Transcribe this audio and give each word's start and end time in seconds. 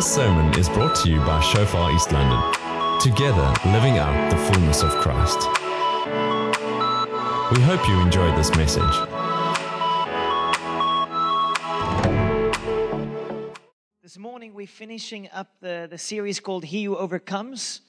This 0.00 0.14
sermon 0.14 0.58
is 0.58 0.66
brought 0.70 0.96
to 1.02 1.10
you 1.10 1.18
by 1.26 1.38
Shofar 1.40 1.92
East 1.92 2.10
London. 2.10 3.00
Together, 3.02 3.52
living 3.66 3.98
out 3.98 4.30
the 4.30 4.36
fullness 4.38 4.82
of 4.82 4.92
Christ. 4.92 5.38
We 7.52 7.60
hope 7.60 7.86
you 7.86 8.00
enjoyed 8.00 8.34
this 8.34 8.48
message. 8.56 8.82
This 14.02 14.16
morning, 14.16 14.54
we're 14.54 14.66
finishing 14.66 15.28
up 15.34 15.48
the, 15.60 15.86
the 15.90 15.98
series 15.98 16.40
called 16.40 16.64
He 16.64 16.84
Who 16.84 16.96
Overcomes. 16.96 17.82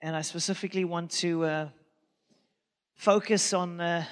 And 0.00 0.16
I 0.16 0.22
specifically 0.22 0.86
want 0.86 1.10
to 1.10 1.44
uh, 1.44 1.68
focus 2.94 3.52
on, 3.52 3.82
uh, 3.82 4.06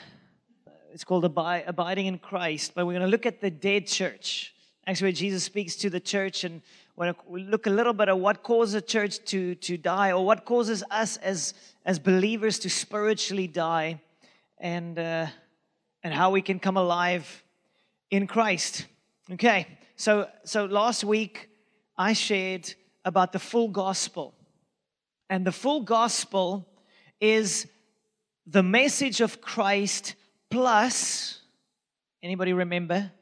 it's 0.93 1.05
called 1.05 1.25
Abi- 1.25 1.65
Abiding 1.67 2.05
in 2.05 2.19
Christ, 2.19 2.73
but 2.75 2.85
we're 2.85 2.93
going 2.93 3.07
to 3.07 3.11
look 3.11 3.25
at 3.25 3.41
the 3.41 3.51
dead 3.51 3.87
church. 3.87 4.53
Actually, 4.87 5.07
where 5.07 5.13
Jesus 5.13 5.45
speaks 5.45 5.77
to 5.77 5.89
the 5.89 6.01
church, 6.01 6.45
and 6.45 6.61
we're 6.99 7.13
to 7.13 7.51
look 7.51 7.69
a 7.69 7.71
little 7.71 7.93
bit 7.93 8.09
at 8.09 8.19
what 8.19 8.43
causes 8.43 8.75
a 8.75 8.81
church 8.81 9.25
to, 9.27 9.55
to 9.55 9.77
die, 9.77 10.11
or 10.11 10.27
what 10.27 10.45
causes 10.45 10.83
us 10.91 11.17
as, 11.19 11.55
as 11.85 12.01
believers 12.01 12.59
to 12.59 12.69
spiritually 12.69 13.47
die, 13.47 14.01
and, 14.59 14.99
uh, 14.99 15.27
and 16.03 16.13
how 16.13 16.33
we 16.33 16.43
can 16.43 16.59
come 16.59 16.77
alive 16.77 17.45
in 18.11 18.27
Christ. 18.27 18.87
Okay, 19.31 19.69
so 19.95 20.29
so 20.43 20.65
last 20.65 21.05
week 21.05 21.49
I 21.97 22.15
shared 22.15 22.75
about 23.05 23.31
the 23.31 23.39
full 23.39 23.69
gospel. 23.69 24.35
And 25.31 25.47
the 25.47 25.53
full 25.53 25.83
gospel 25.83 26.67
is 27.21 27.69
the 28.45 28.65
message 28.65 29.21
of 29.21 29.41
Christ 29.41 30.17
plus 30.51 31.41
anybody 32.25 32.53
remember 32.53 33.13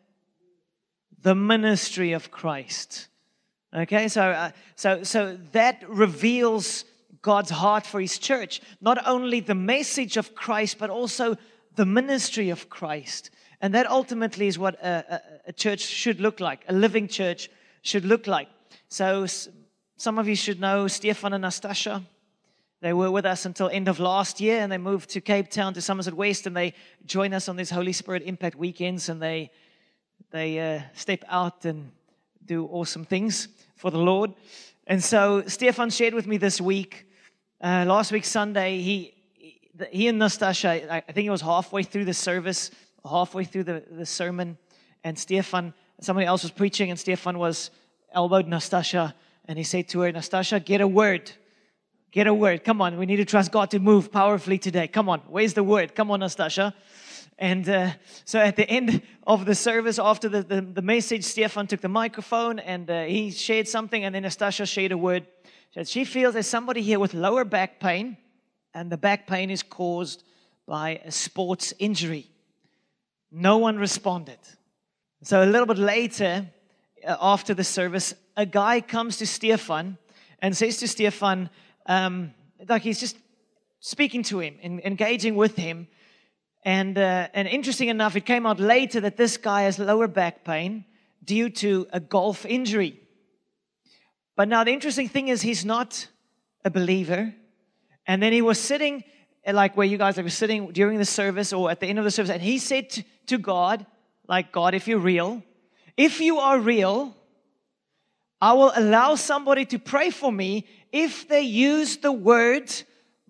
the 1.21 1.35
ministry 1.35 2.13
of 2.13 2.31
Christ. 2.31 3.09
Okay, 3.77 4.09
so 4.09 4.23
uh, 4.23 4.51
so 4.75 5.03
so 5.03 5.37
that 5.53 5.85
reveals 5.87 6.87
God's 7.21 7.51
heart 7.51 7.85
for 7.85 8.01
his 8.01 8.19
church, 8.19 8.63
not 8.81 9.07
only 9.07 9.41
the 9.41 9.55
message 9.55 10.17
of 10.17 10.35
Christ 10.35 10.79
but 10.79 10.89
also 10.89 11.37
the 11.75 11.85
ministry 11.85 12.49
of 12.49 12.71
Christ. 12.71 13.31
And 13.61 13.75
that 13.75 13.87
ultimately 13.87 14.47
is 14.47 14.59
what 14.59 14.75
a, 14.77 15.05
a, 15.47 15.51
a 15.51 15.53
church 15.53 15.81
should 15.81 16.21
look 16.21 16.41
like. 16.41 16.65
A 16.69 16.73
living 16.73 17.07
church 17.07 17.51
should 17.83 18.07
look 18.07 18.27
like. 18.27 18.49
So 18.89 19.27
some 19.99 20.19
of 20.19 20.27
you 20.27 20.37
should 20.37 20.59
know 20.59 20.89
Stefan 20.89 21.35
and 21.35 21.45
Nastasha. 21.45 22.03
They 22.81 22.95
were 22.95 23.11
with 23.11 23.27
us 23.27 23.45
until 23.45 23.69
end 23.69 23.89
of 23.89 23.99
last 23.99 24.41
year, 24.41 24.61
and 24.61 24.73
they 24.73 24.79
moved 24.79 25.11
to 25.11 25.21
Cape 25.21 25.51
Town 25.51 25.75
to 25.75 25.83
Somerset 25.83 26.15
West, 26.15 26.47
and 26.47 26.57
they 26.57 26.73
join 27.05 27.35
us 27.35 27.47
on 27.47 27.57
these 27.57 27.71
Holy 27.71 27.93
Spirit 27.93 28.23
Impact 28.23 28.57
weekends, 28.57 29.11
and 29.11 29.21
they 29.21 29.51
they 30.31 30.77
uh, 30.77 30.81
step 30.95 31.25
out 31.29 31.67
and 31.67 31.91
do 32.47 32.67
awesome 32.67 33.05
things 33.05 33.49
for 33.77 33.91
the 33.91 33.99
Lord. 33.99 34.33
And 34.87 35.03
so 35.03 35.43
Stefan 35.47 35.91
shared 35.91 36.15
with 36.15 36.27
me 36.27 36.37
this 36.37 36.61
week, 36.61 37.07
uh, 37.61 37.85
last 37.87 38.13
week 38.13 38.25
Sunday, 38.25 38.81
he 38.81 39.13
he 39.91 40.09
and 40.09 40.21
Nastasha, 40.21 40.89
I 40.91 41.01
think 41.13 41.27
it 41.27 41.31
was 41.31 41.43
halfway 41.43 41.83
through 41.83 42.07
the 42.07 42.15
service, 42.15 42.71
halfway 43.05 43.45
through 43.45 43.65
the, 43.65 43.85
the 43.91 44.07
sermon, 44.07 44.57
and 45.05 45.19
Stefan, 45.19 45.75
somebody 46.01 46.27
else 46.27 46.43
was 46.43 46.51
preaching, 46.51 46.91
and 46.91 46.99
Stefan 46.99 47.39
was 47.39 47.71
elbowed 48.13 48.47
Nastasha, 48.47 49.13
and 49.45 49.59
he 49.59 49.65
said 49.65 49.89
to 49.89 50.01
her, 50.01 50.13
Nastasha, 50.13 50.65
get 50.65 50.81
a 50.81 50.89
word. 50.89 51.31
Get 52.11 52.27
a 52.27 52.33
word. 52.33 52.65
Come 52.65 52.81
on, 52.81 52.97
we 52.97 53.05
need 53.05 53.17
to 53.17 53.25
trust 53.25 53.53
God 53.53 53.71
to 53.73 53.79
move 53.79 54.11
powerfully 54.11 54.59
today. 54.59 54.89
Come 54.89 55.09
on, 55.09 55.21
where's 55.29 55.53
the 55.53 55.63
word? 55.63 55.95
Come 55.95 56.11
on, 56.11 56.21
Nastasha. 56.21 56.73
And 57.39 57.69
uh, 57.69 57.91
so 58.25 58.39
at 58.39 58.57
the 58.57 58.69
end 58.69 59.03
of 59.27 59.45
the 59.45 59.55
service, 59.55 59.99
after 59.99 60.29
the, 60.29 60.43
the, 60.43 60.61
the 60.63 60.83
message, 60.83 61.25
Stefan 61.25 61.67
took 61.67 61.81
the 61.83 61.89
microphone 61.89 62.59
and 62.59 62.91
uh, 62.91 63.05
he 63.05 63.31
shared 63.31 63.69
something, 63.69 64.05
and 64.05 64.15
then 64.15 64.23
Nastasha 64.23 64.67
shared 64.67 64.93
a 64.93 64.99
word. 64.99 65.27
Said 65.73 65.89
she 65.89 66.05
feels 66.05 66.33
there's 66.33 66.47
somebody 66.47 66.81
here 66.81 66.99
with 66.99 67.13
lower 67.13 67.45
back 67.45 67.79
pain, 67.79 68.17
and 68.73 68.91
the 68.91 68.97
back 68.97 69.27
pain 69.27 69.51
is 69.51 69.63
caused 69.63 70.25
by 70.67 71.01
a 71.05 71.11
sports 71.11 71.75
injury. 71.79 72.31
No 73.31 73.59
one 73.59 73.77
responded. 73.77 74.39
So 75.23 75.43
a 75.43 75.47
little 75.47 75.67
bit 75.67 75.79
later, 75.79 76.47
uh, 77.07 77.17
after 77.21 77.53
the 77.53 77.65
service, 77.65 78.15
a 78.37 78.47
guy 78.47 78.81
comes 78.81 79.19
to 79.19 79.27
Stefan 79.27 79.99
and 80.41 80.57
says 80.57 80.79
to 80.79 80.89
Stefan, 80.89 81.51
um, 81.87 82.33
like 82.69 82.83
he's 82.83 83.01
just 83.01 83.19
speaking 83.81 84.23
to 84.25 84.41
him 84.41 84.59
and 84.63 84.81
engaging 84.81 85.37
with 85.37 85.57
him. 85.57 85.89
And, 86.67 86.99
uh, 86.99 87.29
and 87.33 87.47
interesting 87.47 87.91
enough, 87.91 88.17
it 88.17 88.27
came 88.27 88.45
out 88.45 88.59
later 88.59 89.01
that 89.03 89.17
this 89.17 89.37
guy 89.37 89.63
has 89.63 89.79
lower 89.79 90.09
back 90.09 90.43
pain 90.43 90.85
due 91.23 91.49
to 91.49 91.87
a 91.93 92.01
golf 92.01 92.45
injury. 92.45 92.99
But 94.35 94.49
now 94.49 94.65
the 94.65 94.73
interesting 94.73 95.09
thing 95.09 95.29
is 95.29 95.43
he's 95.43 95.65
not 95.65 96.09
a 96.65 96.71
believer. 96.71 97.33
And 98.05 98.21
then 98.21 98.33
he 98.33 98.43
was 98.43 98.59
sitting, 98.59 99.05
uh, 99.47 99.53
like 99.53 99.77
where 99.77 99.87
you 99.87 99.97
guys 99.97 100.17
were 100.17 100.29
sitting 100.29 100.73
during 100.73 100.99
the 100.99 101.05
service 101.05 101.53
or 101.53 101.71
at 101.71 101.79
the 101.79 101.87
end 101.87 102.01
of 102.01 102.05
the 102.05 102.11
service, 102.11 102.33
and 102.33 102.43
he 102.43 102.59
said 102.59 103.05
to, 103.27 103.39
God, 103.39 103.87
like, 104.27 104.51
God, 104.51 104.75
if 104.75 104.89
you're 104.89 104.99
real, 104.99 105.45
if 105.97 106.21
you 106.21 106.39
are 106.39 106.59
real, 106.59 107.15
I 108.41 108.55
will 108.55 108.73
allow 108.75 109.15
somebody 109.15 109.67
to 109.67 109.79
pray 109.79 110.11
for 110.11 110.33
me 110.33 110.67
if 110.91 111.29
they 111.29 111.43
use 111.43 111.99
the 111.99 112.11
word 112.11 112.73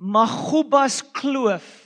Mahubas 0.01 1.03
Kloof. 1.13 1.86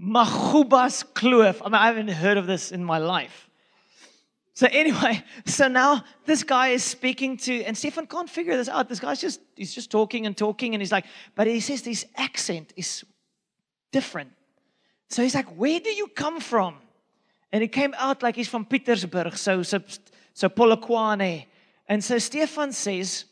Magoebaskloof. 0.00 1.60
I 1.60 1.64
mean, 1.64 1.74
I 1.74 1.86
haven't 1.86 2.08
heard 2.08 2.36
of 2.36 2.46
this 2.46 2.72
in 2.72 2.84
my 2.84 2.98
life. 2.98 3.48
So 4.54 4.68
anyway, 4.70 5.22
so 5.46 5.68
now 5.68 6.04
this 6.24 6.42
guy 6.42 6.68
is 6.68 6.82
speaking 6.82 7.36
to, 7.38 7.64
and 7.64 7.76
Stefan 7.76 8.06
can't 8.06 8.30
figure 8.30 8.56
this 8.56 8.68
out. 8.68 8.88
This 8.88 9.00
guy's 9.00 9.20
just, 9.20 9.40
he's 9.56 9.74
just 9.74 9.90
talking 9.90 10.26
and 10.26 10.36
talking, 10.36 10.74
and 10.74 10.80
he's 10.80 10.92
like, 10.92 11.06
but 11.34 11.46
he 11.46 11.60
says 11.60 11.84
his 11.84 12.06
accent 12.16 12.72
is 12.76 13.04
different. 13.92 14.32
So 15.08 15.22
he's 15.22 15.34
like, 15.34 15.48
where 15.56 15.80
do 15.80 15.90
you 15.90 16.08
come 16.08 16.40
from? 16.40 16.76
And 17.52 17.62
he 17.62 17.68
came 17.68 17.94
out 17.98 18.22
like 18.22 18.34
he's 18.34 18.48
from 18.48 18.64
Pietersburg, 18.64 19.36
so 19.36 19.62
so 19.62 19.80
so 20.32 20.48
Polokwane. 20.48 21.46
And 21.86 22.02
so 22.02 22.18
Stefan 22.18 22.72
says, 22.72 23.26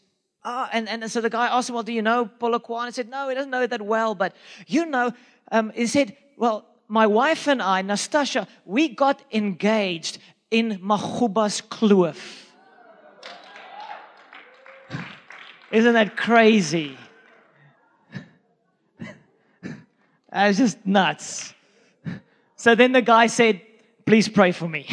ah, 0.44 0.68
and, 0.72 0.88
and 0.88 1.10
so 1.10 1.20
the 1.20 1.30
guy 1.30 1.46
asked 1.48 1.70
him, 1.70 1.74
well, 1.74 1.82
do 1.82 1.92
you 1.92 2.02
know 2.02 2.30
Polokwane? 2.38 2.86
He 2.86 2.92
said, 2.92 3.08
no, 3.08 3.28
he 3.28 3.34
doesn't 3.34 3.50
know 3.50 3.62
it 3.62 3.70
that 3.70 3.82
well, 3.82 4.14
but 4.14 4.36
you 4.66 4.86
know, 4.86 5.12
um, 5.50 5.72
he 5.74 5.86
said, 5.86 6.16
well, 6.36 6.66
my 6.88 7.06
wife 7.06 7.46
and 7.46 7.62
I, 7.62 7.82
Nastasha, 7.82 8.46
we 8.64 8.88
got 8.88 9.22
engaged 9.32 10.18
in 10.50 10.78
Magoebaskloof. 10.78 12.18
Isn't 15.72 15.94
that 15.94 16.16
crazy? 16.16 16.96
That's 20.30 20.58
just 20.58 20.86
nuts. 20.86 21.54
So 22.56 22.74
then 22.74 22.92
the 22.92 23.02
guy 23.02 23.26
said, 23.26 23.60
Please 24.04 24.28
pray 24.28 24.52
for 24.52 24.68
me. 24.68 24.86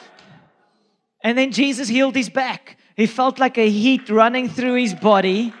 and 1.22 1.38
then 1.38 1.52
Jesus 1.52 1.88
healed 1.88 2.14
his 2.14 2.28
back. 2.28 2.76
He 2.96 3.06
felt 3.06 3.38
like 3.38 3.56
a 3.56 3.68
heat 3.68 4.10
running 4.10 4.48
through 4.48 4.74
his 4.74 4.94
body. 4.94 5.54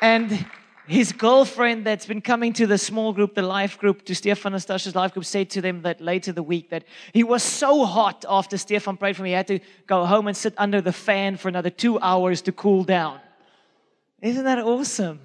And 0.00 0.46
his 0.88 1.12
girlfriend 1.12 1.84
that's 1.84 2.06
been 2.06 2.22
coming 2.22 2.52
to 2.54 2.66
the 2.66 2.78
small 2.78 3.12
group, 3.12 3.34
the 3.34 3.42
life 3.42 3.78
group, 3.78 4.04
to 4.06 4.14
Stefan 4.14 4.54
and 4.54 4.62
Stasha's 4.62 4.94
life 4.94 5.12
group, 5.12 5.26
said 5.26 5.50
to 5.50 5.60
them 5.60 5.82
that 5.82 6.00
later 6.00 6.32
the 6.32 6.42
week 6.42 6.70
that 6.70 6.84
he 7.12 7.22
was 7.22 7.42
so 7.42 7.84
hot 7.84 8.24
after 8.28 8.56
Stefan 8.56 8.96
prayed 8.96 9.14
for 9.14 9.22
me, 9.22 9.30
he 9.30 9.34
had 9.34 9.46
to 9.48 9.60
go 9.86 10.06
home 10.06 10.26
and 10.26 10.36
sit 10.36 10.54
under 10.56 10.80
the 10.80 10.92
fan 10.92 11.36
for 11.36 11.48
another 11.48 11.68
two 11.68 12.00
hours 12.00 12.40
to 12.42 12.52
cool 12.52 12.84
down. 12.84 13.20
Isn't 14.22 14.44
that 14.44 14.58
awesome? 14.58 15.20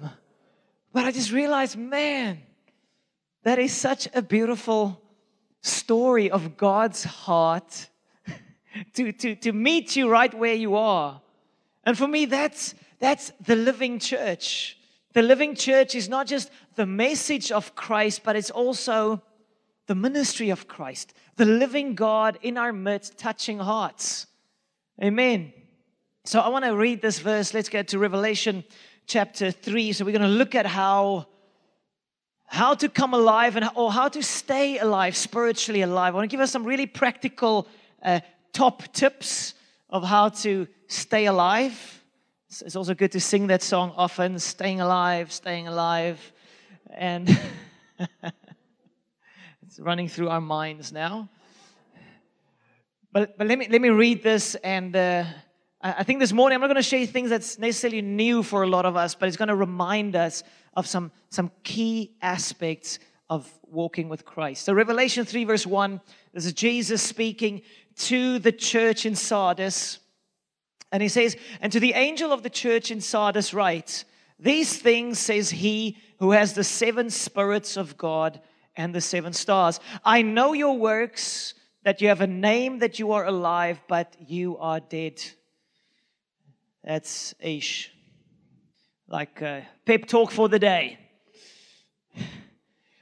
But 0.92 1.06
I 1.06 1.12
just 1.12 1.32
realized, 1.32 1.76
man, 1.76 2.42
that 3.42 3.58
is 3.58 3.72
such 3.72 4.06
a 4.14 4.20
beautiful 4.20 5.00
story 5.62 6.30
of 6.30 6.58
God's 6.58 7.04
heart 7.04 7.88
to, 8.94 9.12
to, 9.12 9.34
to 9.36 9.52
meet 9.52 9.96
you 9.96 10.10
right 10.10 10.32
where 10.32 10.54
you 10.54 10.76
are. 10.76 11.22
And 11.84 11.96
for 11.96 12.06
me, 12.06 12.26
that's, 12.26 12.74
that's 12.98 13.32
the 13.40 13.56
living 13.56 13.98
church. 13.98 14.78
The 15.14 15.22
living 15.22 15.54
church 15.54 15.94
is 15.94 16.08
not 16.08 16.26
just 16.26 16.50
the 16.74 16.86
message 16.86 17.50
of 17.50 17.74
Christ, 17.74 18.22
but 18.24 18.36
it's 18.36 18.50
also 18.50 19.22
the 19.86 19.94
ministry 19.94 20.50
of 20.50 20.66
Christ, 20.66 21.14
the 21.36 21.44
living 21.44 21.94
God 21.94 22.38
in 22.42 22.58
our 22.58 22.72
midst, 22.72 23.16
touching 23.16 23.58
hearts. 23.58 24.26
Amen. 25.02 25.52
So 26.24 26.40
I 26.40 26.48
want 26.48 26.64
to 26.64 26.74
read 26.74 27.00
this 27.00 27.20
verse. 27.20 27.54
Let's 27.54 27.68
get 27.68 27.88
to 27.88 27.98
Revelation 27.98 28.64
chapter 29.06 29.50
3. 29.50 29.92
So 29.92 30.04
we're 30.04 30.12
going 30.12 30.22
to 30.22 30.28
look 30.28 30.54
at 30.54 30.66
how 30.66 31.26
how 32.46 32.74
to 32.74 32.88
come 32.88 33.14
alive 33.14 33.56
and 33.56 33.68
or 33.74 33.90
how 33.90 34.08
to 34.08 34.22
stay 34.22 34.78
alive 34.78 35.16
spiritually 35.16 35.82
alive. 35.82 36.14
I 36.14 36.16
want 36.16 36.30
to 36.30 36.34
give 36.34 36.40
us 36.40 36.52
some 36.52 36.64
really 36.64 36.86
practical 36.86 37.66
uh, 38.02 38.20
top 38.52 38.92
tips 38.92 39.54
of 39.90 40.04
how 40.04 40.28
to 40.28 40.68
stay 40.86 41.26
alive. 41.26 42.03
It's, 42.62 42.76
also 42.76 42.94
good 42.94 43.10
to 43.12 43.20
sing 43.20 43.48
that 43.48 43.62
song 43.62 43.92
often, 43.96 44.38
staying 44.38 44.80
alive, 44.80 45.32
staying 45.32 45.66
alive. 45.66 46.32
And 46.88 47.28
it's 49.66 49.80
running 49.80 50.08
through 50.08 50.28
our 50.28 50.40
minds 50.40 50.92
now. 50.92 51.28
But, 53.10 53.36
but 53.36 53.48
let, 53.48 53.58
me, 53.58 53.66
let 53.68 53.80
me 53.80 53.88
read 53.88 54.22
this. 54.22 54.54
And 54.56 54.94
uh, 54.94 55.24
I 55.82 55.94
I 55.98 56.02
think 56.04 56.20
this 56.20 56.32
morning 56.32 56.54
I'm 56.54 56.60
not 56.60 56.68
going 56.68 56.76
to 56.76 56.82
share 56.82 57.04
things 57.06 57.28
that's 57.28 57.58
necessarily 57.58 58.02
new 58.02 58.44
for 58.44 58.62
a 58.62 58.68
lot 58.68 58.86
of 58.86 58.94
us, 58.94 59.16
but 59.16 59.26
it's 59.26 59.36
going 59.36 59.48
to 59.48 59.56
remind 59.56 60.14
us 60.14 60.44
of 60.74 60.86
some, 60.86 61.10
some 61.30 61.50
key 61.64 62.12
aspects 62.22 63.00
of 63.28 63.50
walking 63.64 64.08
with 64.08 64.24
Christ. 64.24 64.64
So, 64.64 64.74
Revelation 64.74 65.24
3, 65.24 65.44
verse 65.44 65.66
1, 65.66 66.00
this 66.32 66.46
is 66.46 66.52
Jesus 66.52 67.02
speaking 67.02 67.62
to 67.96 68.38
the 68.38 68.52
church 68.52 69.06
in 69.06 69.16
Sardis. 69.16 69.98
And 70.94 71.02
he 71.02 71.08
says, 71.08 71.36
And 71.60 71.72
to 71.72 71.80
the 71.80 71.94
angel 71.94 72.32
of 72.32 72.44
the 72.44 72.50
church 72.50 72.92
in 72.92 73.00
Sardis, 73.00 73.52
write, 73.52 74.04
These 74.38 74.78
things 74.78 75.18
says 75.18 75.50
he 75.50 75.98
who 76.20 76.30
has 76.30 76.52
the 76.52 76.62
seven 76.62 77.10
spirits 77.10 77.76
of 77.76 77.98
God 77.98 78.40
and 78.76 78.94
the 78.94 79.00
seven 79.00 79.32
stars. 79.32 79.80
I 80.04 80.22
know 80.22 80.52
your 80.52 80.78
works, 80.78 81.54
that 81.82 82.00
you 82.00 82.06
have 82.06 82.20
a 82.20 82.28
name, 82.28 82.78
that 82.78 83.00
you 83.00 83.10
are 83.10 83.26
alive, 83.26 83.80
but 83.88 84.14
you 84.24 84.56
are 84.58 84.78
dead. 84.78 85.20
That's 86.84 87.34
ish. 87.40 87.90
Like 89.08 89.42
a 89.42 89.66
pep 89.84 90.06
talk 90.06 90.30
for 90.30 90.48
the 90.48 90.60
day. 90.60 91.00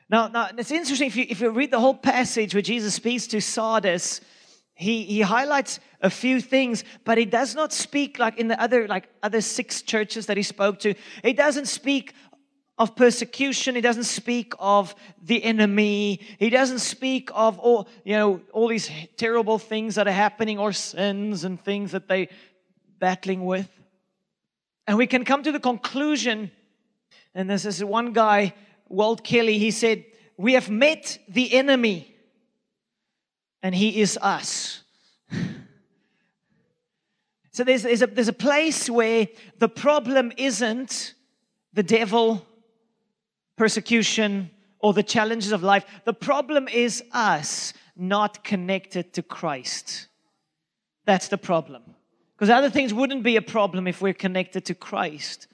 Now, 0.09 0.29
now 0.29 0.49
it's 0.57 0.71
interesting 0.71 1.09
if 1.09 1.17
you, 1.17 1.27
if 1.29 1.43
you 1.43 1.51
read 1.51 1.71
the 1.71 1.81
whole 1.81 1.95
passage 1.95 2.55
where 2.55 2.63
Jesus 2.63 2.95
speaks 2.95 3.27
to 3.27 3.41
Sardis, 3.43 4.23
he, 4.75 5.05
he 5.05 5.21
highlights 5.21 5.81
a 6.01 6.11
few 6.11 6.41
things, 6.41 6.85
but 7.05 7.19
he 7.19 7.25
does 7.25 7.55
not 7.55 7.73
speak 7.73 8.19
like 8.19 8.39
in 8.39 8.49
the 8.49 8.61
other 8.61 8.89
like 8.89 9.09
other 9.23 9.41
six 9.41 9.83
churches 9.83 10.27
that 10.27 10.37
he 10.37 10.43
spoke 10.43 10.79
to. 10.81 10.95
He 11.23 11.33
doesn't 11.33 11.67
speak 11.67 12.15
of 12.79 12.97
persecution. 12.97 13.75
He 13.75 13.81
doesn't 13.81 14.05
speak 14.05 14.55
of 14.59 14.95
the 15.23 15.45
enemy. 15.45 16.21
He 16.39 16.51
doesn't 16.51 16.81
speak 16.81 17.31
of 17.35 17.59
all 17.59 17.89
you 18.05 18.17
know 18.17 18.41
all 18.53 18.69
these 18.69 18.91
terrible 19.17 19.59
things 19.59 19.95
that 19.95 20.09
are 20.09 20.13
happening 20.13 20.59
or 20.59 20.73
sins 20.73 21.45
and 21.45 21.63
things 21.63 21.93
that 21.93 22.09
they 22.09 22.29
battling 22.99 23.45
with. 23.45 23.69
And 24.87 24.99
we 24.99 25.07
can 25.07 25.25
come 25.25 25.43
to 25.45 25.53
the 25.53 25.61
conclusion, 25.61 26.51
and 27.35 27.49
this 27.49 27.65
is 27.65 27.85
one 27.85 28.13
guy 28.13 28.55
Walt 28.93 29.25
Kelly, 29.25 29.59
he 29.59 29.71
said, 29.71 30.05
We 30.37 30.53
have 30.53 30.71
met 30.71 31.19
the 31.27 31.55
enemy, 31.55 32.12
and 33.63 33.75
he 33.75 34.01
is 34.01 34.19
us. 34.21 34.83
so 37.53 37.65
there's, 37.65 37.83
there's, 37.83 38.03
a, 38.03 38.07
there's 38.07 38.29
a 38.29 38.33
place 38.33 38.91
where 38.91 39.29
the 39.59 39.69
problem 39.69 40.33
isn't 40.37 41.15
the 41.73 41.83
devil, 41.83 42.45
persecution, 43.57 44.51
or 44.79 44.93
the 44.93 45.03
challenges 45.03 45.53
of 45.53 45.63
life. 45.63 45.85
The 46.05 46.13
problem 46.13 46.69
is 46.69 47.03
us 47.13 47.73
not 47.97 48.43
connected 48.43 49.13
to 49.15 49.23
Christ. 49.23 50.09
That's 51.05 51.29
the 51.29 51.39
problem. 51.39 51.83
Because 52.35 52.51
other 52.51 52.71
things 52.71 52.93
wouldn't 52.93 53.23
be 53.23 53.37
a 53.37 53.43
problem 53.43 53.87
if 53.87 54.03
we're 54.03 54.15
connected 54.15 54.65
to 54.67 54.75
Christ. 54.75 55.47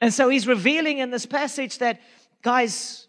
And 0.00 0.12
so 0.12 0.28
he's 0.28 0.46
revealing 0.46 0.98
in 0.98 1.10
this 1.10 1.26
passage 1.26 1.78
that 1.78 2.00
guys, 2.42 3.06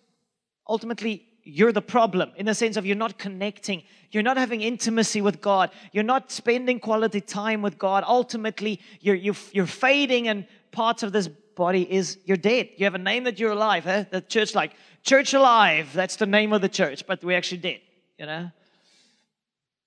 ultimately, 0.67 1.25
you're 1.43 1.71
the 1.71 1.81
problem 1.81 2.31
in 2.35 2.45
the 2.45 2.55
sense 2.55 2.77
of 2.77 2.85
you're 2.85 2.95
not 2.95 3.17
connecting. 3.17 3.83
You're 4.11 4.23
not 4.23 4.37
having 4.37 4.61
intimacy 4.61 5.21
with 5.21 5.41
God. 5.41 5.71
You're 5.91 6.03
not 6.03 6.31
spending 6.31 6.79
quality 6.79 7.21
time 7.21 7.61
with 7.61 7.77
God. 7.77 8.03
Ultimately, 8.07 8.79
you're, 9.01 9.15
you're, 9.15 9.35
you're 9.51 9.65
fading, 9.65 10.27
and 10.27 10.45
parts 10.71 11.03
of 11.03 11.11
this 11.11 11.27
body 11.27 11.91
is 11.91 12.17
you're 12.25 12.37
dead. 12.37 12.69
You 12.77 12.85
have 12.85 12.95
a 12.95 12.99
name 12.99 13.25
that 13.25 13.39
you're 13.39 13.51
alive. 13.51 13.85
Eh? 13.87 14.05
The 14.09 14.21
church, 14.21 14.55
like, 14.55 14.73
church 15.03 15.33
alive, 15.33 15.91
that's 15.93 16.15
the 16.15 16.25
name 16.25 16.53
of 16.53 16.61
the 16.61 16.69
church, 16.69 17.05
but 17.05 17.23
we're 17.23 17.37
actually 17.37 17.57
dead, 17.57 17.81
you 18.17 18.25
know? 18.25 18.51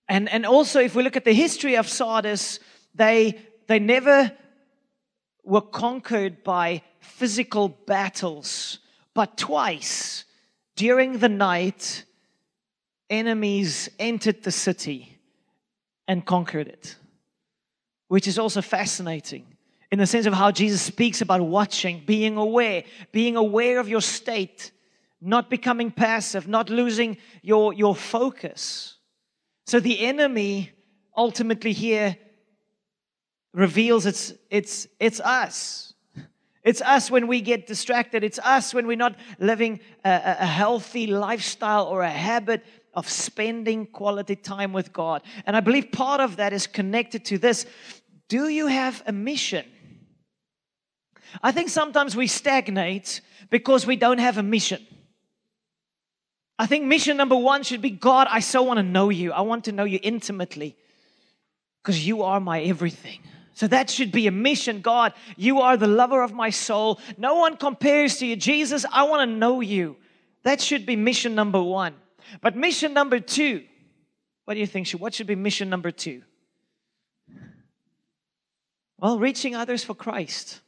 And, 0.08 0.28
and 0.28 0.44
also, 0.44 0.80
if 0.80 0.94
we 0.94 1.02
look 1.02 1.16
at 1.16 1.24
the 1.24 1.32
history 1.32 1.76
of 1.76 1.88
Sardis, 1.88 2.60
they, 2.94 3.40
they 3.66 3.78
never 3.78 4.30
were 5.42 5.62
conquered 5.62 6.44
by 6.44 6.82
physical 7.00 7.68
battles 7.68 8.78
but 9.14 9.38
twice 9.38 10.25
during 10.76 11.18
the 11.18 11.28
night, 11.28 12.04
enemies 13.10 13.88
entered 13.98 14.42
the 14.42 14.52
city 14.52 15.18
and 16.06 16.24
conquered 16.24 16.68
it, 16.68 16.96
which 18.08 18.28
is 18.28 18.38
also 18.38 18.62
fascinating 18.62 19.56
in 19.90 19.98
the 19.98 20.06
sense 20.06 20.26
of 20.26 20.34
how 20.34 20.50
Jesus 20.50 20.82
speaks 20.82 21.20
about 21.20 21.40
watching, 21.40 22.02
being 22.04 22.36
aware, 22.36 22.84
being 23.12 23.36
aware 23.36 23.78
of 23.78 23.88
your 23.88 24.00
state, 24.00 24.72
not 25.20 25.48
becoming 25.48 25.90
passive, 25.90 26.46
not 26.46 26.68
losing 26.68 27.16
your, 27.42 27.72
your 27.72 27.94
focus. 27.94 28.96
So 29.66 29.80
the 29.80 30.00
enemy 30.00 30.72
ultimately 31.16 31.72
here 31.72 32.16
reveals 33.54 34.06
it's, 34.06 34.34
it's, 34.50 34.86
it's 35.00 35.20
us. 35.20 35.85
It's 36.66 36.82
us 36.82 37.12
when 37.12 37.28
we 37.28 37.40
get 37.40 37.68
distracted. 37.68 38.24
It's 38.24 38.40
us 38.40 38.74
when 38.74 38.88
we're 38.88 38.96
not 38.96 39.14
living 39.38 39.78
a, 40.04 40.36
a, 40.40 40.46
healthy 40.46 41.06
lifestyle 41.06 41.84
or 41.84 42.02
a 42.02 42.10
habit 42.10 42.64
of 42.92 43.08
spending 43.08 43.86
quality 43.86 44.34
time 44.34 44.72
with 44.72 44.92
God. 44.92 45.22
And 45.46 45.56
I 45.56 45.60
believe 45.60 45.92
part 45.92 46.20
of 46.20 46.36
that 46.36 46.52
is 46.52 46.66
connected 46.66 47.24
to 47.26 47.38
this. 47.38 47.66
Do 48.28 48.48
you 48.48 48.66
have 48.66 49.00
a 49.06 49.12
mission? 49.12 49.64
I 51.40 51.52
think 51.52 51.68
sometimes 51.68 52.16
we 52.16 52.26
stagnate 52.26 53.20
because 53.48 53.86
we 53.86 53.94
don't 53.94 54.18
have 54.18 54.36
a 54.36 54.42
mission. 54.42 54.84
I 56.58 56.66
think 56.66 56.86
mission 56.86 57.16
number 57.16 57.36
one 57.36 57.62
should 57.62 57.80
be 57.80 57.90
God, 57.90 58.26
I 58.28 58.40
so 58.40 58.64
want 58.64 58.78
to 58.78 58.82
know 58.82 59.10
you. 59.10 59.30
I 59.30 59.42
want 59.42 59.66
to 59.66 59.72
know 59.72 59.84
you 59.84 60.00
intimately 60.02 60.76
because 61.80 62.04
you 62.04 62.24
are 62.24 62.40
my 62.40 62.60
everything. 62.62 63.20
So 63.56 63.66
that 63.68 63.88
should 63.88 64.12
be 64.12 64.26
a 64.26 64.30
mission. 64.30 64.82
God, 64.82 65.14
you 65.38 65.62
are 65.62 65.78
the 65.78 65.86
lover 65.86 66.22
of 66.22 66.34
my 66.34 66.50
soul. 66.50 67.00
No 67.16 67.36
one 67.36 67.56
compares 67.56 68.18
to 68.18 68.26
you. 68.26 68.36
Jesus, 68.36 68.84
I 68.92 69.04
want 69.04 69.30
to 69.30 69.34
know 69.34 69.62
you. 69.62 69.96
That 70.42 70.60
should 70.60 70.84
be 70.84 70.94
mission 70.94 71.34
number 71.34 71.62
one. 71.62 71.94
But 72.42 72.54
mission 72.54 72.92
number 72.92 73.18
two, 73.18 73.64
what 74.44 74.54
do 74.54 74.60
you 74.60 74.66
think? 74.66 74.90
What 74.90 75.14
should 75.14 75.26
be 75.26 75.36
mission 75.36 75.70
number 75.70 75.90
two? 75.90 76.22
Well, 78.98 79.18
reaching 79.18 79.54
others 79.54 79.82
for 79.82 79.94
Christ. 79.94 80.60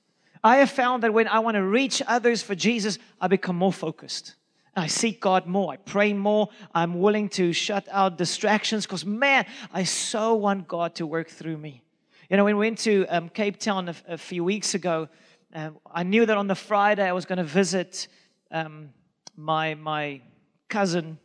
I 0.43 0.57
have 0.57 0.71
found 0.71 1.03
that 1.03 1.13
when 1.13 1.29
I 1.29 1.41
want 1.41 1.57
to 1.57 1.63
reach 1.63 2.01
others 2.07 2.41
for 2.41 2.55
Jesus, 2.55 2.99
I 3.21 3.29
become 3.29 3.57
more 3.57 3.73
focused. 3.73 4.35
I 4.75 4.87
seek 4.87 5.21
God 5.21 5.45
more. 5.45 5.75
I 5.75 5.77
pray 5.77 6.15
more. 6.15 6.49
I'm 6.75 7.01
willing 7.01 7.29
to 7.31 7.53
shut 7.53 7.87
out 7.91 8.17
distractions 8.17 8.87
because, 8.87 9.05
man, 9.05 9.45
I 9.75 9.85
so 9.85 10.37
want 10.37 10.67
God 10.67 10.95
to 10.95 11.07
work 11.07 11.29
through 11.29 11.59
me. 11.59 11.83
You 12.31 12.37
know, 12.37 12.45
when 12.45 12.57
we 12.57 12.67
went 12.67 12.79
to 12.81 13.07
um, 13.07 13.31
Cape 13.31 13.59
Town 13.59 13.89
a, 13.89 13.95
a, 14.07 14.19
few 14.19 14.45
weeks 14.45 14.75
ago, 14.75 15.09
uh, 15.55 15.71
I 15.91 16.03
knew 16.03 16.27
that 16.27 16.37
on 16.37 16.47
the 16.47 16.55
Friday 16.55 17.09
I 17.09 17.13
was 17.13 17.25
going 17.25 17.39
to 17.39 17.43
visit 17.43 18.07
um, 18.51 18.91
my 19.35 19.75
my 19.75 20.21
cousin, 20.69 21.19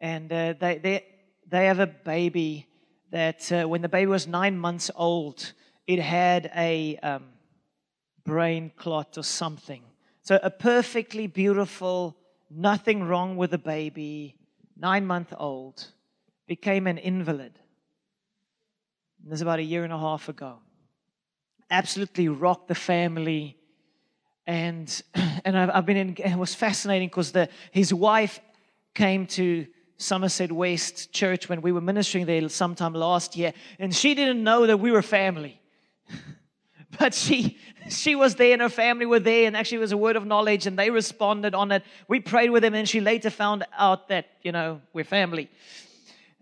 and 0.00 0.32
uh, 0.32 0.54
they 0.58 0.78
they 0.78 1.06
they 1.46 1.66
have 1.66 1.78
a 1.78 1.86
baby 1.86 2.66
that 3.12 3.52
uh, 3.52 3.68
when 3.68 3.80
the 3.80 3.88
baby 3.88 4.06
was 4.06 4.26
nine 4.26 4.58
months 4.58 4.90
old, 4.96 5.52
it 5.86 6.00
had 6.00 6.50
a 6.56 6.96
um, 7.04 7.26
brain 8.24 8.72
clot 8.76 9.16
or 9.16 9.22
something. 9.22 9.84
So 10.22 10.40
a 10.42 10.50
perfectly 10.50 11.28
beautiful, 11.28 12.16
nothing 12.50 13.04
wrong 13.04 13.36
with 13.36 13.52
the 13.52 13.58
baby, 13.58 14.34
nine 14.76 15.06
month 15.06 15.32
old, 15.38 15.86
became 16.48 16.88
an 16.88 16.98
invalid. 16.98 17.56
This 19.24 19.30
was 19.30 19.42
about 19.42 19.60
a 19.60 19.62
year 19.62 19.84
and 19.84 19.92
a 19.92 19.98
half 19.98 20.28
ago. 20.28 20.58
Absolutely 21.70 22.28
rocked 22.28 22.68
the 22.68 22.74
family. 22.74 23.56
And, 24.46 25.02
and 25.44 25.56
I've, 25.56 25.70
I've 25.70 25.86
been 25.86 25.96
in, 25.96 26.16
it 26.16 26.36
was 26.36 26.54
fascinating 26.54 27.08
because 27.08 27.32
the, 27.32 27.48
his 27.70 27.94
wife 27.94 28.40
came 28.94 29.26
to 29.28 29.66
Somerset 29.96 30.50
West 30.50 31.12
Church 31.12 31.48
when 31.48 31.62
we 31.62 31.70
were 31.70 31.80
ministering 31.80 32.26
there 32.26 32.48
sometime 32.48 32.92
last 32.92 33.36
year, 33.36 33.52
and 33.78 33.94
she 33.94 34.14
didn't 34.14 34.42
know 34.42 34.66
that 34.66 34.78
we 34.78 34.90
were 34.90 35.02
family. 35.02 35.60
but 36.98 37.14
she 37.14 37.58
she 37.88 38.14
was 38.14 38.34
there 38.34 38.52
and 38.52 38.62
her 38.62 38.68
family 38.68 39.06
were 39.06 39.18
there 39.20 39.46
and 39.46 39.56
actually 39.56 39.78
it 39.78 39.80
was 39.80 39.92
a 39.92 39.96
word 39.96 40.16
of 40.16 40.26
knowledge 40.26 40.66
and 40.66 40.78
they 40.78 40.90
responded 40.90 41.54
on 41.54 41.72
it 41.72 41.82
we 42.06 42.20
prayed 42.20 42.50
with 42.50 42.62
them 42.62 42.74
and 42.74 42.88
she 42.88 43.00
later 43.00 43.30
found 43.30 43.64
out 43.76 44.08
that 44.08 44.26
you 44.42 44.52
know 44.52 44.80
we're 44.92 45.04
family 45.04 45.50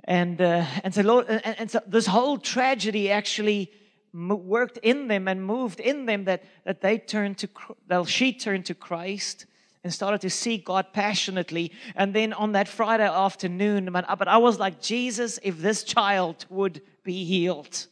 and, 0.04 0.40
uh, 0.40 0.64
and 0.82 0.94
so, 0.94 1.02
Lord, 1.02 1.26
and, 1.28 1.42
and, 1.58 1.70
so 1.70 1.80
this 1.86 2.06
whole 2.06 2.38
tragedy 2.38 3.10
actually 3.10 3.70
worked 4.12 4.78
in 4.78 5.08
them 5.08 5.28
and 5.28 5.44
moved 5.44 5.80
in 5.80 6.06
them 6.06 6.24
that, 6.24 6.42
that 6.64 6.80
they 6.80 6.98
turned 6.98 7.38
to, 7.38 7.48
well, 7.88 8.04
she 8.04 8.32
turned 8.32 8.66
to 8.66 8.74
Christ 8.74 9.46
and 9.84 9.92
started 9.92 10.20
to 10.22 10.30
see 10.30 10.58
God 10.58 10.86
passionately. 10.92 11.72
And 11.94 12.14
then 12.14 12.32
on 12.32 12.52
that 12.52 12.68
Friday 12.68 13.08
afternoon, 13.08 13.90
but 13.92 14.28
I 14.28 14.38
was 14.38 14.58
like, 14.58 14.80
Jesus, 14.80 15.38
if 15.42 15.58
this 15.58 15.84
child 15.84 16.44
would 16.50 16.82
be 17.04 17.24
healed. 17.24 17.86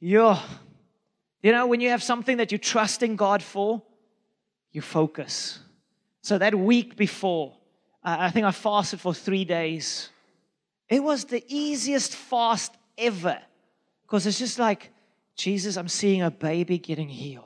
Yeah. 0.00 0.40
You 1.42 1.52
know, 1.52 1.66
when 1.66 1.80
you 1.80 1.90
have 1.90 2.02
something 2.02 2.36
that 2.36 2.52
you're 2.52 2.58
trusting 2.58 3.16
God 3.16 3.42
for, 3.42 3.82
you 4.72 4.82
focus. 4.82 5.60
So 6.22 6.38
that 6.38 6.54
week 6.54 6.96
before, 6.96 7.56
I 8.02 8.30
think 8.30 8.46
I 8.46 8.50
fasted 8.50 9.00
for 9.00 9.14
three 9.14 9.44
days 9.44 10.10
It 10.88 11.02
was 11.02 11.24
the 11.24 11.44
easiest 11.48 12.14
fast 12.14 12.74
ever 12.96 13.38
because 14.02 14.26
it's 14.26 14.38
just 14.38 14.58
like, 14.58 14.92
Jesus, 15.34 15.76
I'm 15.76 15.88
seeing 15.88 16.22
a 16.22 16.30
baby 16.30 16.78
getting 16.78 17.08
healed. 17.08 17.44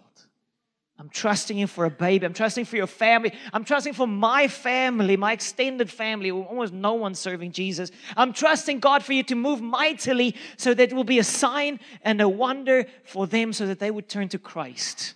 I'm 1.00 1.08
trusting 1.08 1.56
you 1.56 1.66
for 1.66 1.86
a 1.86 1.90
baby. 1.90 2.26
I'm 2.26 2.34
trusting 2.34 2.66
for 2.66 2.76
your 2.76 2.86
family. 2.86 3.32
I'm 3.54 3.64
trusting 3.64 3.94
for 3.94 4.06
my 4.06 4.48
family, 4.48 5.16
my 5.16 5.32
extended 5.32 5.90
family, 5.90 6.30
almost 6.30 6.74
no 6.74 6.92
one 6.92 7.14
serving 7.14 7.52
Jesus. 7.52 7.90
I'm 8.18 8.34
trusting 8.34 8.80
God 8.80 9.02
for 9.02 9.14
you 9.14 9.22
to 9.24 9.34
move 9.34 9.62
mightily 9.62 10.36
so 10.58 10.74
that 10.74 10.92
it 10.92 10.94
will 10.94 11.04
be 11.04 11.18
a 11.18 11.24
sign 11.24 11.80
and 12.02 12.20
a 12.20 12.28
wonder 12.28 12.84
for 13.02 13.26
them 13.26 13.54
so 13.54 13.66
that 13.66 13.78
they 13.78 13.90
would 13.90 14.10
turn 14.10 14.28
to 14.28 14.38
Christ. 14.38 15.14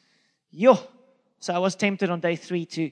Yo. 0.51 0.79
So 1.39 1.53
I 1.53 1.59
was 1.59 1.75
tempted 1.75 2.09
on 2.09 2.21
day 2.21 2.37
three 2.37 2.65
to 2.65 2.91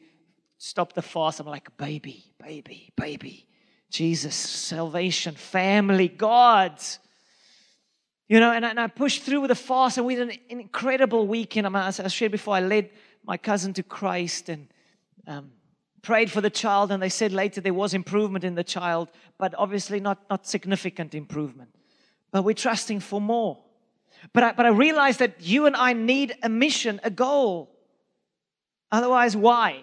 stop 0.59 0.93
the 0.93 1.01
fast. 1.01 1.41
I'm 1.41 1.47
like, 1.47 1.75
baby, 1.79 2.23
baby, 2.39 2.93
baby. 2.95 3.47
Jesus, 3.93 4.35
salvation, 4.35 5.35
family, 5.35 6.09
God. 6.09 6.81
You 8.27 8.41
know, 8.41 8.51
and, 8.51 8.65
and 8.65 8.81
I 8.81 8.87
pushed 8.87 9.23
through 9.23 9.43
with 9.43 9.51
the 9.51 9.55
fast, 9.55 9.99
and 9.99 10.07
we 10.07 10.15
had 10.15 10.31
an 10.31 10.39
incredible 10.49 11.27
weekend. 11.27 11.67
I, 11.67 11.71
mean, 11.71 11.83
as 11.83 12.01
I 12.01 12.09
shared 12.09 12.33
before, 12.33 12.55
I 12.55 12.61
led 12.61 12.89
my 13.23 13.37
cousin 13.37 13.75
to 13.75 13.83
Christ 13.83 14.49
and 14.49 14.69
um, 15.27 15.53
prayed 16.01 16.31
for 16.31 16.41
the 16.41 16.49
child, 16.49 16.91
and 16.91 17.03
they 17.03 17.11
said 17.11 17.33
later 17.33 17.61
there 17.61 17.75
was 17.75 17.93
improvement 17.93 18.45
in 18.45 18.55
the 18.55 18.65
child, 18.65 19.11
but 19.37 19.55
obviously 19.59 20.01
not, 20.01 20.19
not 20.31 20.47
significant 20.47 21.15
improvement. 21.15 21.69
But 22.31 22.45
we're 22.45 22.55
trusting 22.55 23.01
for 23.01 23.21
more. 23.21 23.59
But 24.33 24.43
I, 24.43 24.53
but 24.53 24.65
I 24.65 24.71
realized 24.71 25.19
that 25.19 25.43
you 25.43 25.67
and 25.67 25.77
I 25.77 25.93
need 25.93 26.35
a 26.43 26.49
mission, 26.49 26.99
a 27.05 27.11
goal. 27.11 27.71
Otherwise, 28.91 29.37
why? 29.37 29.83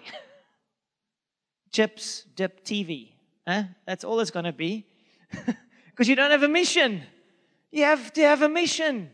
Chips, 1.70 2.24
dip, 2.34 2.64
TV. 2.64 3.12
Eh? 3.46 3.64
That's 3.86 4.04
all 4.04 4.20
it's 4.20 4.30
going 4.30 4.44
to 4.44 4.52
be. 4.52 4.86
Because 5.90 6.08
you 6.08 6.16
don't 6.16 6.30
have 6.30 6.42
a 6.42 6.48
mission. 6.48 7.02
You 7.70 7.84
have 7.84 8.10
to 8.14 8.22
have 8.22 8.40
a 8.40 8.48
mission. 8.48 9.10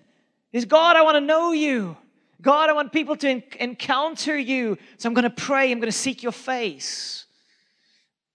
Is 0.52 0.66
God, 0.66 0.94
I 0.94 1.02
want 1.02 1.16
to 1.16 1.20
know 1.20 1.50
you. 1.50 1.96
God, 2.40 2.70
I 2.70 2.74
want 2.74 2.92
people 2.92 3.16
to 3.16 3.28
en- 3.28 3.42
encounter 3.58 4.38
you. 4.38 4.78
So 4.96 5.08
I'm 5.08 5.14
going 5.14 5.24
to 5.24 5.30
pray. 5.30 5.72
I'm 5.72 5.80
going 5.80 5.90
to 5.90 5.98
seek 5.98 6.22
your 6.22 6.30
face. 6.30 7.26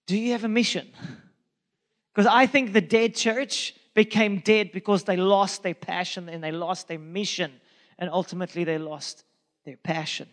Do 0.06 0.18
you 0.18 0.34
have 0.34 0.44
a 0.44 0.50
mission? 0.50 0.92
Because 2.14 2.28
I 2.30 2.46
think 2.46 2.74
the 2.74 2.82
dead 2.82 3.16
church 3.16 3.74
became 3.94 4.40
dead 4.40 4.72
because 4.74 5.06
they 5.06 5.16
lost 5.16 5.64
their 5.64 5.74
passion 5.74 6.28
and 6.28 6.44
they 6.44 6.52
lost 6.52 6.90
their 6.90 7.00
mission. 7.00 7.54
And 7.98 8.10
ultimately, 8.10 8.66
they 8.66 8.80
lost 8.80 9.24
their 9.64 9.78
passion. 9.78 10.28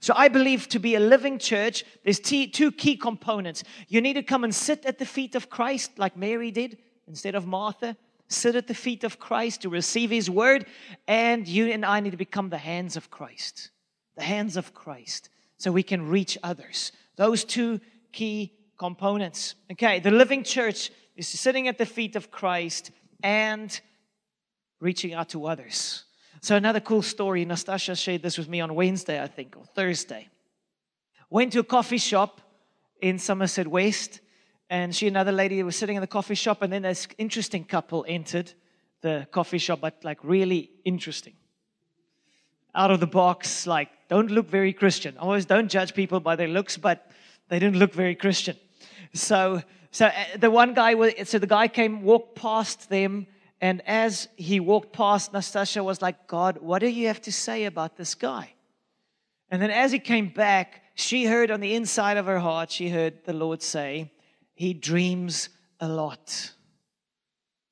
So 0.00 0.14
I 0.16 0.28
believe 0.28 0.68
to 0.68 0.78
be 0.78 0.94
a 0.94 1.00
living 1.00 1.38
church, 1.38 1.84
there's 2.04 2.20
two 2.20 2.72
key 2.72 2.96
components. 2.96 3.64
You 3.88 4.00
need 4.00 4.14
to 4.14 4.22
come 4.22 4.44
and 4.44 4.54
sit 4.54 4.86
at 4.86 4.98
the 4.98 5.06
feet 5.06 5.34
of 5.34 5.50
Christ 5.50 5.98
like 5.98 6.16
Mary 6.16 6.50
did 6.50 6.78
instead 7.06 7.34
of 7.34 7.46
Martha 7.46 7.96
sit 8.30 8.54
at 8.54 8.68
the 8.68 8.74
feet 8.74 9.04
of 9.04 9.18
Christ, 9.18 9.62
to 9.62 9.68
receive 9.68 10.10
His 10.10 10.30
word, 10.30 10.66
and 11.06 11.46
you 11.46 11.66
and 11.66 11.84
I 11.84 12.00
need 12.00 12.12
to 12.12 12.16
become 12.16 12.48
the 12.48 12.58
hands 12.58 12.96
of 12.96 13.10
Christ. 13.10 13.70
The 14.16 14.22
hands 14.22 14.56
of 14.56 14.72
Christ, 14.72 15.28
so 15.58 15.72
we 15.72 15.82
can 15.82 16.08
reach 16.08 16.38
others. 16.42 16.92
Those 17.16 17.44
two 17.44 17.80
key 18.12 18.54
components. 18.78 19.56
Okay, 19.72 19.98
the 20.00 20.10
living 20.10 20.42
church 20.42 20.90
is 21.16 21.28
sitting 21.28 21.68
at 21.68 21.78
the 21.78 21.86
feet 21.86 22.16
of 22.16 22.30
Christ 22.30 22.90
and 23.22 23.78
reaching 24.80 25.12
out 25.12 25.30
to 25.30 25.46
others. 25.46 26.04
So, 26.40 26.56
another 26.56 26.80
cool 26.80 27.02
story, 27.02 27.44
Nastasia 27.44 27.94
shared 27.94 28.22
this 28.22 28.38
with 28.38 28.48
me 28.48 28.60
on 28.60 28.74
Wednesday, 28.74 29.22
I 29.22 29.26
think, 29.26 29.56
or 29.56 29.64
Thursday. 29.64 30.28
Went 31.28 31.52
to 31.52 31.60
a 31.60 31.64
coffee 31.64 31.98
shop 31.98 32.40
in 33.00 33.18
Somerset 33.18 33.68
West 33.68 34.20
and 34.70 34.94
she 34.94 35.08
and 35.08 35.16
another 35.16 35.32
lady 35.32 35.60
were 35.64 35.72
sitting 35.72 35.96
in 35.96 36.00
the 36.00 36.06
coffee 36.06 36.36
shop, 36.36 36.62
and 36.62 36.72
then 36.72 36.82
this 36.82 37.08
interesting 37.18 37.64
couple 37.64 38.04
entered 38.08 38.52
the 39.00 39.26
coffee 39.32 39.58
shop, 39.58 39.80
but 39.80 39.96
like 40.04 40.22
really 40.22 40.70
interesting. 40.84 41.34
Out 42.72 42.92
of 42.92 43.00
the 43.00 43.06
box, 43.06 43.66
like, 43.66 43.88
don't 44.08 44.30
look 44.30 44.48
very 44.48 44.72
Christian. 44.72 45.18
Always 45.18 45.44
don't 45.44 45.68
judge 45.68 45.92
people 45.92 46.20
by 46.20 46.36
their 46.36 46.46
looks, 46.46 46.76
but 46.76 47.10
they 47.48 47.58
didn't 47.58 47.78
look 47.78 47.92
very 47.92 48.14
Christian. 48.14 48.56
So, 49.12 49.60
so 49.90 50.06
uh, 50.06 50.12
the 50.38 50.52
one 50.52 50.72
guy, 50.72 51.24
so 51.24 51.40
the 51.40 51.48
guy 51.48 51.66
came, 51.66 52.02
walked 52.02 52.36
past 52.36 52.88
them, 52.88 53.26
and 53.60 53.82
as 53.86 54.28
he 54.36 54.58
walked 54.58 54.92
past, 54.92 55.32
Nastasia 55.32 55.84
was 55.84 56.00
like, 56.00 56.26
God, 56.26 56.58
what 56.58 56.78
do 56.78 56.88
you 56.88 57.08
have 57.08 57.20
to 57.22 57.32
say 57.32 57.64
about 57.64 57.96
this 57.96 58.14
guy? 58.14 58.54
And 59.50 59.60
then 59.60 59.70
as 59.70 59.92
he 59.92 59.98
came 59.98 60.28
back, 60.28 60.82
she 60.94 61.26
heard 61.26 61.50
on 61.50 61.60
the 61.60 61.74
inside 61.74 62.16
of 62.16 62.26
her 62.26 62.38
heart, 62.38 62.70
she 62.70 62.88
heard 62.88 63.24
the 63.24 63.32
Lord 63.32 63.62
say, 63.62 64.12
he 64.54 64.72
dreams 64.72 65.48
a 65.78 65.88
lot. 65.88 66.52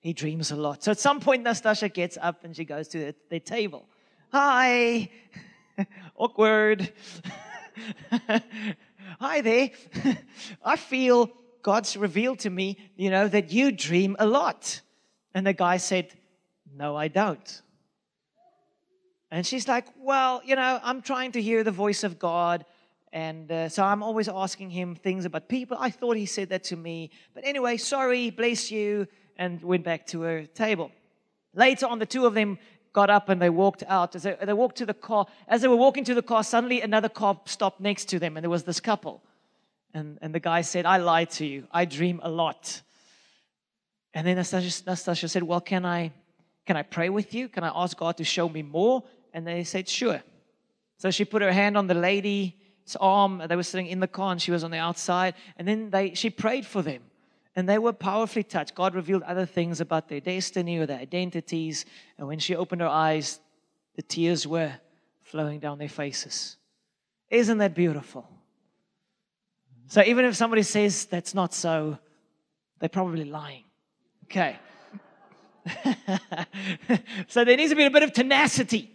He 0.00 0.12
dreams 0.12 0.50
a 0.50 0.56
lot. 0.56 0.82
So 0.82 0.90
at 0.90 0.98
some 0.98 1.20
point, 1.20 1.42
Nastasia 1.42 1.88
gets 1.88 2.18
up 2.20 2.44
and 2.44 2.54
she 2.54 2.64
goes 2.64 2.88
to 2.88 3.14
the 3.30 3.40
table. 3.40 3.88
Hi. 4.32 5.10
Awkward. 6.16 6.92
Hi 9.20 9.40
there. 9.40 9.70
I 10.64 10.76
feel 10.76 11.30
God's 11.62 11.96
revealed 11.96 12.40
to 12.40 12.50
me, 12.50 12.76
you 12.96 13.10
know, 13.10 13.28
that 13.28 13.52
you 13.52 13.72
dream 13.72 14.16
a 14.18 14.26
lot. 14.26 14.80
And 15.34 15.46
the 15.46 15.52
guy 15.52 15.76
said, 15.76 16.12
No, 16.74 16.96
I 16.96 17.08
don't. 17.08 17.62
And 19.30 19.46
she's 19.46 19.68
like, 19.68 19.86
Well, 19.98 20.40
you 20.44 20.56
know, 20.56 20.80
I'm 20.82 21.02
trying 21.02 21.32
to 21.32 21.42
hear 21.42 21.64
the 21.64 21.70
voice 21.70 22.04
of 22.04 22.18
God. 22.18 22.64
And 23.12 23.50
uh, 23.50 23.68
so 23.68 23.84
I'm 23.84 24.02
always 24.02 24.28
asking 24.28 24.70
him 24.70 24.94
things 24.94 25.24
about 25.24 25.48
people. 25.48 25.76
I 25.80 25.90
thought 25.90 26.16
he 26.16 26.26
said 26.26 26.50
that 26.50 26.64
to 26.64 26.76
me. 26.76 27.10
But 27.34 27.46
anyway, 27.46 27.78
sorry, 27.78 28.30
bless 28.30 28.70
you, 28.70 29.06
and 29.36 29.62
went 29.62 29.84
back 29.84 30.06
to 30.08 30.20
her 30.22 30.44
table. 30.44 30.90
Later 31.54 31.86
on, 31.86 31.98
the 31.98 32.06
two 32.06 32.26
of 32.26 32.34
them 32.34 32.58
got 32.92 33.10
up 33.10 33.28
and 33.28 33.40
they 33.40 33.50
walked 33.50 33.82
out. 33.88 34.14
As 34.14 34.24
they, 34.24 34.36
they 34.42 34.52
walked 34.52 34.76
to 34.76 34.86
the 34.86 34.94
car, 34.94 35.26
as 35.46 35.62
they 35.62 35.68
were 35.68 35.76
walking 35.76 36.04
to 36.04 36.14
the 36.14 36.22
car, 36.22 36.44
suddenly 36.44 36.80
another 36.82 37.08
car 37.08 37.40
stopped 37.46 37.80
next 37.80 38.06
to 38.06 38.18
them, 38.18 38.36
and 38.36 38.44
there 38.44 38.50
was 38.50 38.64
this 38.64 38.80
couple. 38.80 39.22
And, 39.94 40.18
and 40.20 40.34
the 40.34 40.40
guy 40.40 40.60
said, 40.60 40.84
I 40.84 40.98
lied 40.98 41.30
to 41.30 41.46
you. 41.46 41.66
I 41.72 41.84
dream 41.84 42.20
a 42.22 42.28
lot. 42.28 42.82
And 44.14 44.26
then 44.26 44.36
Nastasia, 44.36 44.82
Nastasia 44.86 45.28
said, 45.28 45.42
Well, 45.42 45.60
can 45.60 45.84
I, 45.84 46.12
can 46.66 46.76
I 46.76 46.82
pray 46.82 47.08
with 47.08 47.34
you? 47.34 47.48
Can 47.48 47.64
I 47.64 47.72
ask 47.74 47.96
God 47.96 48.16
to 48.18 48.24
show 48.24 48.48
me 48.48 48.62
more? 48.62 49.02
And 49.32 49.46
they 49.46 49.64
said, 49.64 49.88
Sure. 49.88 50.22
So 50.98 51.10
she 51.10 51.24
put 51.24 51.42
her 51.42 51.52
hand 51.52 51.76
on 51.76 51.86
the 51.86 51.94
lady's 51.94 52.52
arm. 52.98 53.42
They 53.46 53.56
were 53.56 53.62
sitting 53.62 53.86
in 53.86 54.00
the 54.00 54.08
car 54.08 54.32
and 54.32 54.42
she 54.42 54.50
was 54.50 54.64
on 54.64 54.70
the 54.70 54.78
outside. 54.78 55.34
And 55.56 55.66
then 55.66 55.90
they, 55.90 56.14
she 56.14 56.30
prayed 56.30 56.66
for 56.66 56.82
them. 56.82 57.02
And 57.54 57.68
they 57.68 57.78
were 57.78 57.92
powerfully 57.92 58.42
touched. 58.42 58.74
God 58.74 58.94
revealed 58.94 59.22
other 59.22 59.46
things 59.46 59.80
about 59.80 60.08
their 60.08 60.20
destiny 60.20 60.78
or 60.78 60.86
their 60.86 60.98
identities. 60.98 61.86
And 62.16 62.26
when 62.26 62.38
she 62.38 62.54
opened 62.54 62.80
her 62.80 62.88
eyes, 62.88 63.40
the 63.94 64.02
tears 64.02 64.46
were 64.46 64.72
flowing 65.22 65.60
down 65.60 65.78
their 65.78 65.88
faces. 65.88 66.56
Isn't 67.30 67.58
that 67.58 67.74
beautiful? 67.74 68.28
So 69.88 70.02
even 70.02 70.24
if 70.24 70.36
somebody 70.36 70.62
says 70.62 71.06
that's 71.06 71.34
not 71.34 71.54
so, 71.54 71.98
they're 72.78 72.88
probably 72.88 73.24
lying. 73.24 73.64
Okay. 74.30 74.56
so 77.28 77.44
there 77.44 77.56
needs 77.56 77.70
to 77.70 77.76
be 77.76 77.84
a 77.84 77.90
bit 77.90 78.02
of 78.02 78.12
tenacity. 78.12 78.90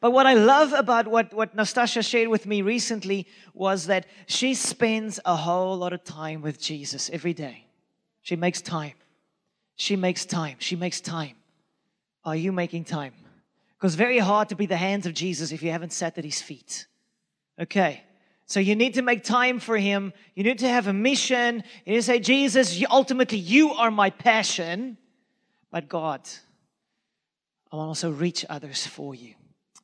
But 0.00 0.12
what 0.12 0.26
I 0.26 0.34
love 0.34 0.72
about 0.72 1.08
what, 1.08 1.34
what 1.34 1.54
Nastasia 1.54 2.02
shared 2.02 2.28
with 2.28 2.46
me 2.46 2.62
recently 2.62 3.26
was 3.52 3.86
that 3.86 4.06
she 4.26 4.54
spends 4.54 5.20
a 5.24 5.36
whole 5.36 5.76
lot 5.76 5.92
of 5.92 6.04
time 6.04 6.40
with 6.40 6.60
Jesus 6.60 7.10
every 7.12 7.34
day. 7.34 7.66
She 8.22 8.36
makes 8.36 8.62
time. 8.62 8.94
She 9.76 9.96
makes 9.96 10.24
time. 10.24 10.56
She 10.58 10.76
makes 10.76 11.00
time. 11.00 11.36
Are 12.24 12.36
you 12.36 12.52
making 12.52 12.84
time? 12.84 13.12
Because 13.76 13.92
it's 13.92 13.98
very 13.98 14.18
hard 14.18 14.48
to 14.48 14.56
be 14.56 14.66
the 14.66 14.76
hands 14.76 15.04
of 15.04 15.12
Jesus 15.14 15.52
if 15.52 15.62
you 15.62 15.70
haven't 15.70 15.92
sat 15.92 16.16
at 16.16 16.24
his 16.24 16.40
feet. 16.40 16.86
Okay. 17.60 18.04
So 18.46 18.60
you 18.60 18.76
need 18.76 18.94
to 18.94 19.02
make 19.02 19.24
time 19.24 19.58
for 19.58 19.76
him. 19.76 20.12
You 20.34 20.44
need 20.44 20.58
to 20.58 20.68
have 20.68 20.86
a 20.86 20.92
mission. 20.92 21.64
You 21.86 21.92
need 21.92 21.98
to 21.98 22.02
say, 22.02 22.20
Jesus, 22.20 22.76
you, 22.76 22.86
ultimately 22.90 23.38
you 23.38 23.72
are 23.72 23.90
my 23.90 24.10
passion. 24.10 24.98
But 25.70 25.88
God, 25.88 26.20
I 27.72 27.76
want 27.76 27.86
to 27.86 27.88
also 27.88 28.10
reach 28.10 28.44
others 28.48 28.86
for 28.86 29.14
you. 29.14 29.34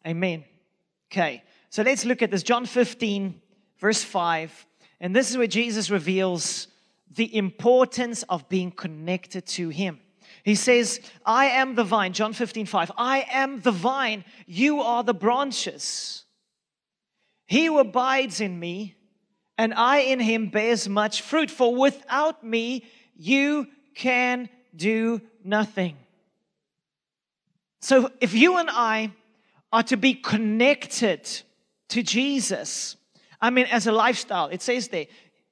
Amen. 0.06 0.44
Okay, 1.10 1.42
so 1.70 1.82
let's 1.82 2.04
look 2.04 2.22
at 2.22 2.30
this. 2.30 2.42
John 2.42 2.66
15, 2.66 3.40
verse 3.78 4.04
5. 4.04 4.66
And 5.00 5.16
this 5.16 5.30
is 5.30 5.38
where 5.38 5.46
Jesus 5.46 5.90
reveals 5.90 6.68
the 7.16 7.34
importance 7.36 8.22
of 8.24 8.48
being 8.48 8.70
connected 8.70 9.46
to 9.46 9.70
Him. 9.70 9.98
He 10.44 10.54
says, 10.54 11.00
I 11.24 11.46
am 11.46 11.74
the 11.74 11.84
vine, 11.84 12.12
John 12.12 12.32
15, 12.32 12.66
5. 12.66 12.92
I 12.96 13.26
am 13.30 13.60
the 13.60 13.72
vine, 13.72 14.24
you 14.46 14.80
are 14.80 15.02
the 15.02 15.14
branches. 15.14 16.24
He 17.50 17.66
who 17.66 17.80
abides 17.80 18.40
in 18.40 18.60
me, 18.60 18.94
and 19.58 19.74
I 19.74 20.02
in 20.02 20.20
him 20.20 20.50
bears 20.50 20.88
much 20.88 21.20
fruit, 21.20 21.50
for 21.50 21.74
without 21.74 22.44
me 22.44 22.84
you 23.16 23.66
can 23.96 24.48
do 24.76 25.20
nothing. 25.42 25.96
So 27.80 28.08
if 28.20 28.34
you 28.34 28.58
and 28.58 28.70
I 28.70 29.10
are 29.72 29.82
to 29.82 29.96
be 29.96 30.14
connected 30.14 31.28
to 31.88 32.04
Jesus. 32.04 32.94
I 33.40 33.50
mean, 33.50 33.66
as 33.66 33.88
a 33.88 33.92
lifestyle, 33.92 34.46
it 34.46 34.62
says 34.62 34.86
there, 34.86 35.06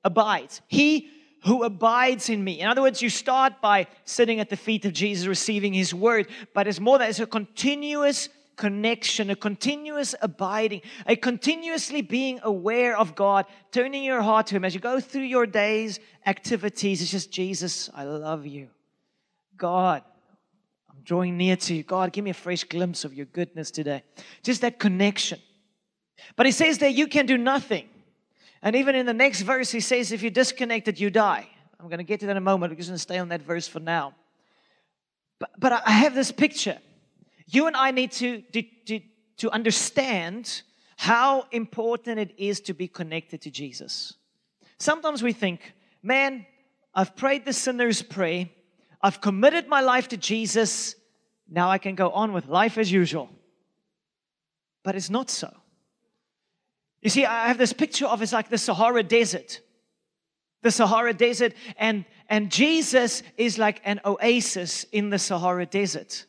abides. 0.04 0.60
He 0.68 1.10
who 1.42 1.64
abides 1.64 2.28
in 2.28 2.44
me. 2.44 2.60
In 2.60 2.68
other 2.68 2.82
words, 2.82 3.02
you 3.02 3.10
start 3.10 3.60
by 3.60 3.88
sitting 4.04 4.38
at 4.38 4.50
the 4.50 4.56
feet 4.56 4.84
of 4.84 4.92
Jesus, 4.92 5.26
receiving 5.26 5.72
his 5.72 5.92
word, 5.92 6.28
but 6.54 6.68
it's 6.68 6.78
more 6.78 6.98
that 6.98 7.10
it's 7.10 7.18
a 7.18 7.26
continuous 7.26 8.28
connection, 8.58 9.30
a 9.30 9.36
continuous 9.36 10.14
abiding, 10.20 10.82
a 11.06 11.16
continuously 11.16 12.02
being 12.02 12.40
aware 12.42 12.98
of 12.98 13.14
God, 13.14 13.46
turning 13.72 14.04
your 14.04 14.20
heart 14.20 14.48
to 14.48 14.56
Him 14.56 14.64
as 14.66 14.74
you 14.74 14.80
go 14.80 15.00
through 15.00 15.22
your 15.22 15.46
days, 15.46 15.98
activities. 16.26 17.00
It's 17.00 17.10
just, 17.10 17.30
Jesus, 17.30 17.88
I 17.94 18.04
love 18.04 18.46
you. 18.46 18.68
God, 19.56 20.02
I'm 20.90 21.02
drawing 21.04 21.38
near 21.38 21.56
to 21.56 21.74
you. 21.74 21.82
God, 21.82 22.12
give 22.12 22.24
me 22.24 22.30
a 22.30 22.34
fresh 22.34 22.64
glimpse 22.64 23.04
of 23.04 23.14
your 23.14 23.26
goodness 23.26 23.70
today. 23.70 24.02
Just 24.42 24.60
that 24.60 24.78
connection. 24.78 25.40
But 26.36 26.44
He 26.44 26.52
says 26.52 26.78
that 26.78 26.92
you 26.92 27.06
can 27.06 27.24
do 27.24 27.38
nothing. 27.38 27.88
And 28.60 28.76
even 28.76 28.94
in 28.94 29.06
the 29.06 29.14
next 29.14 29.42
verse, 29.42 29.70
He 29.70 29.80
says, 29.80 30.12
if 30.12 30.20
you're 30.20 30.30
disconnected, 30.30 31.00
you 31.00 31.08
die. 31.08 31.48
I'm 31.80 31.86
going 31.86 31.98
to 31.98 32.04
get 32.04 32.20
to 32.20 32.26
that 32.26 32.32
in 32.32 32.36
a 32.36 32.40
moment. 32.40 32.72
We're 32.72 32.76
just 32.76 32.88
going 32.88 32.96
to 32.96 33.02
stay 33.02 33.18
on 33.18 33.28
that 33.28 33.40
verse 33.40 33.68
for 33.68 33.78
now. 33.78 34.14
But, 35.38 35.50
but 35.58 35.72
I 35.72 35.92
have 35.92 36.14
this 36.14 36.32
picture 36.32 36.78
you 37.48 37.66
and 37.66 37.76
I 37.76 37.90
need 37.90 38.12
to, 38.12 38.42
to, 38.52 39.00
to 39.38 39.50
understand 39.50 40.62
how 40.96 41.46
important 41.50 42.18
it 42.18 42.34
is 42.36 42.60
to 42.62 42.74
be 42.74 42.88
connected 42.88 43.40
to 43.42 43.50
Jesus. 43.50 44.14
Sometimes 44.78 45.22
we 45.22 45.32
think, 45.32 45.72
man, 46.02 46.46
I've 46.94 47.16
prayed 47.16 47.44
the 47.44 47.52
sinner's 47.52 48.02
prayer, 48.02 48.48
I've 49.00 49.20
committed 49.20 49.68
my 49.68 49.80
life 49.80 50.08
to 50.08 50.16
Jesus, 50.16 50.96
now 51.48 51.70
I 51.70 51.78
can 51.78 51.94
go 51.94 52.10
on 52.10 52.32
with 52.32 52.46
life 52.46 52.76
as 52.76 52.92
usual. 52.92 53.30
But 54.82 54.96
it's 54.96 55.10
not 55.10 55.30
so. 55.30 55.52
You 57.00 57.10
see, 57.10 57.24
I 57.24 57.48
have 57.48 57.58
this 57.58 57.72
picture 57.72 58.06
of 58.06 58.22
it's 58.22 58.32
like 58.32 58.48
the 58.48 58.58
Sahara 58.58 59.02
Desert. 59.02 59.60
The 60.62 60.72
Sahara 60.72 61.14
Desert, 61.14 61.54
and, 61.76 62.04
and 62.28 62.50
Jesus 62.50 63.22
is 63.36 63.58
like 63.58 63.80
an 63.84 64.00
oasis 64.04 64.84
in 64.90 65.10
the 65.10 65.18
Sahara 65.18 65.64
Desert. 65.64 66.26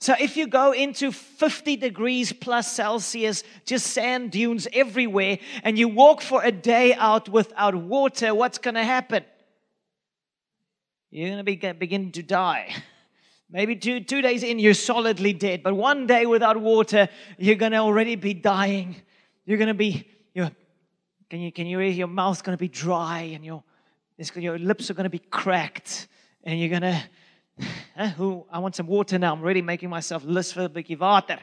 So 0.00 0.14
if 0.20 0.36
you 0.36 0.46
go 0.46 0.72
into 0.72 1.12
50 1.12 1.76
degrees 1.76 2.32
plus 2.32 2.70
Celsius, 2.72 3.42
just 3.64 3.86
sand 3.86 4.32
dunes 4.32 4.68
everywhere, 4.72 5.38
and 5.62 5.78
you 5.78 5.88
walk 5.88 6.20
for 6.20 6.42
a 6.42 6.52
day 6.52 6.94
out 6.94 7.28
without 7.28 7.74
water, 7.74 8.34
what's 8.34 8.58
going 8.58 8.74
to 8.74 8.84
happen? 8.84 9.24
You're 11.10 11.28
going 11.28 11.38
to 11.38 11.44
be, 11.44 11.72
begin 11.72 12.12
to 12.12 12.22
die. 12.22 12.74
Maybe 13.50 13.76
two, 13.76 14.00
two 14.00 14.20
days 14.20 14.42
in, 14.42 14.58
you're 14.58 14.74
solidly 14.74 15.32
dead. 15.32 15.62
But 15.62 15.74
one 15.74 16.06
day 16.06 16.26
without 16.26 16.60
water, 16.60 17.08
you're 17.38 17.54
going 17.54 17.72
to 17.72 17.78
already 17.78 18.16
be 18.16 18.34
dying. 18.34 18.96
You're 19.46 19.58
going 19.58 19.68
to 19.68 19.74
be, 19.74 20.08
you 20.34 20.50
can 21.30 21.40
you, 21.40 21.52
can 21.52 21.66
you 21.66 21.78
your 21.80 22.08
mouth's 22.08 22.42
going 22.42 22.56
to 22.56 22.60
be 22.60 22.68
dry 22.68 23.20
and 23.34 23.44
your, 23.44 23.62
your 24.34 24.58
lips 24.58 24.90
are 24.90 24.94
going 24.94 25.04
to 25.04 25.10
be 25.10 25.18
cracked 25.18 26.08
and 26.42 26.58
you're 26.58 26.68
going 26.68 26.82
to, 26.82 27.02
Eh, 27.96 28.08
who, 28.10 28.44
I 28.50 28.58
want 28.58 28.74
some 28.74 28.88
water 28.88 29.18
now. 29.18 29.32
I'm 29.32 29.42
really 29.42 29.62
making 29.62 29.88
myself 29.88 30.24
lust 30.26 30.54
for 30.54 30.64
a 30.64 30.68
bit 30.68 30.90
of 30.90 31.00
water. 31.00 31.38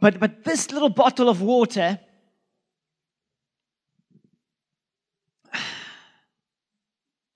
but, 0.00 0.20
but 0.20 0.44
this 0.44 0.70
little 0.70 0.90
bottle 0.90 1.28
of 1.30 1.40
water 1.40 1.98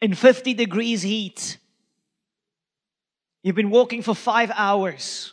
in 0.02 0.14
50 0.14 0.54
degrees 0.54 1.02
heat, 1.02 1.58
you've 3.42 3.56
been 3.56 3.70
walking 3.70 4.02
for 4.02 4.14
five 4.14 4.50
hours. 4.54 5.32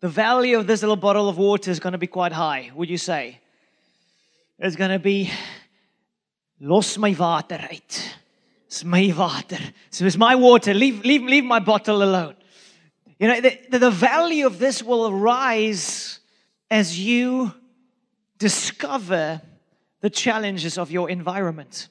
The 0.00 0.08
value 0.08 0.58
of 0.58 0.66
this 0.66 0.82
little 0.82 0.96
bottle 0.96 1.28
of 1.28 1.38
water 1.38 1.70
is 1.70 1.78
going 1.80 1.92
to 1.92 1.98
be 1.98 2.08
quite 2.08 2.32
high, 2.32 2.70
would 2.74 2.90
you 2.90 2.98
say? 2.98 3.38
It's 4.58 4.76
going 4.76 4.90
to 4.90 4.98
be 4.98 5.30
Los 6.64 6.96
my 6.96 7.12
water 7.18 7.58
uit. 7.70 8.16
It's 8.66 8.84
my 8.84 9.12
water. 9.12 9.58
So 9.90 10.06
it's 10.06 10.16
my 10.16 10.36
water. 10.36 10.72
Leave, 10.72 11.04
leave, 11.04 11.24
leave 11.24 11.44
my 11.44 11.58
bottle 11.58 12.04
alone. 12.04 12.36
You 13.18 13.28
know, 13.28 13.40
the, 13.40 13.58
the, 13.68 13.78
the 13.80 13.90
value 13.90 14.46
of 14.46 14.60
this 14.60 14.80
will 14.80 15.08
arise 15.08 16.20
as 16.70 16.98
you 16.98 17.52
discover 18.38 19.42
the 20.02 20.10
challenges 20.10 20.78
of 20.78 20.92
your 20.92 21.10
environment. 21.10 21.88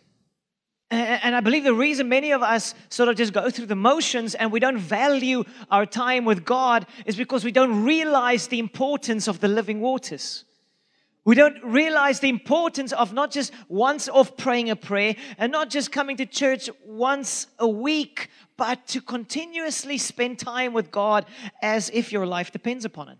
And 0.89 1.35
I 1.35 1.41
believe 1.41 1.63
the 1.63 1.73
reason 1.73 2.09
many 2.09 2.31
of 2.31 2.41
us 2.41 2.73
sort 2.89 3.07
of 3.09 3.15
just 3.15 3.31
go 3.31 3.49
through 3.49 3.67
the 3.67 3.75
motions 3.75 4.35
and 4.35 4.51
we 4.51 4.59
don't 4.59 4.77
value 4.77 5.43
our 5.69 5.85
time 5.85 6.25
with 6.25 6.43
God 6.43 6.85
is 7.05 7.15
because 7.15 7.45
we 7.45 7.51
don't 7.51 7.83
realize 7.83 8.47
the 8.47 8.59
importance 8.59 9.27
of 9.27 9.39
the 9.39 9.47
living 9.47 9.81
waters. 9.81 10.43
We 11.23 11.35
don't 11.35 11.63
realize 11.63 12.19
the 12.19 12.29
importance 12.29 12.91
of 12.93 13.13
not 13.13 13.31
just 13.31 13.53
once 13.67 14.09
off 14.09 14.37
praying 14.37 14.71
a 14.71 14.75
prayer 14.75 15.15
and 15.37 15.51
not 15.51 15.69
just 15.69 15.91
coming 15.91 16.17
to 16.17 16.25
church 16.25 16.69
once 16.83 17.45
a 17.59 17.67
week, 17.67 18.29
but 18.57 18.87
to 18.87 19.01
continuously 19.01 19.99
spend 19.99 20.39
time 20.39 20.73
with 20.73 20.89
God 20.89 21.25
as 21.61 21.91
if 21.93 22.11
your 22.11 22.25
life 22.25 22.51
depends 22.51 22.85
upon 22.85 23.09
it. 23.09 23.19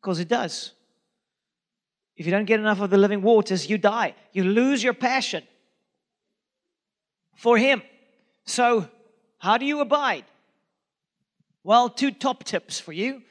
Because 0.00 0.18
it 0.18 0.28
does. 0.28 0.72
If 2.16 2.26
you 2.26 2.32
don't 2.32 2.44
get 2.44 2.58
enough 2.58 2.80
of 2.80 2.90
the 2.90 2.98
living 2.98 3.22
waters, 3.22 3.70
you 3.70 3.78
die. 3.78 4.14
You 4.32 4.42
lose 4.44 4.82
your 4.82 4.94
passion 4.94 5.44
for 7.36 7.56
Him. 7.56 7.82
So, 8.44 8.88
how 9.38 9.58
do 9.58 9.64
you 9.64 9.80
abide? 9.80 10.24
Well, 11.62 11.88
two 11.88 12.10
top 12.10 12.42
tips 12.42 12.80
for 12.80 12.92
you. 12.92 13.22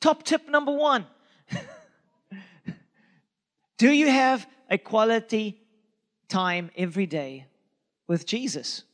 Top 0.00 0.22
tip 0.22 0.48
number 0.48 0.72
one 0.72 1.06
do 3.82 3.90
you 3.90 4.08
have 4.08 4.46
a 4.70 4.78
quality 4.78 5.60
time 6.28 6.70
every 6.76 7.04
day 7.04 7.46
with 8.06 8.24
Jesus? 8.24 8.84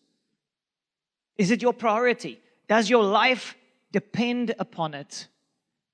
Is 1.37 1.51
it 1.51 1.61
your 1.61 1.75
priority? 1.75 2.41
Does 2.69 2.89
your 2.89 3.05
life 3.05 3.55
depend 3.93 4.55
upon 4.59 4.95
it? 4.95 5.29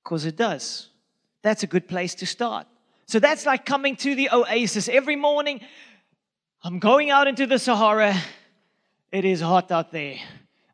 Because 0.05 0.25
it 0.27 0.37
does. 0.37 0.91
That's 1.43 1.65
a 1.65 1.67
good 1.67 1.89
place 1.89 2.15
to 2.15 2.25
start. 2.25 2.69
So 3.07 3.19
that's 3.19 3.45
like 3.47 3.67
coming 3.67 3.97
to 3.97 4.15
the 4.15 4.29
oasis 4.33 4.89
every 4.89 5.17
morning. 5.17 5.61
I'm 6.63 6.79
going 6.79 7.11
out 7.11 7.27
into 7.27 7.49
the 7.49 7.59
Sahara. 7.59 8.15
It 9.11 9.25
is 9.25 9.41
hot 9.41 9.73
out 9.73 9.91
there. 9.91 10.19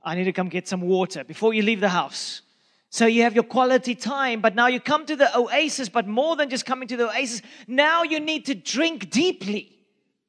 I 0.03 0.15
need 0.15 0.25
to 0.25 0.33
come 0.33 0.51
get 0.51 0.69
some 0.69 0.83
water 0.83 1.25
before 1.25 1.55
you 1.55 1.63
leave 1.63 1.81
the 1.81 1.89
house. 1.89 2.43
So 2.93 3.07
you 3.07 3.23
have 3.23 3.37
your 3.37 3.45
quality 3.45 3.95
time, 3.95 4.41
but 4.41 4.57
now 4.57 4.67
you 4.67 4.81
come 4.81 5.07
to 5.07 5.15
the 5.15 5.35
oasis, 5.37 5.89
but 5.89 6.09
more 6.09 6.35
than 6.35 6.51
just 6.51 6.67
coming 6.67 6.89
to 6.89 6.97
the 6.97 7.09
oasis, 7.09 7.41
now 7.69 8.03
you 8.03 8.19
need 8.19 8.47
to 8.47 8.55
drink 8.55 9.11
deeply 9.11 9.79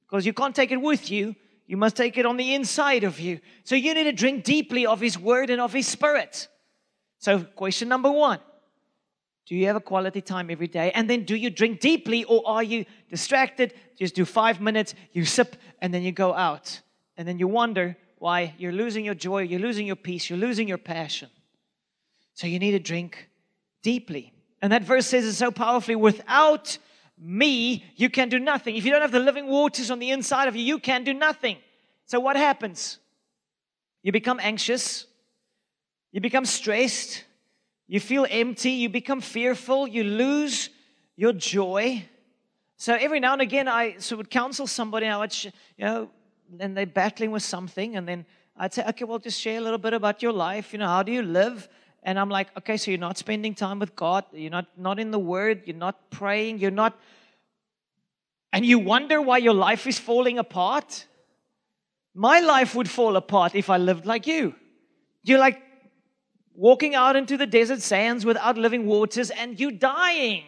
because 0.07 0.27
you 0.27 0.33
can't 0.33 0.55
take 0.55 0.71
it 0.71 0.79
with 0.79 1.09
you. 1.09 1.35
You 1.65 1.77
must 1.77 1.95
take 1.95 2.19
it 2.19 2.25
on 2.25 2.37
the 2.37 2.53
inside 2.53 3.03
of 3.03 3.19
you. 3.19 3.39
So 3.63 3.75
you 3.75 3.95
need 3.95 4.03
to 4.03 4.11
drink 4.11 4.43
deeply 4.43 4.85
of 4.85 4.99
His 4.99 5.17
Word 5.17 5.49
and 5.49 5.59
of 5.59 5.73
His 5.73 5.87
Spirit. 5.87 6.49
So, 7.17 7.43
question 7.43 7.87
number 7.87 8.11
one 8.11 8.39
Do 9.47 9.55
you 9.55 9.65
have 9.65 9.75
a 9.75 9.81
quality 9.81 10.21
time 10.21 10.51
every 10.51 10.67
day? 10.67 10.91
And 10.91 11.09
then, 11.09 11.23
do 11.23 11.35
you 11.35 11.49
drink 11.49 11.79
deeply 11.79 12.25
or 12.25 12.43
are 12.45 12.61
you 12.61 12.85
distracted? 13.09 13.73
Just 13.97 14.13
do 14.13 14.23
five 14.23 14.61
minutes, 14.61 14.93
you 15.13 15.25
sip, 15.25 15.55
and 15.81 15.91
then 15.91 16.03
you 16.03 16.11
go 16.11 16.35
out. 16.35 16.81
And 17.17 17.27
then 17.27 17.39
you 17.39 17.47
wonder 17.47 17.97
why 18.19 18.53
you're 18.59 18.71
losing 18.71 19.03
your 19.03 19.15
joy, 19.15 19.43
you're 19.43 19.59
losing 19.59 19.87
your 19.87 19.95
peace, 19.95 20.29
you're 20.29 20.37
losing 20.37 20.67
your 20.67 20.77
passion. 20.77 21.29
So 22.33 22.47
you 22.47 22.59
need 22.59 22.71
to 22.71 22.79
drink 22.79 23.29
deeply. 23.81 24.33
And 24.61 24.71
that 24.71 24.83
verse 24.83 25.07
says 25.07 25.25
it 25.25 25.33
so 25.33 25.51
powerfully 25.51 25.95
without 25.95 26.77
me, 27.17 27.83
you 27.95 28.09
can 28.09 28.29
do 28.29 28.39
nothing. 28.39 28.75
If 28.75 28.85
you 28.85 28.91
don't 28.91 29.01
have 29.01 29.11
the 29.11 29.19
living 29.19 29.47
waters 29.47 29.91
on 29.91 29.99
the 29.99 30.09
inside 30.09 30.47
of 30.47 30.55
you, 30.55 30.63
you 30.63 30.79
can 30.79 31.03
do 31.03 31.13
nothing. 31.13 31.57
So 32.05 32.19
what 32.19 32.35
happens? 32.35 32.97
You 34.01 34.11
become 34.11 34.39
anxious, 34.41 35.05
you 36.11 36.21
become 36.21 36.45
stressed, 36.45 37.23
you 37.87 37.99
feel 37.99 38.25
empty, 38.29 38.71
you 38.71 38.89
become 38.89 39.21
fearful, 39.21 39.87
you 39.87 40.03
lose 40.03 40.69
your 41.15 41.33
joy. 41.33 42.03
So 42.77 42.95
every 42.95 43.19
now 43.19 43.33
and 43.33 43.41
again, 43.41 43.67
I 43.67 43.97
so 43.99 44.15
would 44.17 44.31
counsel 44.31 44.65
somebody, 44.65 45.05
I 45.05 45.17
would, 45.17 45.43
you 45.43 45.51
know, 45.79 46.09
and 46.59 46.75
they're 46.75 46.87
battling 46.87 47.31
with 47.31 47.43
something, 47.43 47.95
and 47.95 48.07
then 48.07 48.25
I'd 48.57 48.73
say, 48.73 48.83
okay, 48.89 49.05
well, 49.05 49.19
just 49.19 49.39
share 49.39 49.57
a 49.57 49.61
little 49.61 49.77
bit 49.77 49.93
about 49.93 50.21
your 50.21 50.33
life. 50.33 50.73
You 50.73 50.79
know, 50.79 50.87
how 50.87 51.03
do 51.03 51.11
you 51.11 51.21
live? 51.21 51.69
And 52.03 52.19
I'm 52.19 52.29
like, 52.29 52.47
okay, 52.57 52.77
so 52.77 52.91
you're 52.91 52.99
not 52.99 53.17
spending 53.17 53.53
time 53.53 53.79
with 53.79 53.95
God, 53.95 54.25
you're 54.33 54.51
not, 54.51 54.67
not 54.77 54.99
in 54.99 55.11
the 55.11 55.19
Word, 55.19 55.63
you're 55.65 55.75
not 55.75 56.09
praying, 56.09 56.59
you're 56.59 56.71
not, 56.71 56.99
and 58.51 58.65
you 58.65 58.79
wonder 58.79 59.21
why 59.21 59.37
your 59.37 59.53
life 59.53 59.85
is 59.87 59.99
falling 59.99 60.39
apart. 60.39 61.05
My 62.13 62.39
life 62.39 62.75
would 62.75 62.89
fall 62.89 63.15
apart 63.15 63.55
if 63.55 63.69
I 63.69 63.77
lived 63.77 64.05
like 64.05 64.27
you. 64.27 64.55
You're 65.23 65.39
like 65.39 65.61
walking 66.53 66.95
out 66.95 67.15
into 67.15 67.37
the 67.37 67.45
desert 67.45 67.81
sands 67.81 68.25
without 68.25 68.57
living 68.57 68.85
waters 68.85 69.29
and 69.29 69.59
you 69.59 69.71
dying. 69.71 70.43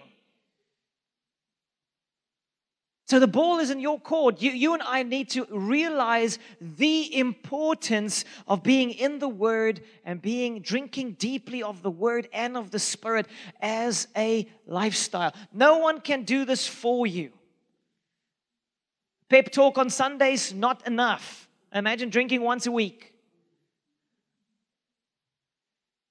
So 3.06 3.20
the 3.20 3.28
ball 3.28 3.60
is 3.60 3.70
in 3.70 3.82
your 3.82 4.00
court. 4.00 4.42
You, 4.42 4.52
you 4.52 4.74
and 4.74 4.82
I 4.82 5.04
need 5.04 5.30
to 5.32 5.46
realize 5.50 6.40
the 6.62 7.18
importance 7.20 8.24
of 8.48 8.64
being 8.64 8.92
in 8.92 9.20
the 9.20 9.28
Word 9.28 9.82
and 10.06 10.22
being 10.22 10.62
drinking 10.62 11.14
deeply 11.14 11.62
of 11.62 11.84
the 11.84 11.92
Word 11.92 12.30
and 12.32 12.56
of 12.56 12.72
the 12.72 12.80
Spirit 12.80 13.28
as 13.62 14.08
a 14.16 14.48
lifestyle. 14.66 15.34
No 15.52 15.80
one 15.80 16.00
can 16.00 16.24
do 16.24 16.46
this 16.46 16.66
for 16.66 17.06
you. 17.06 17.32
Pep 19.28 19.52
talk 19.52 19.78
on 19.78 19.90
Sundays, 19.90 20.54
not 20.54 20.88
enough. 20.88 21.50
Imagine 21.74 22.10
drinking 22.10 22.42
once 22.42 22.68
a 22.68 22.72
week. 22.72 23.14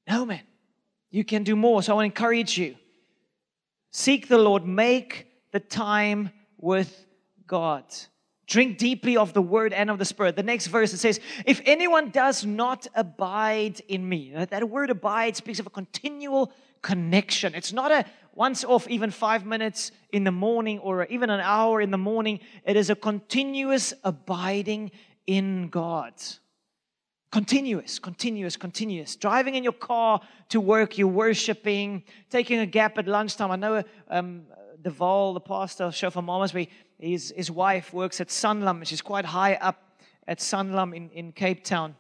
No, 0.08 0.26
man. 0.26 0.42
You 1.10 1.24
can 1.24 1.42
do 1.42 1.56
more. 1.56 1.82
So 1.82 1.92
I 1.92 1.96
want 1.96 2.14
to 2.14 2.20
encourage 2.20 2.58
you. 2.58 2.76
Seek 3.92 4.28
the 4.28 4.38
Lord. 4.38 4.66
Make 4.66 5.26
the 5.52 5.60
time 5.60 6.30
with 6.62 7.06
God. 7.46 7.84
Drink 8.46 8.78
deeply 8.78 9.16
of 9.16 9.34
the 9.34 9.42
word 9.42 9.72
and 9.72 9.90
of 9.90 9.98
the 9.98 10.04
spirit. 10.04 10.36
The 10.36 10.42
next 10.42 10.68
verse 10.68 10.92
it 10.94 10.98
says, 10.98 11.20
If 11.44 11.60
anyone 11.66 12.10
does 12.10 12.46
not 12.46 12.86
abide 12.94 13.80
in 13.88 14.08
me, 14.08 14.32
that 14.34 14.68
word 14.68 14.90
abide 14.90 15.36
speaks 15.36 15.58
of 15.58 15.66
a 15.66 15.70
continual 15.70 16.52
connection. 16.80 17.54
It's 17.54 17.72
not 17.72 17.92
a 17.92 18.04
once 18.34 18.64
off, 18.64 18.88
even 18.88 19.10
five 19.10 19.44
minutes 19.44 19.92
in 20.12 20.24
the 20.24 20.32
morning 20.32 20.78
or 20.78 21.04
even 21.06 21.30
an 21.30 21.40
hour 21.40 21.80
in 21.80 21.90
the 21.90 21.98
morning. 21.98 22.40
It 22.64 22.76
is 22.76 22.90
a 22.90 22.94
continuous 22.94 23.92
abiding 24.04 24.90
in 25.26 25.68
God. 25.68 26.14
Continuous, 27.30 27.98
continuous, 27.98 28.56
continuous. 28.56 29.16
Driving 29.16 29.54
in 29.54 29.64
your 29.64 29.72
car 29.72 30.20
to 30.50 30.60
work, 30.60 30.98
you're 30.98 31.08
worshiping, 31.08 32.02
taking 32.28 32.58
a 32.58 32.66
gap 32.66 32.98
at 32.98 33.06
lunchtime. 33.06 33.50
I 33.50 33.56
know 33.56 33.82
um, 34.10 34.42
Deval, 34.82 35.34
the 35.34 35.40
pastor 35.40 35.84
of 35.84 35.94
Shofar 35.94 36.22
Malmesbury, 36.22 36.68
his, 36.98 37.32
his 37.36 37.50
wife 37.50 37.92
works 37.92 38.20
at 38.20 38.28
Sanlam. 38.28 38.86
She's 38.86 39.02
quite 39.02 39.24
high 39.24 39.54
up 39.54 40.00
at 40.26 40.38
Sanlam 40.38 40.94
in, 40.94 41.10
in 41.10 41.32
Cape 41.32 41.64
Town. 41.64 41.96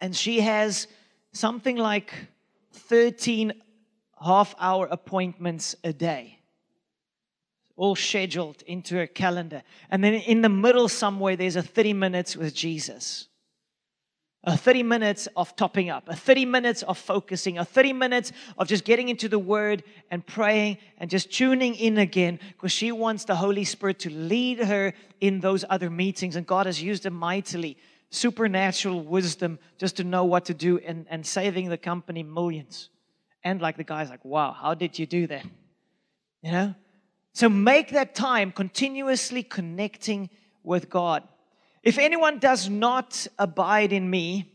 And 0.00 0.14
she 0.14 0.40
has 0.40 0.86
something 1.32 1.76
like 1.76 2.12
13 2.72 3.52
half 4.20 4.54
hour 4.58 4.86
appointments 4.90 5.76
a 5.84 5.92
day, 5.92 6.38
all 7.76 7.96
scheduled 7.96 8.62
into 8.62 8.96
her 8.96 9.06
calendar. 9.06 9.62
And 9.90 10.02
then 10.02 10.14
in 10.14 10.42
the 10.42 10.48
middle, 10.48 10.88
somewhere, 10.88 11.36
there's 11.36 11.56
a 11.56 11.62
30 11.62 11.92
minutes 11.92 12.36
with 12.36 12.54
Jesus 12.54 13.28
a 14.44 14.56
30 14.56 14.84
minutes 14.84 15.28
of 15.36 15.54
topping 15.56 15.90
up, 15.90 16.08
a 16.08 16.14
30 16.14 16.44
minutes 16.44 16.82
of 16.84 16.96
focusing, 16.96 17.58
a 17.58 17.64
30 17.64 17.92
minutes 17.92 18.32
of 18.56 18.68
just 18.68 18.84
getting 18.84 19.08
into 19.08 19.28
the 19.28 19.38
Word 19.38 19.82
and 20.10 20.24
praying 20.24 20.78
and 20.98 21.10
just 21.10 21.32
tuning 21.32 21.74
in 21.74 21.98
again 21.98 22.38
because 22.52 22.70
she 22.70 22.92
wants 22.92 23.24
the 23.24 23.34
Holy 23.34 23.64
Spirit 23.64 23.98
to 24.00 24.10
lead 24.10 24.60
her 24.60 24.94
in 25.20 25.40
those 25.40 25.64
other 25.68 25.90
meetings. 25.90 26.36
And 26.36 26.46
God 26.46 26.66
has 26.66 26.80
used 26.80 27.02
them 27.02 27.14
mightily, 27.14 27.76
supernatural 28.10 29.02
wisdom 29.02 29.58
just 29.76 29.96
to 29.96 30.04
know 30.04 30.24
what 30.24 30.44
to 30.46 30.54
do 30.54 30.78
and, 30.78 31.06
and 31.10 31.26
saving 31.26 31.68
the 31.68 31.78
company 31.78 32.22
millions. 32.22 32.90
And 33.42 33.60
like 33.60 33.76
the 33.76 33.84
guy's 33.84 34.08
like, 34.08 34.24
wow, 34.24 34.52
how 34.52 34.74
did 34.74 34.98
you 34.98 35.06
do 35.06 35.26
that? 35.26 35.44
You 36.42 36.52
know? 36.52 36.74
So 37.32 37.48
make 37.48 37.90
that 37.90 38.14
time 38.14 38.52
continuously 38.52 39.42
connecting 39.42 40.30
with 40.62 40.88
God. 40.88 41.22
If 41.88 41.96
anyone 41.96 42.38
does 42.38 42.68
not 42.68 43.26
abide 43.38 43.94
in 43.94 44.10
me, 44.10 44.52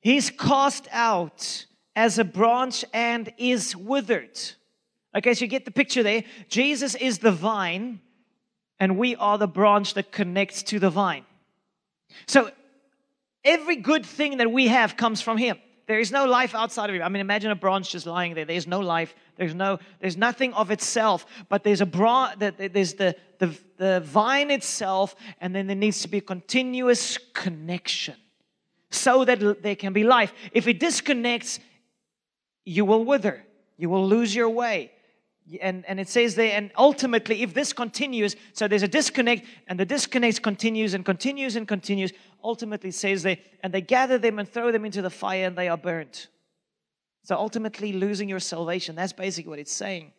he's 0.00 0.30
cast 0.30 0.88
out 0.92 1.66
as 1.94 2.18
a 2.18 2.24
branch 2.24 2.86
and 2.94 3.30
is 3.36 3.76
withered. 3.76 4.40
Okay, 5.14 5.34
so 5.34 5.44
you 5.44 5.46
get 5.46 5.66
the 5.66 5.70
picture 5.70 6.02
there. 6.02 6.24
Jesus 6.48 6.94
is 6.94 7.18
the 7.18 7.30
vine, 7.30 8.00
and 8.78 8.96
we 8.96 9.14
are 9.16 9.36
the 9.36 9.46
branch 9.46 9.92
that 9.92 10.10
connects 10.10 10.62
to 10.62 10.78
the 10.78 10.88
vine. 10.88 11.26
So 12.26 12.50
every 13.44 13.76
good 13.76 14.06
thing 14.06 14.38
that 14.38 14.50
we 14.50 14.68
have 14.68 14.96
comes 14.96 15.20
from 15.20 15.36
him. 15.36 15.58
There 15.90 15.98
is 15.98 16.12
no 16.12 16.24
life 16.24 16.54
outside 16.54 16.88
of 16.88 16.94
him. 16.94 17.02
I 17.02 17.08
mean, 17.08 17.20
imagine 17.20 17.50
a 17.50 17.56
branch 17.56 17.90
just 17.90 18.06
lying 18.06 18.34
there. 18.34 18.44
There's 18.44 18.68
no 18.68 18.78
life. 18.78 19.12
There's 19.34 19.56
no, 19.56 19.80
there's 19.98 20.16
nothing 20.16 20.52
of 20.54 20.70
itself, 20.70 21.26
but 21.48 21.64
there's 21.64 21.80
a 21.80 21.86
branch, 21.86 22.38
there's 22.38 22.94
the, 22.94 23.16
the, 23.38 23.58
the 23.76 23.98
vine 23.98 24.52
itself, 24.52 25.16
and 25.40 25.52
then 25.52 25.66
there 25.66 25.74
needs 25.74 26.00
to 26.02 26.08
be 26.08 26.18
a 26.18 26.20
continuous 26.20 27.18
connection 27.34 28.14
so 28.92 29.24
that 29.24 29.64
there 29.64 29.74
can 29.74 29.92
be 29.92 30.04
life. 30.04 30.32
If 30.52 30.68
it 30.68 30.78
disconnects, 30.78 31.58
you 32.64 32.84
will 32.84 33.04
wither. 33.04 33.44
You 33.76 33.90
will 33.90 34.06
lose 34.06 34.32
your 34.32 34.48
way. 34.48 34.92
And, 35.60 35.84
and 35.86 35.98
it 35.98 36.08
says 36.08 36.34
there, 36.34 36.52
and 36.56 36.70
ultimately, 36.76 37.42
if 37.42 37.54
this 37.54 37.72
continues, 37.72 38.36
so 38.52 38.68
there's 38.68 38.82
a 38.82 38.88
disconnect, 38.88 39.46
and 39.66 39.80
the 39.80 39.84
disconnect 39.84 40.42
continues 40.42 40.94
and 40.94 41.04
continues 41.04 41.56
and 41.56 41.66
continues, 41.66 42.12
ultimately 42.44 42.90
says 42.90 43.22
there, 43.22 43.38
and 43.62 43.72
they 43.72 43.80
gather 43.80 44.18
them 44.18 44.38
and 44.38 44.48
throw 44.48 44.70
them 44.70 44.84
into 44.84 45.02
the 45.02 45.10
fire 45.10 45.46
and 45.46 45.56
they 45.56 45.68
are 45.68 45.76
burnt. 45.76 46.28
So 47.22 47.36
ultimately, 47.36 47.92
losing 47.92 48.28
your 48.28 48.40
salvation. 48.40 48.96
That's 48.96 49.12
basically 49.12 49.50
what 49.50 49.58
it's 49.58 49.72
saying. 49.72 50.12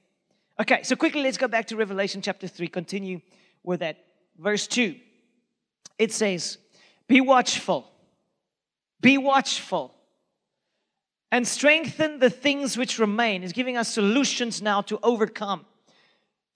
Okay, 0.59 0.83
so 0.83 0.95
quickly, 0.95 1.23
let's 1.23 1.37
go 1.37 1.47
back 1.47 1.67
to 1.67 1.75
Revelation 1.75 2.21
chapter 2.21 2.47
3, 2.47 2.67
continue 2.67 3.21
with 3.63 3.79
that. 3.79 3.97
Verse 4.37 4.67
2. 4.67 4.95
It 5.97 6.11
says, 6.11 6.57
Be 7.07 7.21
watchful, 7.21 7.89
be 8.99 9.17
watchful, 9.17 9.95
and 11.31 11.47
strengthen 11.47 12.19
the 12.19 12.29
things 12.29 12.77
which 12.77 12.99
remain. 12.99 13.43
Is 13.43 13.53
giving 13.53 13.77
us 13.77 13.87
solutions 13.87 14.61
now 14.61 14.81
to 14.81 14.99
overcome. 15.01 15.65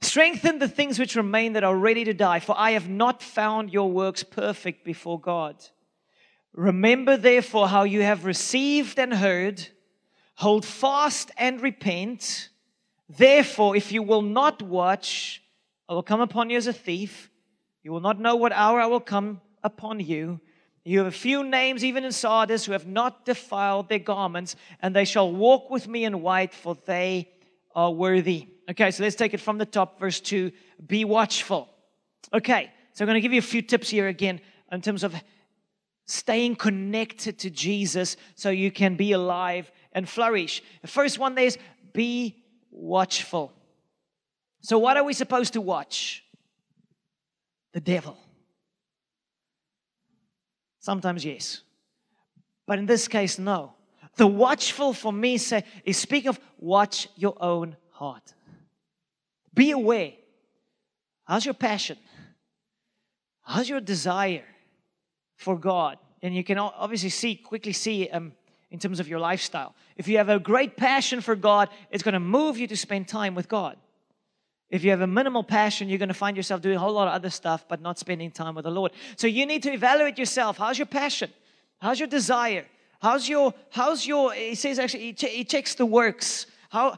Strengthen 0.02 0.60
the 0.60 0.68
things 0.68 1.00
which 1.00 1.16
remain 1.16 1.54
that 1.54 1.64
are 1.64 1.76
ready 1.76 2.04
to 2.04 2.14
die, 2.14 2.40
for 2.40 2.56
I 2.58 2.72
have 2.72 2.90
not 2.90 3.24
found 3.24 3.72
your 3.72 3.90
works 3.90 4.24
perfect 4.24 4.84
before 4.84 5.20
God. 5.20 5.56
Remember 6.54 7.18
therefore 7.18 7.68
how 7.70 7.84
you 7.84 8.02
have 8.02 8.26
received 8.26 9.00
and 9.00 9.14
heard, 9.14 9.68
hold 10.36 10.66
fast 10.66 11.32
and 11.38 11.62
repent. 11.62 12.50
Therefore, 13.10 13.76
if 13.76 13.92
you 13.92 14.04
will 14.04 14.22
not 14.22 14.62
watch, 14.62 15.42
I 15.88 15.94
will 15.94 16.04
come 16.04 16.22
upon 16.22 16.50
you 16.50 16.58
as 16.58 16.68
a 16.68 16.74
thief. 16.74 17.30
You 17.84 17.92
will 17.92 18.00
not 18.00 18.20
know 18.20 18.36
what 18.36 18.52
hour 18.52 18.80
I 18.80 18.88
will 18.88 19.00
come 19.00 19.42
upon 19.64 20.00
you. 20.00 20.40
You 20.88 21.00
have 21.00 21.08
a 21.08 21.12
few 21.12 21.44
names, 21.44 21.84
even 21.84 22.04
in 22.04 22.12
Sardis, 22.12 22.64
who 22.64 22.72
have 22.72 22.86
not 22.86 23.26
defiled 23.26 23.90
their 23.90 24.00
garments, 24.00 24.56
and 24.84 24.96
they 24.96 25.04
shall 25.04 25.32
walk 25.32 25.72
with 25.72 25.88
me 25.88 26.06
in 26.06 26.22
white, 26.22 26.54
for 26.54 26.78
they 26.86 27.28
are 27.74 27.92
worthy. 27.92 28.48
Okay, 28.70 28.92
so 28.92 29.04
let's 29.04 29.16
take 29.16 29.34
it 29.34 29.42
from 29.42 29.58
the 29.58 29.66
top, 29.66 30.00
verse 30.00 30.20
2. 30.22 30.52
Be 30.86 31.04
watchful. 31.04 31.70
Okay, 32.32 32.72
so 32.94 33.04
I'm 33.04 33.08
going 33.08 33.16
to 33.16 33.22
give 33.22 33.34
you 33.34 33.40
a 33.40 33.42
few 33.42 33.64
tips 33.64 33.90
here 33.90 34.08
again 34.08 34.40
in 34.72 34.82
terms 34.82 35.04
of 35.04 35.16
staying 36.06 36.56
connected 36.56 37.40
to 37.40 37.50
Jesus 37.50 38.16
so 38.36 38.52
you 38.52 38.70
can 38.70 38.96
be 38.96 39.12
alive 39.12 39.72
and 39.92 40.08
flourish. 40.08 40.62
The 40.84 40.88
first 40.88 41.18
one 41.18 41.34
there 41.34 41.46
is 41.46 41.58
be 41.94 42.44
watchful. 42.70 43.54
So, 44.62 44.78
what 44.78 44.98
are 44.98 45.04
we 45.04 45.14
supposed 45.14 45.54
to 45.54 45.62
watch? 45.62 46.24
The 47.74 47.82
devil. 47.82 48.18
Sometimes, 50.86 51.26
yes. 51.26 51.62
But 52.68 52.78
in 52.78 52.86
this 52.86 53.08
case, 53.08 53.40
no. 53.40 53.74
The 54.18 54.28
watchful 54.28 54.94
for 54.94 55.12
me 55.12 55.40
say, 55.40 55.64
is 55.84 55.98
speaking 55.98 56.30
of 56.30 56.40
watch 56.60 57.08
your 57.16 57.36
own 57.42 57.76
heart. 57.90 58.36
Be 59.52 59.72
aware. 59.72 60.12
How's 61.24 61.44
your 61.44 61.56
passion? 61.56 61.98
How's 63.42 63.68
your 63.68 63.82
desire 63.82 64.44
for 65.38 65.58
God? 65.58 65.98
And 66.22 66.36
you 66.36 66.44
can 66.44 66.60
obviously 66.60 67.10
see, 67.10 67.36
quickly 67.36 67.74
see 67.74 68.08
um, 68.10 68.34
in 68.70 68.78
terms 68.78 69.00
of 69.00 69.08
your 69.08 69.18
lifestyle. 69.18 69.74
If 69.98 70.08
you 70.08 70.18
have 70.18 70.30
a 70.30 70.38
great 70.38 70.78
passion 70.78 71.20
for 71.20 71.36
God, 71.36 71.70
it's 71.90 72.04
going 72.04 72.14
to 72.14 72.20
move 72.20 72.60
you 72.60 72.68
to 72.68 72.78
spend 72.78 73.08
time 73.08 73.34
with 73.34 73.50
God. 73.50 73.76
If 74.70 74.84
you 74.84 74.90
have 74.92 75.02
a 75.02 75.08
minimal 75.08 75.44
passion, 75.44 75.90
you're 75.90 76.00
going 76.00 76.10
to 76.10 76.16
find 76.16 76.36
yourself 76.36 76.62
doing 76.62 76.76
a 76.76 76.80
whole 76.80 76.94
lot 76.94 77.08
of 77.08 77.14
other 77.14 77.30
stuff, 77.30 77.66
but 77.68 77.82
not 77.82 78.00
spending 78.00 78.32
time 78.32 78.56
with 78.56 78.66
the 78.66 78.72
Lord. 78.72 78.92
So 79.16 79.28
you 79.28 79.46
need 79.46 79.64
to 79.64 79.72
evaluate 79.72 80.18
yourself. 80.18 80.58
How's 80.58 80.78
your 80.78 80.88
passion? 80.88 81.32
How's 81.80 82.00
your 82.00 82.08
desire? 82.08 82.66
How's 83.02 83.30
your, 83.30 83.54
how's 83.70 84.08
your, 84.08 84.34
he 84.34 84.56
says 84.56 84.80
actually, 84.80 85.04
he, 85.04 85.14
ch- 85.14 85.30
he 85.30 85.44
checks 85.44 85.76
the 85.76 85.86
works. 85.86 86.48
How, 86.70 86.98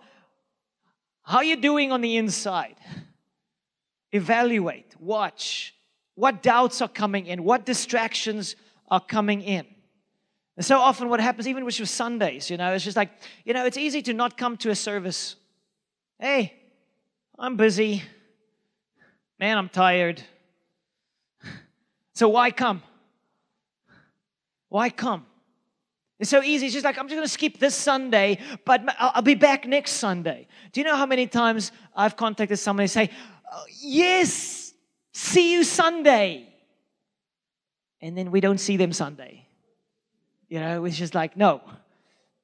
how 1.24 1.38
are 1.38 1.44
you 1.44 1.58
doing 1.58 1.92
on 1.92 2.02
the 2.02 2.16
inside? 2.16 2.76
Evaluate, 4.14 4.96
watch. 5.00 5.76
What 6.16 6.42
doubts 6.42 6.82
are 6.82 6.88
coming 6.88 7.26
in? 7.26 7.44
What 7.44 7.66
distractions 7.66 8.56
are 8.90 9.02
coming 9.02 9.42
in? 9.42 9.66
And 10.56 10.66
so 10.66 10.80
often, 10.80 11.10
what 11.10 11.20
happens, 11.20 11.48
even 11.48 11.66
with 11.66 11.78
your 11.78 11.86
Sundays, 11.86 12.50
you 12.50 12.58
know, 12.58 12.74
it's 12.74 12.84
just 12.84 12.98
like, 12.98 13.12
you 13.44 13.54
know, 13.54 13.66
it's 13.66 13.78
easy 13.78 14.02
to 14.04 14.14
not 14.14 14.38
come 14.38 14.58
to 14.58 14.70
a 14.70 14.76
service. 14.76 15.36
Hey, 16.18 16.54
I'm 17.40 17.56
busy. 17.56 18.02
Man, 19.40 19.58
I'm 19.58 19.70
tired. 19.70 20.24
So 22.16 22.30
why 22.30 22.50
come? 22.50 22.82
Why 24.70 24.90
come? 24.90 25.26
It's 26.20 26.32
so 26.32 26.42
easy. 26.42 26.66
It's 26.66 26.74
just 26.74 26.84
like, 26.84 26.98
I'm 26.98 27.06
just 27.08 27.16
going 27.16 27.28
to 27.28 27.32
skip 27.32 27.60
this 27.60 27.76
Sunday, 27.76 28.40
but 28.66 28.84
I'll 28.98 29.22
be 29.22 29.36
back 29.36 29.68
next 29.68 29.92
Sunday. 29.92 30.48
Do 30.72 30.80
you 30.80 30.86
know 30.86 30.96
how 30.96 31.06
many 31.06 31.28
times 31.28 31.72
I've 31.96 32.16
contacted 32.16 32.58
somebody 32.58 32.86
and 32.86 32.92
say, 32.92 33.10
oh, 33.54 33.66
yes, 33.80 34.74
see 35.14 35.54
you 35.54 35.64
Sunday. 35.64 36.52
And 38.02 38.18
then 38.18 38.32
we 38.32 38.42
don't 38.42 38.58
see 38.58 38.78
them 38.78 38.94
Sunday. 38.94 39.46
You 40.50 40.60
know, 40.60 40.86
it's 40.86 40.98
just 40.98 41.14
like, 41.14 41.38
no, 41.38 41.62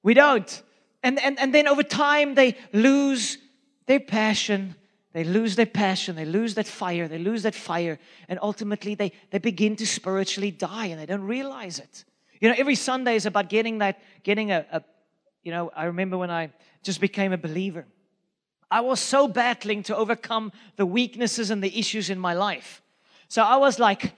we 0.04 0.14
don't. 0.14 0.62
And, 1.02 1.20
and, 1.20 1.40
and 1.40 1.54
then 1.54 1.68
over 1.68 1.82
time, 1.82 2.36
they 2.36 2.56
lose 2.74 3.40
their 3.88 4.00
passion. 4.00 4.76
They 5.14 5.24
lose 5.24 5.56
their 5.56 5.68
passion. 5.68 6.16
They 6.16 6.26
lose 6.26 6.56
that 6.56 6.68
fire. 6.68 7.08
They 7.08 7.20
lose 7.20 7.44
that 7.44 7.54
fire. 7.54 8.00
And 8.28 8.40
ultimately, 8.42 8.96
they, 8.96 9.12
they 9.30 9.38
begin 9.38 9.76
to 9.78 9.86
spiritually 9.86 10.52
die 10.52 10.88
and 10.88 11.00
they 11.00 11.06
don't 11.06 11.24
realize 11.24 11.80
it. 11.80 12.04
You 12.40 12.50
know, 12.50 12.56
every 12.58 12.76
Sunday 12.76 13.16
is 13.16 13.26
about 13.26 13.48
getting 13.48 13.78
that, 13.78 14.02
getting 14.24 14.52
a, 14.52 14.66
a 14.72 14.84
you 15.44 15.52
know, 15.52 15.72
I 15.76 15.86
remember 15.86 16.18
when 16.18 16.32
I 16.32 16.52
just 16.82 17.00
became 17.00 17.32
a 17.32 17.38
believer. 17.38 17.86
I 18.72 18.82
was 18.82 19.00
so 19.00 19.28
battling 19.28 19.84
to 19.84 19.96
overcome 19.96 20.52
the 20.78 20.86
weaknesses 20.86 21.52
and 21.52 21.64
the 21.64 21.78
issues 21.78 22.10
in 22.10 22.18
my 22.18 22.34
life. 22.34 22.82
So 23.28 23.44
I 23.44 23.58
was 23.58 23.78
like, 23.78 24.14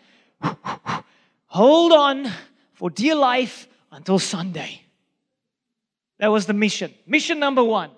hold 1.47 1.91
on 1.91 2.31
for 2.73 2.89
dear 2.89 3.15
life 3.15 3.67
until 3.91 4.17
Sunday. 4.17 4.81
That 6.19 6.27
was 6.27 6.45
the 6.45 6.53
mission. 6.53 6.93
Mission 7.05 7.39
number 7.39 7.63
one 7.63 7.91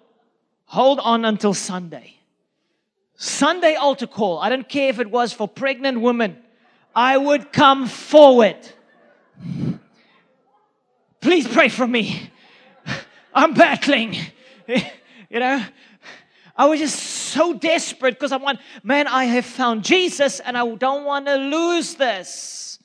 hold 0.65 0.99
on 0.99 1.23
until 1.25 1.53
Sunday. 1.53 2.16
Sunday 3.17 3.73
altar 3.73 4.07
call. 4.07 4.37
I 4.37 4.49
don't 4.49 4.69
care 4.69 4.89
if 4.89 4.99
it 4.99 5.09
was 5.09 5.33
for 5.33 5.47
pregnant 5.47 5.99
women. 5.99 6.37
I 6.95 7.17
would 7.17 7.51
come 7.51 7.87
forward. 7.87 8.57
Please 11.19 11.47
pray 11.47 11.67
for 11.67 11.85
me. 11.85 12.31
I'm 13.33 13.53
battling. 13.53 14.15
you 14.67 15.39
know, 15.39 15.63
I 16.55 16.65
was 16.67 16.79
just 16.79 16.99
so 16.99 17.53
desperate 17.53 18.15
because 18.15 18.31
I 18.31 18.37
want, 18.37 18.59
man, 18.83 19.07
I 19.07 19.25
have 19.25 19.45
found 19.45 19.83
Jesus 19.83 20.39
and 20.39 20.57
I 20.57 20.75
don't 20.75 21.03
want 21.03 21.25
to 21.25 21.35
lose 21.35 21.95
this. 21.95 22.79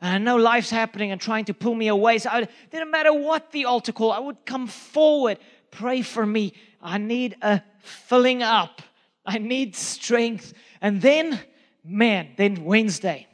And 0.00 0.14
I 0.14 0.18
know 0.18 0.36
life's 0.36 0.70
happening 0.70 1.10
and 1.10 1.20
trying 1.20 1.44
to 1.46 1.54
pull 1.54 1.74
me 1.74 1.88
away. 1.88 2.18
So 2.18 2.30
it 2.36 2.50
didn't 2.70 2.90
matter 2.90 3.12
what 3.12 3.52
the 3.52 3.64
altar 3.66 3.92
call, 3.92 4.12
I 4.12 4.18
would 4.18 4.44
come 4.44 4.66
forward, 4.66 5.38
pray 5.70 6.02
for 6.02 6.24
me. 6.24 6.52
I 6.80 6.98
need 6.98 7.36
a 7.42 7.62
filling 7.80 8.42
up. 8.42 8.82
I 9.24 9.38
need 9.38 9.76
strength. 9.76 10.52
And 10.80 11.00
then, 11.00 11.40
man, 11.84 12.30
then 12.36 12.64
Wednesday. 12.64 13.26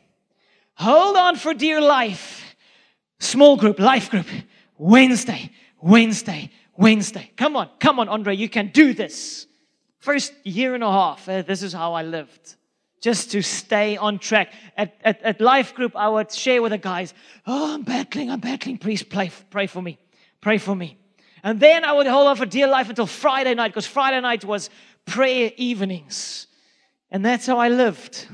Hold 0.74 1.16
on 1.16 1.36
for 1.36 1.54
dear 1.54 1.80
life. 1.80 2.56
Small 3.18 3.56
group, 3.56 3.78
life 3.78 4.10
group. 4.10 4.26
Wednesday, 4.76 5.50
Wednesday, 5.80 6.50
Wednesday. 6.76 7.32
Come 7.36 7.56
on, 7.56 7.68
come 7.80 7.98
on, 7.98 8.08
Andre, 8.08 8.36
you 8.36 8.48
can 8.48 8.68
do 8.68 8.94
this. 8.94 9.46
First 9.98 10.32
year 10.44 10.74
and 10.74 10.84
a 10.84 10.90
half, 10.90 11.28
uh, 11.28 11.42
this 11.42 11.62
is 11.62 11.72
how 11.72 11.94
I 11.94 12.02
lived. 12.02 12.54
Just 13.00 13.32
to 13.32 13.42
stay 13.42 13.96
on 13.96 14.18
track. 14.18 14.52
At, 14.76 14.96
at, 15.04 15.22
at 15.22 15.40
life 15.40 15.74
group, 15.74 15.96
I 15.96 16.08
would 16.08 16.32
share 16.32 16.62
with 16.62 16.72
the 16.72 16.78
guys, 16.78 17.14
Oh, 17.46 17.74
I'm 17.74 17.82
battling, 17.82 18.30
I'm 18.30 18.40
battling. 18.40 18.78
Please 18.78 19.02
pray, 19.02 19.30
pray 19.50 19.66
for 19.66 19.82
me. 19.82 19.98
Pray 20.40 20.58
for 20.58 20.74
me. 20.74 20.98
And 21.42 21.60
then 21.60 21.84
I 21.84 21.92
would 21.92 22.06
hold 22.06 22.26
on 22.28 22.36
for 22.36 22.46
dear 22.46 22.66
life 22.66 22.88
until 22.88 23.06
Friday 23.06 23.54
night, 23.54 23.68
because 23.68 23.86
Friday 23.86 24.20
night 24.20 24.44
was 24.44 24.70
prayer 25.08 25.50
evenings. 25.56 26.46
And 27.10 27.24
that's 27.24 27.46
how 27.46 27.58
I 27.58 27.68
lived. 27.68 28.28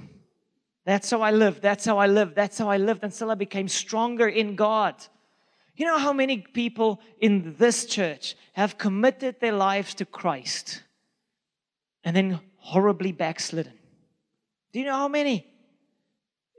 That's 0.85 1.11
how 1.11 1.23
I 1.23 1.31
lived. 1.31 1.63
That's 1.63 1.85
how 1.85 1.99
I 1.99 2.09
lived. 2.09 2.35
That's 2.35 2.59
how 2.59 2.69
I 2.69 2.77
lived 2.77 3.05
until 3.05 3.31
I 3.31 3.37
became 3.37 3.69
stronger 3.69 4.29
in 4.29 4.57
God. 4.57 4.95
You 5.77 5.87
know 5.87 5.99
how 5.99 6.13
many 6.13 6.39
people 6.39 7.01
in 7.19 7.55
this 7.59 7.87
church 7.87 8.37
have 8.53 8.77
committed 8.77 9.41
their 9.41 9.53
lives 9.53 9.95
to 9.95 10.05
Christ 10.05 10.83
and 12.05 12.15
then 12.15 12.41
horribly 12.57 13.13
backslidden? 13.13 13.73
Do 14.73 14.81
you 14.81 14.87
know 14.87 14.93
how 14.93 15.09
many? 15.09 15.47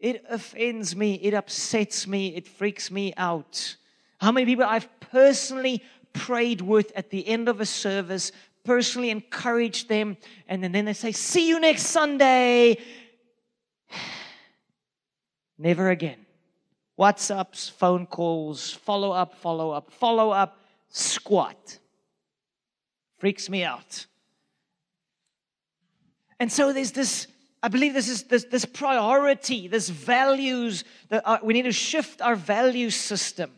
It 0.01 0.23
offends 0.29 0.95
me, 0.95 1.15
it 1.15 1.33
upsets 1.33 2.07
me, 2.07 2.35
it 2.35 2.47
freaks 2.47 2.91
me 2.91 3.13
out. 3.17 3.77
How 4.19 4.31
many 4.31 4.45
people 4.45 4.65
I've 4.65 4.89
personally 4.99 5.83
prayed 6.13 6.61
with 6.61 6.91
at 6.95 7.09
the 7.09 7.27
end 7.27 7.47
of 7.49 7.61
a 7.61 7.65
service, 7.65 8.31
personally 8.65 9.09
encourage 9.11 9.87
them, 9.87 10.17
and 10.47 10.63
then 10.63 10.85
they 10.85 10.93
say, 10.93 11.11
See 11.11 11.47
you 11.47 11.59
next 11.59 11.83
Sunday. 11.83 12.77
Never 15.57 15.89
again. 15.89 16.25
WhatsApps, 16.99 17.71
phone 17.71 18.05
calls, 18.05 18.73
follow 18.73 19.11
up, 19.11 19.35
follow 19.35 19.71
up, 19.71 19.91
follow 19.91 20.31
up, 20.31 20.59
squat. 20.89 21.79
Freaks 23.17 23.49
me 23.49 23.63
out. 23.63 24.05
And 26.39 26.51
so 26.51 26.73
there's 26.73 26.91
this, 26.91 27.27
I 27.63 27.67
believe 27.67 27.93
this 27.93 28.09
is 28.09 28.23
this, 28.23 28.45
this 28.45 28.65
priority, 28.65 29.67
this 29.67 29.89
values 29.89 30.83
that 31.09 31.23
are, 31.25 31.39
we 31.43 31.53
need 31.53 31.63
to 31.63 31.71
shift 31.71 32.21
our 32.21 32.35
value 32.35 32.89
system. 32.89 33.51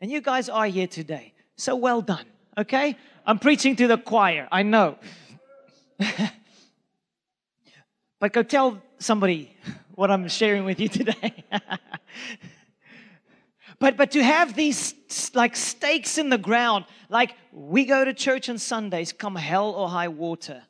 And 0.00 0.10
you 0.10 0.20
guys 0.20 0.48
are 0.48 0.66
here 0.66 0.86
today. 0.86 1.34
So 1.56 1.76
well 1.76 2.02
done. 2.02 2.26
Okay? 2.58 2.96
I'm 3.26 3.38
preaching 3.38 3.76
to 3.76 3.86
the 3.86 3.96
choir. 3.96 4.48
I 4.52 4.62
know. 4.62 4.98
but 8.18 8.32
go 8.32 8.42
tell 8.42 8.82
somebody 8.98 9.56
what 9.94 10.10
I'm 10.10 10.28
sharing 10.28 10.64
with 10.64 10.80
you 10.80 10.88
today. 10.88 11.44
But, 13.78 13.96
but 13.98 14.12
to 14.12 14.22
have 14.22 14.54
these 14.54 14.94
like 15.34 15.56
stakes 15.56 16.16
in 16.16 16.30
the 16.30 16.38
ground, 16.38 16.86
like 17.10 17.34
we 17.52 17.84
go 17.84 18.04
to 18.04 18.14
church 18.14 18.48
on 18.48 18.56
Sundays, 18.56 19.12
come 19.12 19.36
hell 19.36 19.70
or 19.72 19.88
high 19.90 20.08
water. 20.08 20.62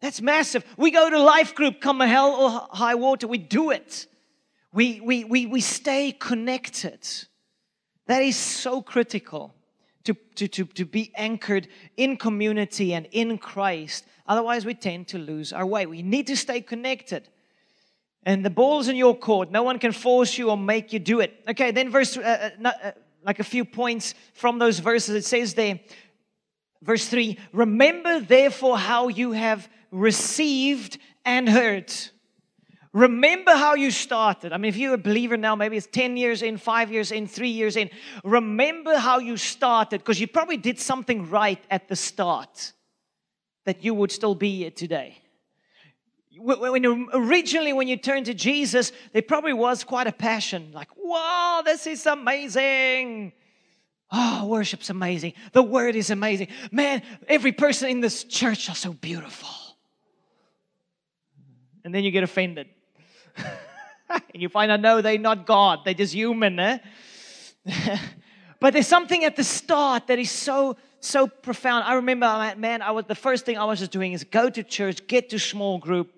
That's 0.00 0.20
massive. 0.20 0.64
We 0.76 0.90
go 0.90 1.10
to 1.10 1.20
life 1.20 1.54
group, 1.54 1.80
come 1.80 2.00
hell 2.00 2.30
or 2.30 2.68
high 2.76 2.94
water. 2.94 3.28
We 3.28 3.38
do 3.38 3.70
it. 3.70 4.06
We, 4.72 5.00
we, 5.00 5.24
we, 5.24 5.46
we 5.46 5.60
stay 5.60 6.10
connected. 6.10 7.06
That 8.06 8.22
is 8.22 8.36
so 8.36 8.82
critical 8.82 9.54
to, 10.04 10.14
to, 10.34 10.48
to, 10.48 10.64
to 10.64 10.84
be 10.84 11.12
anchored 11.14 11.68
in 11.96 12.16
community 12.16 12.94
and 12.94 13.06
in 13.12 13.38
Christ. 13.38 14.04
Otherwise, 14.26 14.64
we 14.64 14.74
tend 14.74 15.08
to 15.08 15.18
lose 15.18 15.52
our 15.52 15.66
way. 15.66 15.86
We 15.86 16.02
need 16.02 16.26
to 16.28 16.36
stay 16.36 16.60
connected. 16.60 17.28
And 18.22 18.44
the 18.44 18.50
ball's 18.50 18.88
in 18.88 18.96
your 18.96 19.16
court. 19.16 19.50
No 19.50 19.62
one 19.62 19.78
can 19.78 19.92
force 19.92 20.36
you 20.36 20.50
or 20.50 20.56
make 20.56 20.92
you 20.92 20.98
do 20.98 21.20
it. 21.20 21.42
Okay, 21.48 21.70
then 21.70 21.90
verse, 21.90 22.16
uh, 22.16 22.50
uh, 22.62 22.68
uh, 22.68 22.90
like 23.24 23.40
a 23.40 23.44
few 23.44 23.64
points 23.64 24.14
from 24.34 24.58
those 24.58 24.78
verses. 24.78 25.14
It 25.14 25.24
says 25.24 25.54
there, 25.54 25.80
verse 26.82 27.06
3 27.08 27.38
Remember 27.52 28.20
therefore 28.20 28.78
how 28.78 29.08
you 29.08 29.32
have 29.32 29.68
received 29.90 30.98
and 31.24 31.48
heard. 31.48 31.92
Remember 32.92 33.52
how 33.52 33.74
you 33.74 33.90
started. 33.90 34.52
I 34.52 34.56
mean, 34.56 34.68
if 34.68 34.76
you're 34.76 34.94
a 34.94 34.98
believer 34.98 35.36
now, 35.36 35.54
maybe 35.54 35.76
it's 35.76 35.86
10 35.86 36.16
years 36.16 36.42
in, 36.42 36.56
five 36.56 36.90
years 36.90 37.12
in, 37.12 37.28
three 37.28 37.50
years 37.50 37.76
in. 37.76 37.88
Remember 38.24 38.96
how 38.96 39.18
you 39.18 39.36
started 39.36 40.00
because 40.00 40.20
you 40.20 40.26
probably 40.26 40.56
did 40.56 40.78
something 40.78 41.30
right 41.30 41.62
at 41.70 41.88
the 41.88 41.96
start 41.96 42.72
that 43.64 43.84
you 43.84 43.94
would 43.94 44.10
still 44.10 44.34
be 44.34 44.56
here 44.56 44.70
today 44.70 45.20
when 46.40 46.82
you, 46.82 47.08
originally 47.12 47.72
when 47.72 47.88
you 47.88 47.96
turned 47.96 48.26
to 48.26 48.34
Jesus, 48.34 48.92
there 49.12 49.22
probably 49.22 49.52
was 49.52 49.84
quite 49.84 50.06
a 50.06 50.12
passion, 50.12 50.70
like, 50.72 50.88
wow, 50.96 51.62
this 51.64 51.86
is 51.86 52.06
amazing. 52.06 53.32
Oh, 54.10 54.46
worship's 54.46 54.90
amazing. 54.90 55.34
The 55.52 55.62
word 55.62 55.94
is 55.94 56.10
amazing. 56.10 56.48
Man, 56.72 57.02
every 57.28 57.52
person 57.52 57.90
in 57.90 58.00
this 58.00 58.24
church 58.24 58.68
are 58.68 58.74
so 58.74 58.92
beautiful. 58.92 59.48
And 61.84 61.94
then 61.94 62.04
you 62.04 62.10
get 62.10 62.24
offended. 62.24 62.68
And 63.36 64.20
you 64.34 64.48
find 64.48 64.70
out, 64.70 64.80
no, 64.80 65.00
they're 65.00 65.18
not 65.18 65.46
God. 65.46 65.80
They're 65.84 65.94
just 65.94 66.14
human. 66.14 66.58
Eh? 66.58 66.78
but 68.60 68.72
there's 68.72 68.86
something 68.86 69.24
at 69.24 69.36
the 69.36 69.44
start 69.44 70.06
that 70.08 70.18
is 70.18 70.30
so, 70.30 70.76
so 71.00 71.26
profound. 71.26 71.84
I 71.84 71.94
remember, 71.94 72.54
man, 72.56 72.82
I 72.82 72.90
was, 72.90 73.04
the 73.06 73.14
first 73.14 73.46
thing 73.46 73.58
I 73.58 73.64
was 73.64 73.78
just 73.78 73.90
doing 73.90 74.12
is 74.12 74.24
go 74.24 74.50
to 74.50 74.62
church, 74.62 75.06
get 75.06 75.30
to 75.30 75.38
small 75.38 75.78
group, 75.78 76.12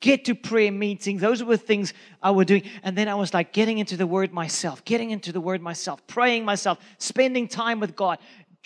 get 0.00 0.24
to 0.26 0.34
prayer 0.34 0.70
meetings. 0.70 1.20
Those 1.20 1.42
were 1.42 1.56
things 1.56 1.92
I 2.22 2.30
was 2.30 2.46
doing. 2.46 2.62
And 2.82 2.96
then 2.96 3.08
I 3.08 3.14
was 3.14 3.34
like 3.34 3.52
getting 3.52 3.78
into 3.78 3.96
the 3.96 4.06
word 4.06 4.32
myself, 4.32 4.84
getting 4.84 5.10
into 5.10 5.32
the 5.32 5.40
word 5.40 5.60
myself, 5.60 6.06
praying 6.06 6.44
myself, 6.44 6.78
spending 6.98 7.48
time 7.48 7.80
with 7.80 7.96
God, 7.96 8.18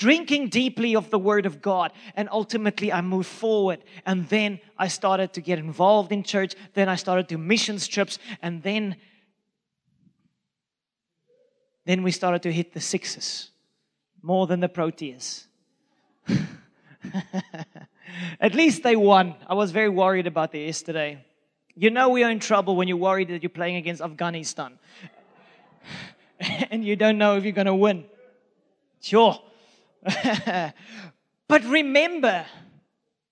drinking 0.03 0.49
deeply 0.49 0.97
of 0.97 1.11
the 1.11 1.19
word 1.19 1.47
of 1.47 1.63
God. 1.63 1.93
And 2.17 2.29
ultimately 2.33 2.93
I 2.93 3.01
moved 3.03 3.29
forward. 3.29 3.85
And 4.05 4.29
then 4.29 4.59
I 4.77 4.89
started 4.89 5.33
to 5.35 5.41
get 5.41 5.61
involved 5.61 6.11
in 6.11 6.25
church. 6.25 6.55
Then 6.75 6.89
I 6.89 6.97
started 6.97 7.29
to 7.29 7.39
missions 7.39 7.87
trips. 7.87 8.19
And 8.43 8.65
then, 8.65 8.97
then 11.87 12.03
we 12.03 12.11
started 12.11 12.43
to 12.43 12.53
hit 12.53 12.73
the 12.73 12.81
sixes 12.81 13.51
more 14.23 14.49
than 14.49 14.59
the 14.59 14.69
Proteas. 14.69 15.47
At 18.41 18.55
least 18.55 18.83
they 18.83 18.97
won. 18.97 19.37
I 19.47 19.55
was 19.55 19.71
very 19.71 19.89
worried 19.89 20.27
about 20.27 20.51
that 20.51 20.59
yesterday. 20.59 21.25
You 21.77 21.91
know 21.91 22.09
we 22.09 22.25
are 22.25 22.31
in 22.31 22.41
trouble 22.41 22.75
when 22.75 22.89
you're 22.89 22.97
worried 22.97 23.29
that 23.29 23.43
you're 23.45 23.51
playing 23.51 23.77
against 23.77 24.03
Afghanistan. 24.03 24.81
and 26.71 26.85
you 26.85 26.97
don't 26.97 27.19
know 27.19 27.37
if 27.37 27.45
you're 27.45 27.53
going 27.53 27.67
to 27.67 27.75
win. 27.75 28.05
Sure. 29.01 29.41
but 31.49 31.65
remember, 31.65 32.47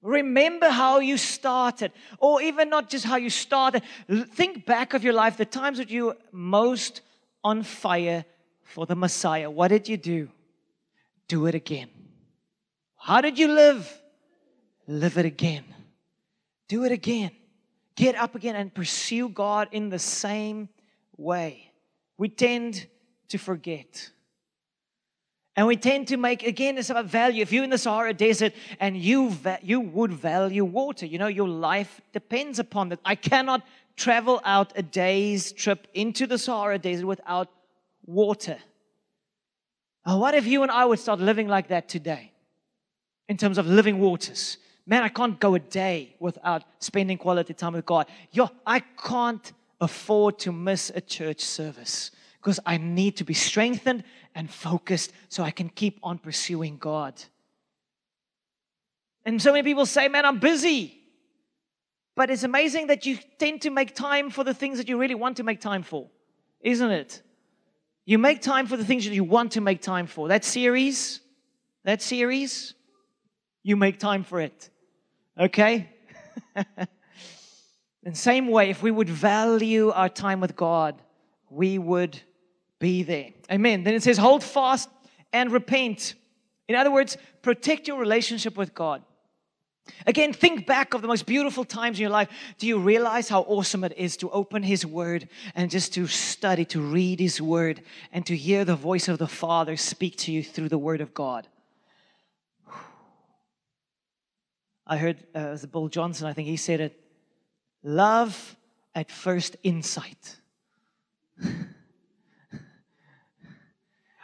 Remember 0.02 0.70
how 0.70 1.00
you 1.00 1.18
started, 1.18 1.92
or 2.18 2.40
even 2.40 2.70
not 2.70 2.88
just 2.88 3.04
how 3.04 3.16
you 3.16 3.28
started. 3.28 3.82
Think 4.32 4.64
back 4.64 4.94
of 4.94 5.04
your 5.04 5.12
life, 5.12 5.36
the 5.36 5.44
times 5.44 5.76
that 5.76 5.90
you 5.90 6.06
were 6.06 6.16
most 6.32 7.02
on 7.44 7.62
fire 7.62 8.24
for 8.62 8.86
the 8.86 8.96
Messiah. 8.96 9.50
What 9.50 9.68
did 9.68 9.88
you 9.88 9.98
do? 9.98 10.30
Do 11.28 11.46
it 11.46 11.54
again. 11.54 11.90
How 12.96 13.20
did 13.20 13.38
you 13.38 13.48
live? 13.48 14.00
Live 14.86 15.18
it 15.18 15.26
again. 15.26 15.64
Do 16.66 16.84
it 16.84 16.92
again. 16.92 17.32
Get 17.94 18.16
up 18.16 18.34
again 18.34 18.56
and 18.56 18.74
pursue 18.74 19.28
God 19.28 19.68
in 19.72 19.90
the 19.90 19.98
same 19.98 20.70
way. 21.18 21.72
We 22.16 22.30
tend 22.30 22.86
to 23.28 23.38
forget. 23.38 24.10
And 25.56 25.66
we 25.66 25.76
tend 25.76 26.08
to 26.08 26.16
make, 26.16 26.42
again, 26.44 26.78
it's 26.78 26.90
about 26.90 27.06
value. 27.06 27.42
If 27.42 27.52
you're 27.52 27.64
in 27.64 27.70
the 27.70 27.78
Sahara 27.78 28.14
Desert 28.14 28.52
and 28.78 28.96
you, 28.96 29.36
you 29.62 29.80
would 29.80 30.12
value 30.12 30.64
water, 30.64 31.06
you 31.06 31.18
know, 31.18 31.26
your 31.26 31.48
life 31.48 32.00
depends 32.12 32.58
upon 32.58 32.90
that. 32.90 33.00
I 33.04 33.14
cannot 33.16 33.66
travel 33.96 34.40
out 34.44 34.72
a 34.76 34.82
day's 34.82 35.52
trip 35.52 35.88
into 35.92 36.26
the 36.26 36.38
Sahara 36.38 36.78
Desert 36.78 37.06
without 37.06 37.48
water. 38.06 38.58
Oh, 40.06 40.18
what 40.18 40.34
if 40.34 40.46
you 40.46 40.62
and 40.62 40.70
I 40.70 40.84
would 40.84 40.98
start 40.98 41.20
living 41.20 41.48
like 41.48 41.68
that 41.68 41.88
today 41.88 42.32
in 43.28 43.36
terms 43.36 43.58
of 43.58 43.66
living 43.66 43.98
waters? 43.98 44.56
Man, 44.86 45.02
I 45.02 45.08
can't 45.08 45.38
go 45.38 45.54
a 45.54 45.58
day 45.58 46.16
without 46.18 46.64
spending 46.78 47.18
quality 47.18 47.54
time 47.54 47.74
with 47.74 47.84
God. 47.84 48.06
Yo, 48.32 48.48
I 48.66 48.80
can't 48.80 49.52
afford 49.80 50.38
to 50.40 50.52
miss 50.52 50.90
a 50.94 51.00
church 51.00 51.40
service 51.40 52.10
because 52.40 52.58
I 52.64 52.78
need 52.78 53.16
to 53.18 53.24
be 53.24 53.34
strengthened 53.34 54.04
and 54.34 54.50
focused 54.50 55.12
so 55.28 55.42
I 55.42 55.50
can 55.50 55.68
keep 55.68 55.98
on 56.02 56.18
pursuing 56.18 56.78
God. 56.78 57.14
And 59.24 59.40
so 59.40 59.52
many 59.52 59.62
people 59.62 59.86
say, 59.86 60.08
Man, 60.08 60.24
I'm 60.24 60.38
busy. 60.38 60.96
But 62.16 62.30
it's 62.30 62.42
amazing 62.42 62.88
that 62.88 63.06
you 63.06 63.18
tend 63.38 63.62
to 63.62 63.70
make 63.70 63.94
time 63.94 64.30
for 64.30 64.44
the 64.44 64.52
things 64.52 64.78
that 64.78 64.88
you 64.88 64.98
really 64.98 65.14
want 65.14 65.38
to 65.38 65.42
make 65.42 65.60
time 65.60 65.82
for, 65.82 66.08
isn't 66.60 66.90
it? 66.90 67.22
You 68.04 68.18
make 68.18 68.42
time 68.42 68.66
for 68.66 68.76
the 68.76 68.84
things 68.84 69.04
that 69.04 69.14
you 69.14 69.24
want 69.24 69.52
to 69.52 69.60
make 69.60 69.80
time 69.80 70.06
for. 70.06 70.28
That 70.28 70.44
series, 70.44 71.20
that 71.84 72.02
series, 72.02 72.74
you 73.62 73.76
make 73.76 73.98
time 73.98 74.24
for 74.24 74.40
it. 74.40 74.68
Okay? 75.38 75.88
In 76.56 78.12
the 78.12 78.14
same 78.14 78.48
way, 78.48 78.70
if 78.70 78.82
we 78.82 78.90
would 78.90 79.08
value 79.08 79.90
our 79.90 80.08
time 80.08 80.40
with 80.40 80.56
God, 80.56 81.00
we 81.50 81.78
would 81.78 82.20
be 82.80 83.04
there. 83.04 83.28
Amen. 83.52 83.84
Then 83.84 83.94
it 83.94 84.02
says, 84.02 84.18
hold 84.18 84.42
fast 84.42 84.88
and 85.32 85.52
repent. 85.52 86.14
In 86.66 86.74
other 86.74 86.90
words, 86.90 87.16
protect 87.42 87.86
your 87.86 87.98
relationship 87.98 88.56
with 88.56 88.74
God. 88.74 89.02
Again, 90.06 90.32
think 90.32 90.66
back 90.66 90.94
of 90.94 91.02
the 91.02 91.08
most 91.08 91.26
beautiful 91.26 91.64
times 91.64 91.98
in 91.98 92.02
your 92.02 92.10
life. 92.10 92.28
Do 92.58 92.66
you 92.66 92.78
realize 92.78 93.28
how 93.28 93.42
awesome 93.42 93.84
it 93.84 93.94
is 93.96 94.16
to 94.18 94.30
open 94.30 94.62
His 94.62 94.84
Word 94.84 95.28
and 95.54 95.70
just 95.70 95.94
to 95.94 96.06
study, 96.06 96.64
to 96.66 96.80
read 96.80 97.20
His 97.20 97.40
Word, 97.40 97.82
and 98.12 98.24
to 98.26 98.36
hear 98.36 98.64
the 98.64 98.76
voice 98.76 99.08
of 99.08 99.18
the 99.18 99.26
Father 99.26 99.76
speak 99.76 100.16
to 100.18 100.32
you 100.32 100.42
through 100.42 100.68
the 100.68 100.78
Word 100.78 101.00
of 101.00 101.12
God? 101.14 101.48
I 104.86 104.96
heard 104.96 105.24
uh, 105.34 105.56
Bill 105.70 105.88
Johnson, 105.88 106.26
I 106.26 106.32
think 106.32 106.48
he 106.48 106.56
said 106.56 106.80
it 106.80 106.98
love 107.82 108.56
at 108.94 109.10
first 109.10 109.56
insight. 109.62 110.36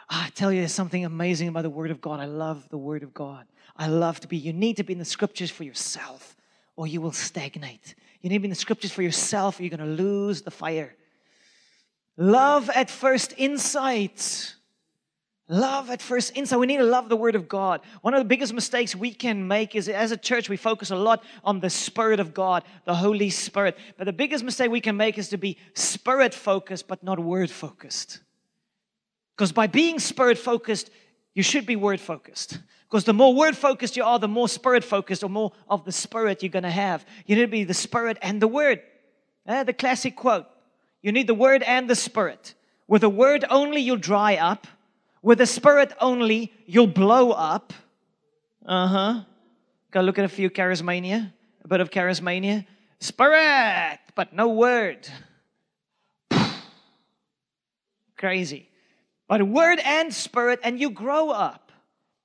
Ah, 0.09 0.27
I 0.27 0.29
tell 0.29 0.53
you, 0.53 0.61
there's 0.61 0.73
something 0.73 1.03
amazing 1.03 1.49
about 1.49 1.63
the 1.63 1.69
Word 1.69 1.91
of 1.91 1.99
God. 1.99 2.19
I 2.19 2.25
love 2.25 2.69
the 2.69 2.77
Word 2.77 3.03
of 3.03 3.13
God. 3.13 3.45
I 3.75 3.87
love 3.87 4.19
to 4.21 4.27
be. 4.27 4.37
You 4.37 4.53
need 4.53 4.77
to 4.77 4.83
be 4.83 4.93
in 4.93 4.99
the 4.99 5.05
Scriptures 5.05 5.51
for 5.51 5.63
yourself, 5.63 6.35
or 6.75 6.87
you 6.87 7.01
will 7.01 7.11
stagnate. 7.11 7.95
You 8.21 8.29
need 8.29 8.37
to 8.37 8.41
be 8.41 8.45
in 8.47 8.51
the 8.51 8.55
Scriptures 8.55 8.91
for 8.91 9.01
yourself, 9.01 9.59
or 9.59 9.63
you're 9.63 9.77
going 9.77 9.97
to 9.97 10.03
lose 10.03 10.41
the 10.41 10.51
fire. 10.51 10.95
Love 12.15 12.69
at 12.73 12.89
first 12.89 13.33
insight. 13.37 14.55
Love 15.49 15.89
at 15.89 16.01
first 16.01 16.35
insight. 16.35 16.59
We 16.59 16.65
need 16.65 16.77
to 16.77 16.83
love 16.83 17.09
the 17.09 17.15
Word 17.15 17.35
of 17.35 17.47
God. 17.47 17.81
One 18.01 18.13
of 18.13 18.19
the 18.19 18.25
biggest 18.25 18.53
mistakes 18.53 18.95
we 18.95 19.13
can 19.13 19.47
make 19.47 19.75
is 19.75 19.87
as 19.87 20.11
a 20.11 20.17
church, 20.17 20.49
we 20.49 20.57
focus 20.57 20.89
a 20.89 20.95
lot 20.95 21.23
on 21.43 21.59
the 21.59 21.69
Spirit 21.69 22.19
of 22.19 22.33
God, 22.33 22.63
the 22.85 22.95
Holy 22.95 23.29
Spirit. 23.29 23.77
But 23.97 24.05
the 24.05 24.13
biggest 24.13 24.43
mistake 24.43 24.71
we 24.71 24.81
can 24.81 24.97
make 24.97 25.17
is 25.17 25.29
to 25.29 25.37
be 25.37 25.57
Spirit 25.73 26.33
focused, 26.33 26.87
but 26.87 27.03
not 27.03 27.19
Word 27.19 27.51
focused. 27.51 28.19
Because 29.37 29.51
by 29.51 29.67
being 29.67 29.99
spirit 29.99 30.39
focused, 30.39 30.89
you 31.35 31.43
should 31.43 31.67
be 31.67 31.75
word 31.75 32.01
focused. 32.01 32.57
Because 32.89 33.03
the 33.03 33.13
more 33.13 33.35
word 33.35 33.55
focused 33.55 33.95
you 33.95 34.03
are, 34.03 34.17
the 34.17 34.27
more 34.27 34.49
spirit 34.49 34.83
focused 34.83 35.23
or 35.23 35.29
more 35.29 35.51
of 35.69 35.85
the 35.85 35.91
spirit 35.91 36.41
you're 36.41 36.49
going 36.49 36.63
to 36.63 36.71
have. 36.71 37.05
You 37.27 37.35
need 37.35 37.43
to 37.43 37.47
be 37.47 37.63
the 37.63 37.73
spirit 37.75 38.17
and 38.23 38.41
the 38.41 38.47
word. 38.47 38.81
Eh, 39.45 39.63
the 39.63 39.73
classic 39.73 40.15
quote. 40.15 40.47
You 41.03 41.11
need 41.11 41.27
the 41.27 41.35
word 41.35 41.61
and 41.61 41.87
the 41.87 41.95
spirit. 41.95 42.55
With 42.87 43.01
the 43.01 43.09
word 43.09 43.45
only, 43.47 43.79
you'll 43.79 43.97
dry 43.97 44.37
up. 44.37 44.65
With 45.21 45.37
the 45.37 45.45
spirit 45.45 45.93
only, 46.01 46.51
you'll 46.65 46.87
blow 46.87 47.31
up. 47.31 47.73
Uh 48.65 48.87
huh. 48.87 49.21
Go 49.91 50.01
look 50.01 50.17
at 50.17 50.25
a 50.25 50.29
few 50.29 50.49
charismania, 50.49 51.31
a 51.63 51.67
bit 51.67 51.79
of 51.79 51.91
charismania. 51.91 52.65
Spirit, 52.99 53.99
but 54.15 54.33
no 54.33 54.47
word. 54.47 55.07
Crazy 58.17 58.69
but 59.27 59.43
word 59.43 59.79
and 59.83 60.13
spirit, 60.13 60.59
and 60.63 60.79
you 60.79 60.89
grow 60.89 61.29
up. 61.29 61.71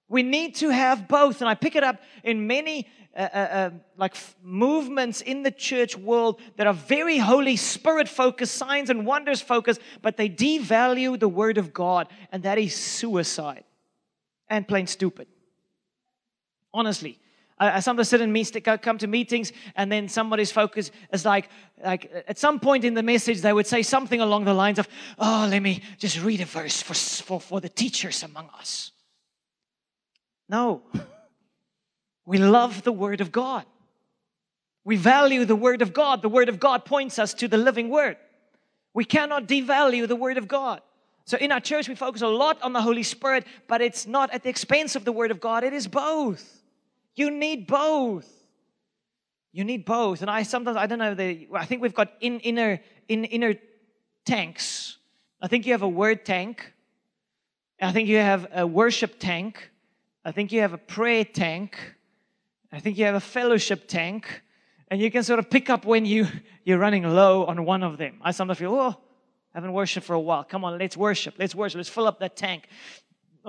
We 0.09 0.23
need 0.23 0.57
to 0.57 0.69
have 0.69 1.09
both. 1.09 1.41
And 1.41 1.49
I 1.49 1.55
pick 1.55 1.75
it 1.75 1.83
up 1.83 2.01
in 2.23 2.47
many 2.47 2.87
uh, 3.15 3.21
uh, 3.21 3.37
uh, 3.37 3.71
like 3.97 4.15
f- 4.15 4.35
movements 4.43 5.21
in 5.21 5.43
the 5.43 5.51
church 5.51 5.97
world 5.97 6.41
that 6.57 6.67
are 6.67 6.75
very 6.75 7.19
Holy 7.19 7.57
Spirit 7.57 8.09
focused, 8.09 8.55
signs 8.55 8.88
and 8.88 9.05
wonders 9.05 9.41
focused, 9.41 9.81
but 10.01 10.17
they 10.17 10.29
devalue 10.29 11.19
the 11.19 11.29
Word 11.29 11.59
of 11.59 11.75
God, 11.75 12.09
and 12.31 12.43
that 12.45 12.59
is 12.59 12.75
suicide 12.75 13.65
and 14.49 14.67
plain 14.67 14.87
stupid. 14.87 15.29
Honestly, 16.73 17.19
I, 17.59 17.81
sometimes 17.81 18.09
sit 18.09 18.21
in 18.21 18.35
come 18.79 18.99
to 18.99 19.07
meetings, 19.07 19.53
and 19.77 19.91
then 19.91 20.09
somebody's 20.09 20.51
focus 20.51 20.91
is 21.12 21.25
like, 21.25 21.49
like 21.85 22.11
at 22.27 22.38
some 22.38 22.59
point 22.59 22.85
in 22.85 22.95
the 22.95 23.03
message, 23.03 23.41
they 23.41 23.53
would 23.53 23.67
say 23.67 23.83
something 23.83 24.21
along 24.21 24.45
the 24.45 24.55
lines 24.55 24.79
of, 24.79 24.88
"Oh, 25.19 25.47
let 25.49 25.62
me 25.62 25.83
just 25.99 26.23
read 26.23 26.41
a 26.41 26.45
verse 26.45 26.83
for 26.83 26.95
for, 26.95 27.41
for 27.41 27.61
the 27.61 27.69
teachers 27.69 28.23
among 28.23 28.49
us." 28.59 28.93
No, 30.49 30.83
we 32.27 32.38
love 32.38 32.83
the 32.83 32.93
Word 32.93 33.21
of 33.21 33.31
God. 33.31 33.65
We 34.85 34.97
value 34.97 35.45
the 35.45 35.57
Word 35.57 35.83
of 35.83 35.93
God. 35.93 36.23
The 36.23 36.29
Word 36.29 36.49
of 36.49 36.59
God 36.59 36.85
points 36.85 37.19
us 37.19 37.35
to 37.35 37.49
the 37.49 37.59
living 37.59 37.88
Word. 37.88 38.17
We 38.95 39.05
cannot 39.05 39.47
devalue 39.47 40.09
the 40.09 40.17
Word 40.17 40.38
of 40.38 40.49
God. 40.49 40.81
So 41.25 41.38
in 41.38 41.53
our 41.53 41.61
church, 41.61 41.88
we 41.88 41.95
focus 41.95 42.23
a 42.23 42.27
lot 42.27 42.61
on 42.62 42.73
the 42.73 42.83
Holy 42.83 43.05
Spirit, 43.05 43.47
but 43.69 43.81
it's 43.81 44.07
not 44.07 44.31
at 44.33 44.43
the 44.43 44.49
expense 44.49 44.97
of 44.97 45.05
the 45.05 45.12
Word 45.12 45.31
of 45.31 45.41
God. 45.41 45.62
It 45.62 45.73
is 45.73 45.87
both. 45.87 46.62
You 47.14 47.31
need 47.31 47.66
both. 47.66 48.29
You 49.53 49.64
need 49.64 49.85
both. 49.85 50.22
And 50.22 50.31
I 50.31 50.42
sometimes, 50.44 50.77
I 50.77 50.87
don't 50.87 50.98
know, 50.98 51.14
the, 51.14 51.48
I 51.55 51.66
think 51.66 51.83
we've 51.83 51.94
got 51.94 52.12
in, 52.20 52.40
inner, 52.40 52.81
in, 53.09 53.25
inner 53.25 53.55
tanks. 54.25 54.96
I 55.40 55.48
think 55.48 55.66
you 55.66 55.72
have 55.72 55.83
a 55.83 55.88
word 55.88 56.25
tank. 56.25 56.72
I 57.81 57.92
think 57.92 58.09
you 58.09 58.16
have 58.16 58.46
a 58.55 58.66
worship 58.66 59.18
tank. 59.18 59.70
I 60.25 60.33
think 60.33 60.53
you 60.53 60.61
have 60.61 60.72
a 60.72 60.79
prayer 60.79 61.25
tank. 61.25 61.77
I 62.72 62.81
think 62.81 62.96
you 62.96 63.05
have 63.05 63.16
a 63.16 63.20
fellowship 63.20 63.88
tank. 63.88 64.42
And 64.88 65.01
you 65.01 65.11
can 65.11 65.22
sort 65.22 65.38
of 65.38 65.51
pick 65.51 65.68
up 65.68 65.85
when 65.85 66.07
you, 66.07 66.27
you're 66.64 66.79
running 66.79 67.03
low 67.03 67.44
on 67.44 67.64
one 67.64 67.83
of 67.83 67.98
them. 67.98 68.20
I 68.22 68.31
sometimes 68.31 68.59
feel, 68.59 68.75
oh, 68.75 68.96
I 69.55 69.59
haven't 69.59 69.72
worshiped 69.72 70.07
for 70.07 70.14
a 70.14 70.20
while. 70.20 70.44
Come 70.44 70.64
on, 70.64 70.79
let's 70.79 70.96
worship. 70.96 71.35
Let's 71.38 71.55
worship. 71.55 71.77
Let's 71.77 71.88
fill 71.88 72.07
up 72.07 72.20
that 72.20 72.37
tank 72.37 72.68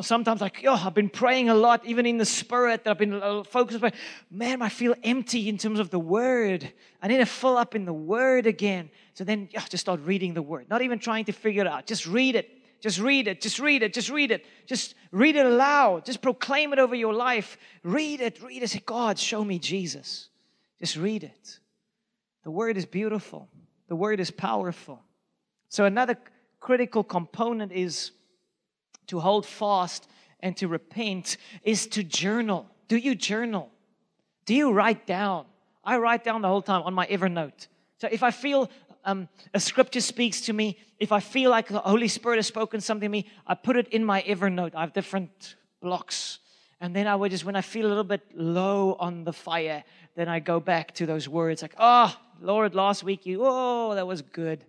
sometimes 0.02 0.42
like, 0.42 0.64
oh, 0.66 0.82
I've 0.86 0.96
been 0.96 1.10
praying 1.10 1.50
a 1.50 1.56
lot, 1.56 1.86
even 1.86 2.06
in 2.06 2.18
the 2.18 2.26
spirit, 2.26 2.84
that 2.84 2.92
I've 2.92 2.98
been 2.98 3.14
uh, 3.14 3.44
focused, 3.44 3.80
but 3.80 3.94
man, 4.32 4.62
I 4.62 4.70
feel 4.70 4.96
empty 5.04 5.50
in 5.50 5.58
terms 5.58 5.80
of 5.80 5.92
the 5.92 6.00
word. 6.00 6.72
I 7.02 7.08
need 7.08 7.18
to 7.18 7.26
fill 7.26 7.58
up 7.58 7.76
in 7.76 7.86
the 7.86 7.94
word 7.94 8.48
again. 8.48 8.90
So 9.14 9.24
then 9.24 9.50
oh, 9.56 9.64
just 9.70 9.82
start 9.82 10.00
reading 10.04 10.34
the 10.34 10.42
word, 10.42 10.68
not 10.70 10.82
even 10.82 10.98
trying 10.98 11.26
to 11.26 11.32
figure 11.32 11.62
it 11.62 11.68
out. 11.68 11.86
Just 11.86 12.08
read 12.08 12.36
it. 12.36 12.50
Just 12.82 13.00
read 13.00 13.28
it. 13.28 13.40
Just 13.40 13.60
read 13.60 13.84
it. 13.84 13.94
Just 13.94 14.10
read 14.10 14.32
it. 14.32 14.46
Just 14.66 14.96
read 15.12 15.36
it 15.36 15.46
aloud. 15.46 16.06
Just 16.06 16.22
proclaim 16.22 16.74
it 16.74 16.80
over 16.80 16.96
your 16.96 17.14
life. 17.14 17.58
Read 17.84 18.20
it. 18.20 18.42
Read 18.42 18.64
it. 18.64 18.70
Say, 18.72 18.82
God, 18.86 19.18
show 19.20 19.44
me 19.44 19.60
Jesus. 19.60 20.30
Just 20.82 20.98
read 20.98 21.24
it. 21.24 21.60
The 22.44 22.52
word 22.52 22.76
is 22.76 22.86
beautiful. 22.86 23.48
The 23.88 23.96
word 23.96 24.20
is 24.20 24.32
powerful. 24.32 25.02
So 25.70 25.86
another 25.86 26.18
critical 26.60 27.04
component 27.04 27.72
is 27.72 28.12
to 29.08 29.20
hold 29.20 29.46
fast 29.46 30.08
and 30.40 30.56
to 30.58 30.68
repent 30.68 31.38
is 31.64 31.88
to 31.88 32.04
journal. 32.04 32.70
Do 32.88 32.98
you 32.98 33.16
journal? 33.16 33.72
Do 34.46 34.54
you 34.54 34.72
write 34.72 35.08
down? 35.08 35.46
I 35.84 35.98
write 35.98 36.24
down 36.24 36.42
the 36.42 36.48
whole 36.48 36.62
time 36.62 36.84
on 36.84 36.94
my 36.94 37.06
Evernote. 37.08 37.68
So 37.98 38.08
if 38.12 38.24
I 38.24 38.32
feel 38.32 38.70
um, 39.06 39.28
a 39.54 39.60
scripture 39.60 40.02
speaks 40.02 40.42
to 40.42 40.54
me, 40.54 40.78
if 41.00 41.12
I 41.12 41.20
feel 41.20 41.50
like 41.50 41.68
the 41.68 41.80
Holy 41.80 42.08
Spirit 42.08 42.38
has 42.38 42.48
spoken 42.48 42.82
something 42.82 43.08
to 43.08 43.12
me, 43.12 43.28
I 43.48 43.56
put 43.56 43.76
it 43.76 43.88
in 43.90 44.04
my 44.04 44.22
Evernote. 44.24 44.76
I 44.76 44.82
have 44.82 44.94
different 44.94 45.56
blocks. 45.82 46.40
And 46.80 46.96
then 46.96 47.08
I 47.08 47.16
would 47.16 47.32
just, 47.32 47.46
when 47.46 47.56
I 47.56 47.62
feel 47.62 47.86
a 47.86 47.90
little 47.90 48.04
bit 48.04 48.22
low 48.34 48.96
on 49.00 49.24
the 49.24 49.34
fire, 49.34 49.84
then 50.16 50.28
I 50.28 50.40
go 50.40 50.60
back 50.60 50.94
to 50.96 51.06
those 51.06 51.30
words 51.30 51.62
like, 51.62 51.76
oh, 51.78 52.16
Lord, 52.42 52.76
last 52.76 53.04
week 53.04 53.26
you, 53.26 53.42
oh, 53.44 53.96
that 53.96 54.06
was 54.06 54.22
good. 54.22 54.66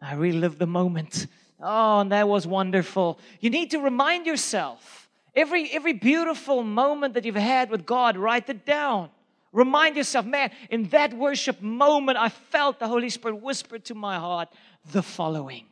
I 0.00 0.14
relive 0.14 0.58
the 0.58 0.66
moment. 0.66 1.26
Oh, 1.60 2.00
and 2.00 2.12
that 2.12 2.28
was 2.28 2.46
wonderful. 2.46 3.18
You 3.40 3.50
need 3.50 3.70
to 3.70 3.78
remind 3.78 4.26
yourself 4.26 5.08
every, 5.34 5.70
every 5.70 5.92
beautiful 5.92 6.62
moment 6.62 7.14
that 7.14 7.24
you've 7.24 7.34
had 7.36 7.70
with 7.70 7.86
God, 7.86 8.16
write 8.16 8.48
it 8.48 8.64
down. 8.66 9.10
Remind 9.52 9.96
yourself, 9.96 10.26
man, 10.26 10.50
in 10.68 10.88
that 10.88 11.14
worship 11.14 11.62
moment, 11.62 12.18
I 12.18 12.28
felt 12.28 12.80
the 12.80 12.88
Holy 12.88 13.08
Spirit 13.08 13.36
whisper 13.36 13.78
to 13.78 13.94
my 13.94 14.18
heart 14.18 14.48
the 14.90 15.02
following 15.02 15.66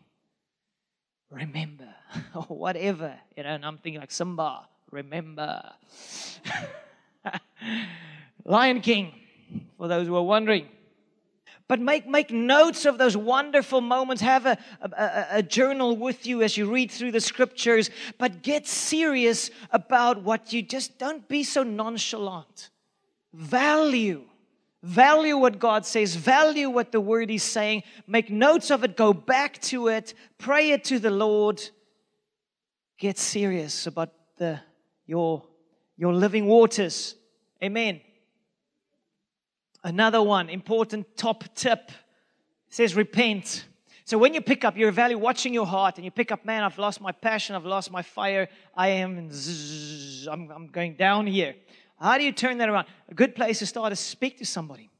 Remember, 1.30 1.89
or 2.35 2.43
whatever. 2.43 3.18
You 3.37 3.43
know, 3.43 3.49
and 3.51 3.64
I'm 3.64 3.78
thinking 3.78 4.01
like 4.01 4.12
Simba, 4.12 4.68
remember. 4.91 5.62
Lion 8.45 8.80
King, 8.83 9.14
for 9.78 9.89
those 9.89 10.07
who 10.07 10.14
are 10.14 10.22
wondering. 10.22 10.68
But 11.73 11.81
make, 11.81 12.07
make 12.07 12.31
notes 12.31 12.85
of 12.85 12.99
those 12.99 13.16
wonderful 13.16 13.81
moments. 13.81 14.20
Have 14.20 14.45
a, 14.45 14.59
a, 14.83 15.27
a, 15.39 15.43
journal 15.43 15.97
with 15.97 16.27
you 16.27 16.43
as 16.43 16.55
you 16.55 16.70
read 16.70 16.91
through 16.91 17.12
the 17.12 17.20
scriptures. 17.23 17.89
But 18.18 18.43
get 18.43 18.66
serious 18.66 19.51
about 19.70 20.23
what 20.23 20.53
you 20.53 20.61
just 20.61 20.99
don't 20.99 21.27
be 21.29 21.43
so 21.43 21.62
nonchalant. 21.62 22.68
Value. 23.33 24.25
Value 24.83 25.39
what 25.39 25.59
God 25.59 25.87
says. 25.87 26.14
Value 26.14 26.68
what 26.68 26.93
the 26.93 27.01
word 27.01 27.31
is 27.31 27.43
saying. 27.43 27.85
Make 28.07 28.29
notes 28.29 28.70
of 28.70 28.85
it. 28.85 28.95
Go 28.95 29.14
back 29.14 29.59
to 29.62 29.89
it. 29.89 30.12
Pray 30.37 30.73
it 30.73 30.85
to 30.85 30.99
the 30.99 31.11
Lord. 31.11 31.62
Get 32.99 33.16
serious 33.16 33.87
about 33.87 34.12
the, 34.37 34.61
your, 35.07 35.43
your 35.97 36.12
living 36.12 36.45
waters. 36.45 37.14
Amen. 37.64 38.03
Another 39.85 40.22
one, 40.22 40.49
important 40.49 41.16
top 41.16 41.45
tip 41.55 41.91
says 42.68 42.95
repent. 42.95 43.66
So 44.05 44.18
when 44.18 44.35
you 44.35 44.41
pick 44.41 44.64
up, 44.64 44.76
you're 44.76 44.93
value 44.93 45.18
watching 45.18 45.53
your 45.53 45.66
heart 45.66 45.97
and 45.97 46.05
you 46.05 46.11
pick 46.11 46.30
up, 46.33 46.45
man, 46.45 46.62
I've 46.62 46.78
lost 46.78 47.01
my 47.01 47.12
passion, 47.12 47.57
I've 47.57 47.66
lost 47.66 47.91
my 47.91 48.03
fire, 48.03 48.49
I 48.76 48.89
am, 48.89 49.30
zzz, 49.30 50.26
I'm, 50.26 50.51
I'm 50.51 50.66
going 50.68 50.95
down 50.95 51.26
here. 51.26 51.55
How 52.01 52.18
do 52.18 52.24
you 52.24 52.33
turn 52.33 52.59
that 52.59 52.68
around? 52.68 52.87
A 53.09 53.14
good 53.14 53.35
place 53.35 53.61
to 53.61 53.66
start 53.66 53.93
is 53.93 54.01
speak 54.01 54.39
to 54.39 54.47
somebody. 54.47 54.91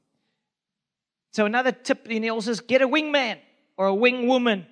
So 1.33 1.47
another 1.47 1.73
tip 1.73 2.09
in 2.09 2.29
also 2.31 2.51
is 2.51 2.61
get 2.61 2.83
a 2.83 2.89
wingman 2.89 3.39
or 3.77 3.87
a 3.87 3.95
wing 3.95 4.29
woman. 4.29 4.67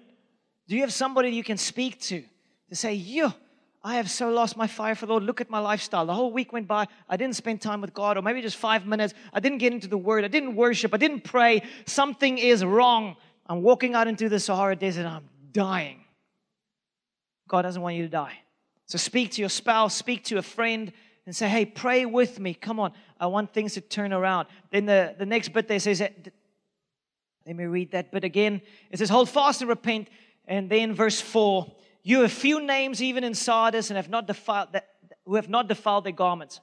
Do 0.68 0.76
you 0.76 0.82
have 0.82 0.92
somebody 0.92 1.30
you 1.30 1.42
can 1.42 1.56
speak 1.56 2.00
to 2.02 2.22
to 2.68 2.76
say, 2.76 2.94
yo, 2.94 3.32
I 3.82 3.96
have 3.96 4.10
so 4.10 4.28
lost 4.28 4.56
my 4.56 4.66
fire 4.66 4.94
for 4.94 5.06
the 5.06 5.12
Lord. 5.12 5.22
Look 5.22 5.40
at 5.40 5.48
my 5.48 5.58
lifestyle. 5.58 6.04
The 6.04 6.14
whole 6.14 6.32
week 6.32 6.52
went 6.52 6.68
by. 6.68 6.86
I 7.08 7.16
didn't 7.16 7.36
spend 7.36 7.62
time 7.62 7.80
with 7.80 7.94
God, 7.94 8.18
or 8.18 8.22
maybe 8.22 8.42
just 8.42 8.56
five 8.56 8.86
minutes. 8.86 9.14
I 9.32 9.40
didn't 9.40 9.58
get 9.58 9.72
into 9.72 9.88
the 9.88 9.96
Word. 9.96 10.24
I 10.24 10.28
didn't 10.28 10.54
worship. 10.54 10.92
I 10.92 10.98
didn't 10.98 11.24
pray. 11.24 11.62
Something 11.86 12.36
is 12.36 12.62
wrong. 12.62 13.16
I'm 13.46 13.62
walking 13.62 13.94
out 13.94 14.06
into 14.06 14.28
the 14.28 14.38
Sahara 14.38 14.76
Desert 14.76 15.06
I'm 15.06 15.28
dying. 15.52 16.04
God 17.48 17.62
doesn't 17.62 17.80
want 17.80 17.96
you 17.96 18.02
to 18.02 18.08
die. 18.08 18.38
So 18.86 18.98
speak 18.98 19.32
to 19.32 19.42
your 19.42 19.48
spouse, 19.48 19.94
speak 19.94 20.24
to 20.24 20.38
a 20.38 20.42
friend, 20.42 20.92
and 21.24 21.34
say, 21.34 21.48
hey, 21.48 21.64
pray 21.64 22.04
with 22.04 22.38
me. 22.38 22.54
Come 22.54 22.78
on. 22.78 22.92
I 23.18 23.26
want 23.28 23.52
things 23.54 23.74
to 23.74 23.80
turn 23.80 24.12
around. 24.12 24.48
Then 24.70 24.86
the, 24.86 25.14
the 25.18 25.26
next 25.26 25.52
bit 25.52 25.68
there 25.68 25.78
says, 25.78 26.00
let 26.00 27.56
me 27.56 27.64
read 27.64 27.92
that 27.92 28.12
bit 28.12 28.24
again. 28.24 28.60
It 28.90 28.98
says, 28.98 29.08
hold 29.08 29.28
fast 29.28 29.62
and 29.62 29.68
repent. 29.68 30.08
And 30.46 30.68
then 30.68 30.94
verse 30.94 31.20
4 31.20 31.66
you 32.02 32.20
have 32.22 32.32
few 32.32 32.60
names 32.60 33.02
even 33.02 33.24
in 33.24 33.34
Sardis 33.34 33.90
and 33.90 33.96
have 33.96 34.08
not 34.08 34.26
defiled 34.26 34.68
who 35.24 35.36
have 35.36 35.48
not 35.48 35.68
defiled 35.68 36.04
their 36.04 36.12
garments. 36.12 36.60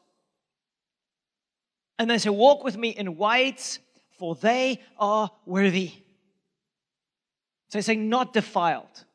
And 2.00 2.10
they 2.10 2.18
say, 2.18 2.30
Walk 2.30 2.64
with 2.64 2.78
me 2.78 2.90
in 2.90 3.18
white, 3.18 3.80
for 4.18 4.36
they 4.36 4.82
are 4.98 5.32
worthy. 5.46 5.92
So 7.70 7.78
he's 7.78 7.86
saying, 7.86 8.10
Not 8.10 8.34
defiled. 8.34 9.06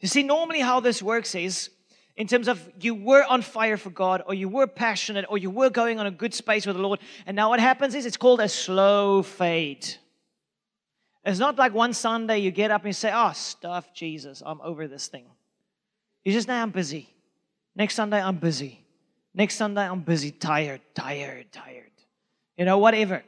You 0.00 0.08
see, 0.08 0.22
normally 0.22 0.60
how 0.60 0.80
this 0.80 1.02
works 1.02 1.34
is 1.34 1.70
in 2.16 2.26
terms 2.26 2.46
of 2.48 2.66
you 2.80 2.94
were 2.94 3.24
on 3.24 3.42
fire 3.42 3.76
for 3.76 3.90
God, 3.90 4.22
or 4.26 4.34
you 4.34 4.48
were 4.48 4.66
passionate, 4.66 5.24
or 5.28 5.38
you 5.38 5.50
were 5.50 5.70
going 5.70 5.98
on 5.98 6.06
a 6.06 6.10
good 6.10 6.32
space 6.32 6.66
with 6.66 6.76
the 6.76 6.82
Lord. 6.82 7.00
And 7.26 7.34
now 7.34 7.48
what 7.50 7.60
happens 7.60 7.94
is 7.94 8.06
it's 8.06 8.16
called 8.16 8.40
a 8.40 8.48
slow 8.48 9.22
fade. 9.22 9.86
It's 11.24 11.38
not 11.38 11.56
like 11.56 11.72
one 11.72 11.94
Sunday 11.94 12.38
you 12.38 12.50
get 12.50 12.70
up 12.70 12.82
and 12.82 12.88
you 12.88 12.92
say, 12.92 13.10
Oh, 13.12 13.32
stuff 13.32 13.92
Jesus, 13.94 14.42
I'm 14.44 14.60
over 14.60 14.86
this 14.86 15.08
thing. 15.08 15.24
You 16.24 16.32
just 16.32 16.48
now 16.48 16.62
I'm 16.62 16.70
busy. 16.70 17.08
Next 17.76 17.94
Sunday 17.94 18.20
I'm 18.20 18.36
busy. 18.36 18.80
Next 19.34 19.56
Sunday 19.56 19.82
I'm 19.82 20.00
busy, 20.00 20.30
tired, 20.30 20.80
tired, 20.94 21.52
tired. 21.52 21.90
You 22.56 22.64
know, 22.64 22.78
whatever. 22.78 23.22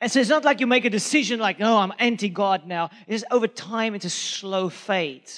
And 0.00 0.10
so 0.10 0.20
it's 0.20 0.28
not 0.28 0.44
like 0.44 0.60
you 0.60 0.66
make 0.66 0.84
a 0.84 0.90
decision 0.90 1.40
like, 1.40 1.58
no, 1.58 1.78
I'm 1.78 1.92
anti 1.98 2.28
God 2.28 2.66
now. 2.66 2.90
It's 3.06 3.24
over 3.30 3.46
time, 3.46 3.94
it's 3.94 4.04
a 4.04 4.10
slow 4.10 4.68
fade. 4.68 5.30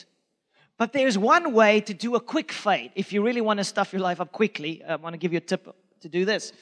But 0.77 0.93
there's 0.93 1.17
one 1.17 1.53
way 1.53 1.81
to 1.83 1.95
do 1.95 2.17
a 2.17 2.21
quick 2.21 2.51
fade. 2.51 2.91
If 2.95 3.13
you 3.13 3.23
really 3.23 3.41
want 3.41 3.59
to 3.59 3.65
stuff 3.65 3.93
your 3.93 4.03
life 4.03 4.21
up 4.21 4.33
quickly, 4.33 4.83
I 4.83 4.97
want 4.97 5.15
to 5.15 5.19
give 5.19 5.33
you 5.33 5.39
a 5.39 5.43
tip 5.43 5.73
to 6.01 6.09
do 6.09 6.25
this. 6.25 6.53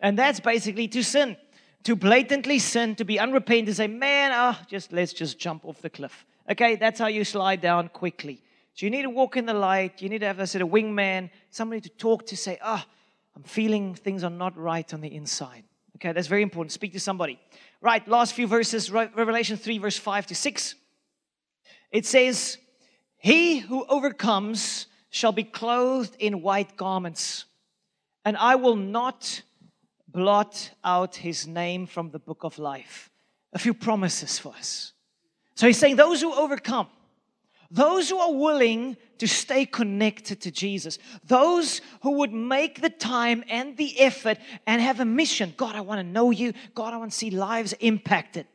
And 0.00 0.18
that's 0.18 0.40
basically 0.40 0.88
to 0.88 1.04
sin, 1.04 1.36
to 1.84 1.94
blatantly 1.94 2.58
sin, 2.58 2.96
to 2.96 3.04
be 3.04 3.20
unrepentant, 3.20 3.68
to 3.68 3.74
say, 3.74 3.86
man, 3.86 4.32
oh, 4.34 4.58
just 4.66 4.92
let's 4.92 5.12
just 5.12 5.38
jump 5.38 5.64
off 5.64 5.80
the 5.80 5.90
cliff. 5.90 6.26
Okay, 6.50 6.74
that's 6.74 6.98
how 6.98 7.06
you 7.06 7.22
slide 7.22 7.60
down 7.60 7.88
quickly. 7.88 8.42
So 8.74 8.86
you 8.86 8.90
need 8.90 9.02
to 9.02 9.10
walk 9.10 9.36
in 9.36 9.46
the 9.46 9.54
light. 9.54 10.00
You 10.00 10.08
need 10.08 10.20
to 10.20 10.26
have 10.26 10.38
a 10.38 10.46
sort 10.46 10.62
of 10.62 10.68
wingman, 10.68 11.30
somebody 11.50 11.80
to 11.82 11.88
talk 11.90 12.26
to, 12.26 12.36
say, 12.36 12.58
ah, 12.62 12.84
oh, 12.86 12.92
I'm 13.36 13.42
feeling 13.42 13.94
things 13.94 14.24
are 14.24 14.30
not 14.30 14.56
right 14.56 14.92
on 14.92 15.00
the 15.00 15.14
inside. 15.14 15.64
Okay, 15.96 16.12
that's 16.12 16.26
very 16.26 16.42
important. 16.42 16.72
Speak 16.72 16.92
to 16.92 17.00
somebody. 17.00 17.38
Right, 17.80 18.06
last 18.08 18.34
few 18.34 18.46
verses, 18.46 18.90
Revelation 18.90 19.56
3, 19.56 19.78
verse 19.78 19.96
5 19.96 20.26
to 20.26 20.34
6. 20.34 20.74
It 21.90 22.06
says, 22.06 22.58
He 23.18 23.58
who 23.58 23.84
overcomes 23.88 24.86
shall 25.10 25.32
be 25.32 25.44
clothed 25.44 26.16
in 26.18 26.42
white 26.42 26.76
garments, 26.76 27.44
and 28.24 28.36
I 28.36 28.54
will 28.54 28.76
not 28.76 29.42
blot 30.08 30.70
out 30.84 31.16
his 31.16 31.46
name 31.46 31.86
from 31.86 32.10
the 32.10 32.18
book 32.18 32.44
of 32.44 32.58
life. 32.58 33.10
A 33.52 33.58
few 33.58 33.74
promises 33.74 34.38
for 34.38 34.54
us. 34.54 34.92
So 35.54 35.66
he's 35.66 35.78
saying, 35.78 35.96
Those 35.96 36.20
who 36.20 36.32
overcome, 36.34 36.88
those 37.72 38.10
who 38.10 38.18
are 38.18 38.34
willing 38.34 38.98
to 39.16 39.26
stay 39.26 39.64
connected 39.64 40.42
to 40.42 40.50
Jesus, 40.50 40.98
those 41.24 41.80
who 42.02 42.18
would 42.18 42.32
make 42.32 42.82
the 42.82 42.90
time 42.90 43.42
and 43.48 43.76
the 43.78 43.98
effort 43.98 44.36
and 44.66 44.82
have 44.82 45.00
a 45.00 45.06
mission. 45.06 45.54
God, 45.56 45.74
I 45.74 45.80
want 45.80 45.98
to 45.98 46.04
know 46.04 46.30
you. 46.30 46.52
God, 46.74 46.92
I 46.92 46.98
want 46.98 47.12
to 47.12 47.16
see 47.16 47.30
lives 47.30 47.72
impacted. 47.80 48.46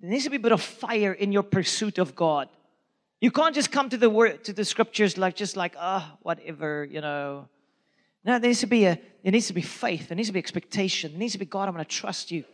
There 0.00 0.10
needs 0.10 0.24
to 0.24 0.30
be 0.30 0.36
a 0.36 0.40
bit 0.40 0.52
of 0.52 0.60
fire 0.60 1.12
in 1.12 1.32
your 1.32 1.42
pursuit 1.42 1.96
of 1.96 2.14
God. 2.14 2.50
You 3.22 3.30
can't 3.30 3.54
just 3.54 3.72
come 3.72 3.88
to 3.88 3.96
the 3.96 4.10
word 4.10 4.44
to 4.44 4.52
the 4.52 4.66
scriptures 4.66 5.16
like 5.16 5.34
just 5.34 5.56
like, 5.56 5.74
ah, 5.78 6.10
oh, 6.12 6.18
whatever, 6.22 6.84
you 6.84 7.00
know. 7.00 7.48
No, 8.24 8.38
there 8.38 8.48
needs 8.48 8.60
to 8.60 8.66
be 8.66 8.84
a 8.84 9.00
there 9.22 9.32
needs 9.32 9.46
to 9.46 9.52
be 9.52 9.62
faith, 9.62 10.08
there 10.08 10.16
needs 10.16 10.28
to 10.28 10.32
be 10.32 10.40
expectation, 10.40 11.12
there 11.12 11.20
needs 11.20 11.32
to 11.32 11.38
be 11.38 11.46
God, 11.46 11.68
I'm 11.68 11.74
gonna 11.74 11.84
trust 11.84 12.30
you 12.30 12.44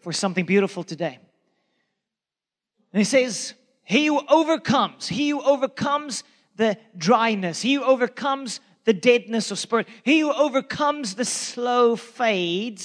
for 0.00 0.12
something 0.12 0.44
beautiful 0.44 0.84
today. 0.84 1.18
And 2.92 3.00
he 3.00 3.04
says, 3.04 3.54
he 3.88 4.04
who 4.04 4.20
overcomes, 4.28 5.08
he 5.08 5.30
who 5.30 5.40
overcomes 5.40 6.22
the 6.56 6.76
dryness, 6.98 7.62
he 7.62 7.72
who 7.72 7.82
overcomes 7.82 8.60
the 8.84 8.92
deadness 8.92 9.50
of 9.50 9.58
spirit, 9.58 9.88
he 10.02 10.20
who 10.20 10.30
overcomes 10.30 11.14
the 11.14 11.24
slow 11.24 11.96
fade 11.96 12.82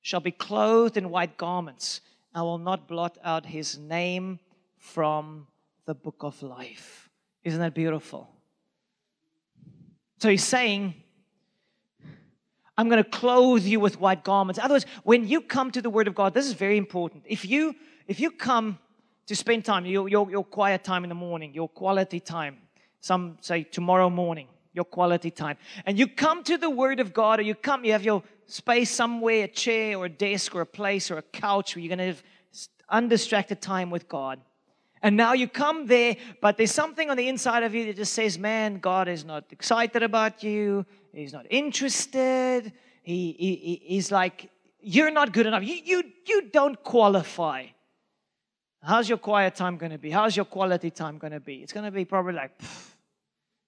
shall 0.00 0.20
be 0.20 0.30
clothed 0.30 0.96
in 0.96 1.10
white 1.10 1.36
garments. 1.36 2.00
I 2.34 2.40
will 2.40 2.56
not 2.56 2.88
blot 2.88 3.18
out 3.22 3.44
his 3.44 3.76
name 3.76 4.40
from 4.78 5.48
the 5.84 5.94
book 5.94 6.16
of 6.20 6.42
life. 6.42 7.10
Isn't 7.44 7.60
that 7.60 7.74
beautiful? 7.74 8.30
So 10.16 10.30
he's 10.30 10.44
saying, 10.44 10.94
I'm 12.78 12.88
going 12.88 13.04
to 13.04 13.10
clothe 13.10 13.64
you 13.64 13.80
with 13.80 14.00
white 14.00 14.24
garments. 14.24 14.58
In 14.58 14.64
other 14.64 14.76
words, 14.76 14.86
when 15.04 15.28
you 15.28 15.42
come 15.42 15.70
to 15.72 15.82
the 15.82 15.90
Word 15.90 16.08
of 16.08 16.14
God, 16.14 16.32
this 16.32 16.46
is 16.46 16.54
very 16.54 16.78
important. 16.78 17.24
If 17.26 17.44
you 17.44 17.74
if 18.06 18.18
you 18.18 18.30
come 18.30 18.78
to 19.26 19.36
spend 19.36 19.64
time, 19.64 19.86
your, 19.86 20.08
your, 20.08 20.30
your 20.30 20.44
quiet 20.44 20.84
time 20.84 21.04
in 21.04 21.08
the 21.08 21.14
morning, 21.14 21.52
your 21.54 21.68
quality 21.68 22.20
time. 22.20 22.58
Some 23.00 23.38
say 23.40 23.62
tomorrow 23.64 24.08
morning, 24.08 24.48
your 24.72 24.84
quality 24.84 25.30
time. 25.30 25.56
And 25.84 25.98
you 25.98 26.06
come 26.06 26.42
to 26.44 26.56
the 26.56 26.70
Word 26.70 27.00
of 27.00 27.12
God, 27.12 27.40
or 27.40 27.42
you 27.42 27.54
come, 27.54 27.84
you 27.84 27.92
have 27.92 28.04
your 28.04 28.22
space 28.46 28.90
somewhere, 28.90 29.44
a 29.44 29.48
chair 29.48 29.98
or 29.98 30.06
a 30.06 30.08
desk 30.08 30.54
or 30.54 30.60
a 30.60 30.66
place 30.66 31.10
or 31.10 31.18
a 31.18 31.22
couch 31.22 31.74
where 31.74 31.82
you're 31.82 31.96
going 31.96 31.98
to 31.98 32.14
have 32.14 32.22
undistracted 32.88 33.60
time 33.60 33.90
with 33.90 34.08
God. 34.08 34.40
And 35.02 35.16
now 35.16 35.34
you 35.34 35.46
come 35.46 35.86
there, 35.86 36.16
but 36.40 36.56
there's 36.56 36.72
something 36.72 37.10
on 37.10 37.16
the 37.16 37.28
inside 37.28 37.62
of 37.62 37.74
you 37.74 37.86
that 37.86 37.96
just 37.96 38.12
says, 38.12 38.38
man, 38.38 38.78
God 38.78 39.08
is 39.08 39.24
not 39.24 39.44
excited 39.50 40.02
about 40.02 40.42
you. 40.42 40.86
He's 41.12 41.32
not 41.32 41.46
interested. 41.50 42.72
He, 43.02 43.36
he, 43.38 43.82
he's 43.84 44.10
like, 44.10 44.50
you're 44.80 45.10
not 45.10 45.32
good 45.32 45.46
enough. 45.46 45.62
You, 45.62 45.74
you, 45.84 46.02
you 46.26 46.42
don't 46.50 46.82
qualify. 46.82 47.66
How's 48.86 49.08
your 49.08 49.18
quiet 49.18 49.56
time 49.56 49.78
going 49.78 49.90
to 49.90 49.98
be? 49.98 50.10
How's 50.10 50.36
your 50.36 50.44
quality 50.44 50.90
time 50.90 51.18
going 51.18 51.32
to 51.32 51.40
be? 51.40 51.56
It's 51.56 51.72
going 51.72 51.86
to 51.86 51.90
be 51.90 52.04
probably 52.04 52.34
like, 52.34 52.56
pff, 52.56 52.90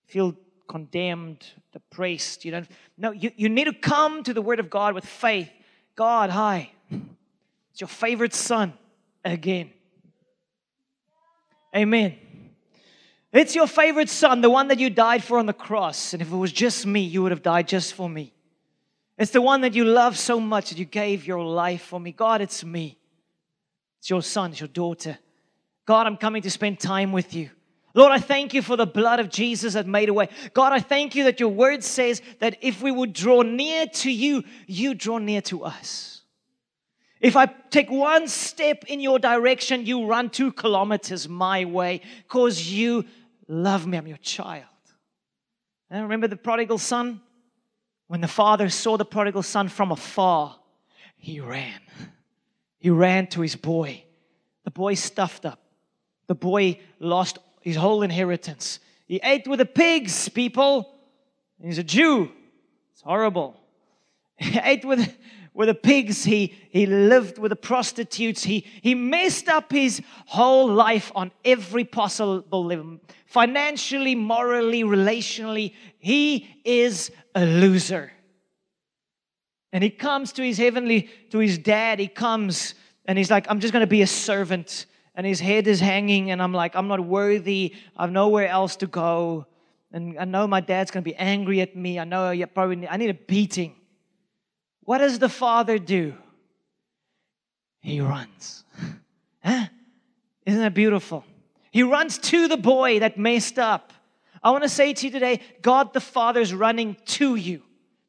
feel 0.07 0.37
condemned, 0.69 1.45
depressed. 1.73 2.45
You 2.45 2.53
don't. 2.53 2.69
No, 2.97 3.11
you, 3.11 3.33
you 3.37 3.49
need 3.49 3.65
to 3.65 3.73
come 3.73 4.23
to 4.23 4.33
the 4.33 4.41
Word 4.41 4.61
of 4.61 4.71
God 4.71 4.95
with 4.95 5.05
faith. 5.05 5.51
God, 5.97 6.31
hi. 6.31 6.71
It's 6.91 7.81
your 7.81 7.89
favorite 7.89 8.33
son 8.33 8.75
again. 9.25 9.73
Amen. 11.75 12.17
It's 13.33 13.57
your 13.57 13.67
favorite 13.67 14.09
son, 14.09 14.41
the 14.41 14.51
one 14.51 14.69
that 14.69 14.79
you 14.79 14.89
died 14.89 15.25
for 15.25 15.39
on 15.39 15.47
the 15.47 15.53
cross. 15.53 16.13
And 16.13 16.23
if 16.23 16.31
it 16.31 16.37
was 16.37 16.53
just 16.53 16.87
me, 16.87 17.01
you 17.01 17.23
would 17.23 17.33
have 17.33 17.43
died 17.43 17.67
just 17.67 17.95
for 17.95 18.09
me. 18.09 18.33
It's 19.19 19.33
the 19.33 19.43
one 19.43 19.63
that 19.63 19.75
you 19.75 19.85
love 19.85 20.17
so 20.17 20.39
much 20.39 20.71
that 20.71 20.79
you 20.79 20.85
gave 20.85 21.27
your 21.27 21.45
life 21.45 21.83
for 21.83 21.99
me. 21.99 22.13
God, 22.13 22.41
it's 22.41 22.65
me. 22.65 22.98
It's 23.99 24.11
your 24.11 24.23
son, 24.23 24.53
it's 24.53 24.61
your 24.61 24.69
daughter. 24.69 25.19
God, 25.87 26.07
I'm 26.07 26.17
coming 26.17 26.43
to 26.43 26.51
spend 26.51 26.81
time 26.81 27.13
with 27.13 27.35
you. 27.35 27.51
Lord, 27.95 28.13
I 28.13 28.19
thank 28.19 28.55
you 28.55 28.63
for 28.63 28.77
the 28.77 28.87
blood 28.87 29.19
of 29.19 29.31
Jesus 29.31 29.75
that 29.75 29.87
made 29.87 30.09
a 30.09 30.15
way. 30.15 30.29
God, 30.53 30.73
I 30.73 30.81
thank 30.81 31.15
you 31.15 31.25
that 31.25 31.41
your 31.41 31.49
word 31.49 31.83
says 31.83 32.23
that 32.39 32.59
if 32.61 32.83
we 32.83 32.93
would 32.93 33.13
draw 33.13 33.43
near 33.43 33.87
to 33.87 34.11
you, 34.11 34.45
you 34.67 34.95
draw 34.95 35.19
near 35.19 35.41
to 35.43 35.65
us. 35.65 36.23
If 37.21 37.37
I 37.37 37.47
take 37.47 37.91
one 37.91 38.29
step 38.29 38.85
in 38.87 39.01
your 39.01 39.19
direction, 39.19 39.87
you 39.87 40.07
run 40.07 40.31
two 40.31 40.53
kilometers 40.53 41.29
my 41.29 41.65
way 41.65 42.03
because 42.23 42.71
you 42.71 43.05
love 43.49 43.87
me. 43.87 43.99
I'm 43.99 44.07
your 44.07 44.19
child. 44.19 44.65
And 45.91 46.03
remember 46.03 46.29
the 46.29 46.37
prodigal 46.37 46.79
son? 46.79 47.21
When 48.07 48.21
the 48.21 48.29
father 48.29 48.69
saw 48.69 48.97
the 48.97 49.05
prodigal 49.05 49.43
son 49.43 49.69
from 49.69 49.91
afar, 49.91 50.57
he 51.17 51.41
ran. 51.41 51.81
He 52.79 52.91
ran 52.91 53.27
to 53.29 53.41
his 53.41 53.57
boy. 53.57 54.05
The 54.65 54.71
boy 54.71 54.95
stuffed 54.95 55.45
up. 55.45 55.61
The 56.27 56.35
boy 56.35 56.81
lost 57.01 57.39
his 57.61 57.77
whole 57.77 58.03
inheritance. 58.03 58.81
He 59.07 59.21
ate 59.23 59.49
with 59.49 59.59
the 59.59 59.67
pigs, 59.67 60.29
people. 60.29 60.89
He's 61.61 61.79
a 61.79 61.83
Jew. 61.83 62.31
It's 62.93 63.03
horrible. 63.03 63.57
He 64.41 64.57
ate 64.63 64.85
with, 64.85 65.17
with 65.53 65.67
the 65.67 65.75
pigs. 65.75 66.23
He, 66.23 66.55
he 66.71 66.87
lived 66.87 67.39
with 67.39 67.51
the 67.51 67.57
prostitutes. 67.57 68.45
He, 68.45 68.65
he 68.83 68.95
messed 68.95 69.49
up 69.49 69.73
his 69.73 70.01
whole 70.27 70.69
life 70.69 71.11
on 71.17 71.33
every 71.45 71.85
possible 71.85 72.65
level. 72.65 73.01
Financially, 73.27 74.15
morally, 74.15 74.85
relationally. 74.85 75.75
He 75.99 76.61
is 76.65 77.11
a 77.35 77.45
loser. 77.45 78.13
And 79.73 79.85
he 79.85 79.91
comes 79.91 80.33
to 80.33 80.43
his 80.43 80.59
heavenly, 80.59 81.09
to 81.31 81.39
his 81.39 81.59
dad. 81.59 81.99
He 81.99 82.09
comes 82.09 82.75
and 83.05 83.17
he's 83.19 83.31
like, 83.31 83.47
I'm 83.51 83.61
just 83.61 83.73
going 83.73 83.83
to 83.83 83.87
be 83.87 84.03
a 84.03 84.07
servant 84.07 84.87
and 85.19 85.27
his 85.27 85.41
head 85.41 85.67
is 85.67 85.81
hanging, 85.81 86.31
and 86.31 86.41
I'm 86.41 86.55
like, 86.55 86.77
I'm 86.77 86.87
not 86.87 87.01
worthy. 87.01 87.75
I've 87.97 88.13
nowhere 88.13 88.47
else 88.47 88.77
to 88.77 88.87
go. 88.87 89.47
And 89.91 90.17
I 90.17 90.25
know 90.25 90.47
my 90.47 90.61
dad's 90.61 90.93
going 90.93 91.03
to 91.03 91.11
be 91.11 91.17
angry 91.17 91.61
at 91.61 91.75
me. 91.75 91.99
I 91.99 92.05
know 92.05 92.29
I 92.29 92.45
probably 92.45 92.77
need, 92.77 92.87
I 92.89 92.99
need 92.99 93.11
a 93.11 93.15
beating. 93.15 93.75
What 94.85 94.99
does 94.99 95.19
the 95.19 95.29
father 95.29 95.81
do? 95.81 96.15
He 97.81 98.01
runs. 98.01 98.65
huh? 99.45 99.67
Isn't 100.47 100.61
that 100.61 100.75
beautiful? 100.75 101.25
He 101.73 101.83
runs 101.83 102.19
to 102.19 102.47
the 102.47 102.57
boy 102.57 103.01
that 103.01 103.19
messed 103.19 103.59
up. 103.59 103.93
I 104.41 104.53
want 104.53 104.63
to 104.63 104.69
say 104.69 104.93
to 104.93 105.07
you 105.07 105.11
today 105.11 105.41
God 105.63 105.95
the 105.95 106.01
Father 106.01 106.41
is 106.41 106.55
running 106.55 106.97
to 107.07 107.35
you 107.35 107.65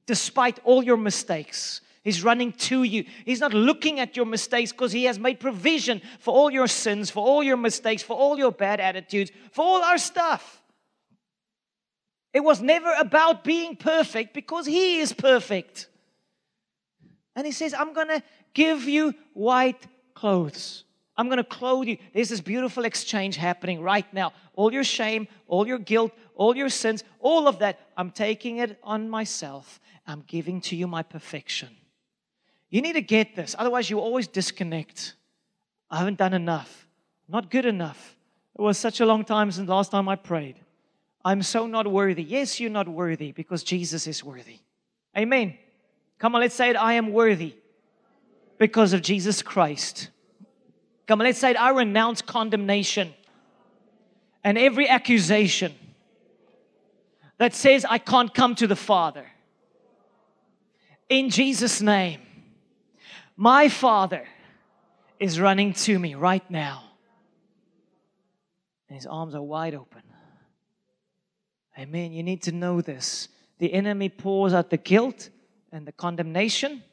despite 0.10 0.58
all 0.64 0.84
your 0.84 0.98
mistakes. 0.98 1.82
He's 2.04 2.24
running 2.24 2.52
to 2.54 2.82
you. 2.82 3.06
He's 3.26 3.40
not 3.40 3.54
looking 3.54 4.00
at 4.00 4.18
your 4.18 4.26
mistakes 4.26 4.72
because 4.72 4.92
He 4.92 5.04
has 5.04 5.20
made 5.20 5.40
provision 5.40 6.02
for 6.18 6.34
all 6.34 6.50
your 6.50 6.66
sins, 6.66 7.12
for 7.12 7.24
all 7.24 7.44
your 7.44 7.58
mistakes, 7.58 8.02
for 8.02 8.18
all 8.18 8.36
your 8.36 8.52
bad 8.52 8.80
attitudes, 8.80 9.30
for 9.52 9.64
all 9.64 9.84
our 9.84 10.00
stuff. 10.00 10.64
It 12.34 12.40
was 12.40 12.60
never 12.60 12.92
about 13.00 13.44
being 13.44 13.76
perfect 13.76 14.34
because 14.34 14.66
He 14.66 14.98
is 14.98 15.14
perfect. 15.14 15.88
And 17.36 17.46
He 17.46 17.52
says, 17.52 17.76
I'm 17.76 17.94
going 17.94 18.08
to 18.08 18.24
give 18.56 18.86
you 18.86 19.14
white 19.34 19.86
clothes. 20.16 20.86
I'm 21.20 21.28
going 21.28 21.38
to 21.38 21.44
clothe 21.44 21.88
you. 21.88 21.98
There's 22.14 22.30
this 22.30 22.42
beautiful 22.42 22.86
exchange 22.86 23.36
happening 23.36 23.82
right 23.82 24.12
now. 24.12 24.32
All 24.56 24.74
your 24.74 24.86
shame, 24.86 25.28
all 25.48 25.68
your 25.68 25.78
guilt, 25.78 26.14
all 26.34 26.56
your 26.56 26.70
sins, 26.70 27.04
all 27.20 27.48
of 27.48 27.60
that, 27.60 27.78
I'm 27.98 28.10
taking 28.10 28.58
it 28.58 28.80
on 28.82 29.10
myself. 29.10 29.82
I'm 30.10 30.24
giving 30.26 30.60
to 30.62 30.76
you 30.76 30.88
my 30.88 31.04
perfection. 31.04 31.70
You 32.72 32.82
need 32.82 32.94
to 32.94 33.02
get 33.02 33.36
this. 33.36 33.56
Otherwise, 33.58 33.92
you 33.92 34.00
always 34.00 34.28
disconnect. 34.28 35.14
I 35.92 36.00
haven't 36.00 36.18
done 36.18 36.34
enough. 36.34 36.88
Not 37.28 37.52
good 37.52 37.66
enough. 37.66 38.16
It 38.58 38.62
was 38.62 38.80
such 38.80 39.02
a 39.02 39.06
long 39.06 39.24
time 39.24 39.52
since 39.52 39.70
last 39.70 39.92
time 39.92 40.10
I 40.10 40.16
prayed. 40.16 40.56
I'm 41.24 41.44
so 41.44 41.68
not 41.68 41.86
worthy. 41.86 42.24
Yes, 42.24 42.60
you're 42.60 42.72
not 42.72 42.88
worthy 42.88 43.32
because 43.32 43.62
Jesus 43.62 44.08
is 44.08 44.24
worthy. 44.24 44.58
Amen. 45.16 45.56
Come 46.18 46.34
on, 46.34 46.42
let's 46.42 46.56
say 46.56 46.72
it. 46.72 46.76
I 46.76 46.94
am 46.94 47.14
worthy 47.14 47.54
because 48.58 48.94
of 48.94 49.04
Jesus 49.04 49.44
Christ. 49.44 50.10
Come 51.06 51.22
on, 51.22 51.28
let's 51.28 51.38
say 51.38 51.52
it. 51.52 51.62
I 51.62 51.70
renounce 51.70 52.24
condemnation 52.24 53.14
and 54.44 54.58
every 54.58 54.90
accusation 54.90 55.76
that 57.38 57.54
says 57.54 57.86
I 57.88 58.00
can't 58.00 58.34
come 58.34 58.56
to 58.56 58.66
the 58.66 58.76
Father. 58.76 59.26
In 61.10 61.30
Jesus' 61.30 61.82
name. 61.82 62.22
My 63.36 63.68
Father 63.68 64.28
is 65.20 65.40
running 65.40 65.74
to 65.74 65.98
me 65.98 66.16
right 66.16 66.50
now. 66.52 66.84
And 68.88 68.96
his 68.96 69.08
arms 69.08 69.36
are 69.36 69.42
wide 69.42 69.76
open. 69.76 70.04
Amen. 71.78 72.12
You 72.12 72.24
need 72.24 72.44
to 72.44 72.52
know 72.52 72.82
this. 72.82 73.30
The 73.58 73.74
enemy 73.74 74.10
pours 74.10 74.54
out 74.54 74.70
the 74.70 74.78
guilt 74.78 75.30
and 75.72 75.88
the 75.88 75.92
condemnation. 75.92 76.84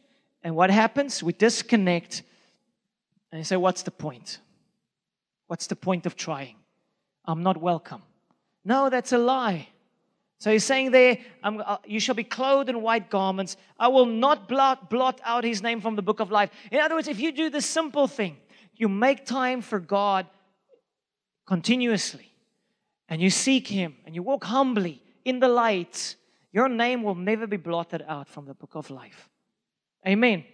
And 0.42 0.54
what 0.54 0.70
happens? 0.70 1.22
We 1.22 1.32
disconnect 1.32 2.22
and 3.32 3.40
you 3.40 3.44
say, 3.44 3.56
What's 3.56 3.82
the 3.82 3.90
point? 3.90 4.38
What's 5.48 5.66
the 5.66 5.76
point 5.76 6.06
of 6.06 6.16
trying? 6.16 6.56
I'm 7.24 7.42
not 7.42 7.56
welcome. 7.56 8.02
No, 8.64 8.88
that's 8.88 9.12
a 9.12 9.18
lie. 9.18 9.68
So 10.38 10.52
he's 10.52 10.64
saying 10.64 10.90
there, 10.90 11.18
uh, 11.42 11.78
you 11.86 11.98
shall 11.98 12.14
be 12.14 12.24
clothed 12.24 12.68
in 12.68 12.82
white 12.82 13.08
garments. 13.08 13.56
I 13.78 13.88
will 13.88 14.06
not 14.06 14.48
blot, 14.48 14.90
blot 14.90 15.20
out 15.24 15.44
his 15.44 15.62
name 15.62 15.80
from 15.80 15.96
the 15.96 16.02
book 16.02 16.20
of 16.20 16.30
life. 16.30 16.50
In 16.70 16.78
other 16.78 16.94
words, 16.94 17.08
if 17.08 17.18
you 17.18 17.32
do 17.32 17.48
this 17.48 17.64
simple 17.64 18.06
thing, 18.06 18.36
you 18.74 18.88
make 18.88 19.24
time 19.24 19.62
for 19.62 19.80
God 19.80 20.26
continuously, 21.46 22.32
and 23.08 23.22
you 23.22 23.30
seek 23.30 23.68
him, 23.68 23.96
and 24.04 24.14
you 24.14 24.22
walk 24.22 24.44
humbly 24.44 25.00
in 25.24 25.40
the 25.40 25.48
light, 25.48 26.16
your 26.52 26.68
name 26.68 27.02
will 27.02 27.14
never 27.14 27.46
be 27.46 27.56
blotted 27.56 28.04
out 28.06 28.28
from 28.28 28.46
the 28.46 28.54
book 28.54 28.74
of 28.74 28.90
life. 28.90 29.30
Amen. 30.06 30.44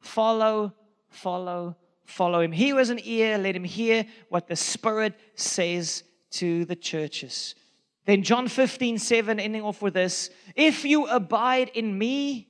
Follow, 0.00 0.72
follow, 1.08 1.76
follow 2.04 2.40
him. 2.40 2.52
He 2.52 2.70
who 2.70 2.76
has 2.78 2.90
an 2.90 3.00
ear, 3.02 3.36
let 3.36 3.54
him 3.54 3.64
hear 3.64 4.06
what 4.28 4.46
the 4.48 4.56
Spirit 4.56 5.14
says 5.34 6.04
to 6.32 6.64
the 6.64 6.76
churches. 6.76 7.54
Then 8.04 8.22
John 8.22 8.48
15, 8.48 8.98
7, 8.98 9.38
ending 9.38 9.62
off 9.62 9.80
with 9.82 9.94
this 9.94 10.30
If 10.56 10.84
you 10.84 11.06
abide 11.06 11.70
in 11.74 11.96
me 11.96 12.48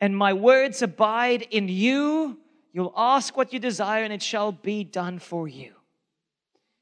and 0.00 0.16
my 0.16 0.32
words 0.32 0.82
abide 0.82 1.42
in 1.50 1.68
you, 1.68 2.38
you'll 2.72 2.94
ask 2.96 3.36
what 3.36 3.52
you 3.52 3.58
desire 3.58 4.04
and 4.04 4.12
it 4.12 4.22
shall 4.22 4.52
be 4.52 4.84
done 4.84 5.18
for 5.18 5.48
you. 5.48 5.72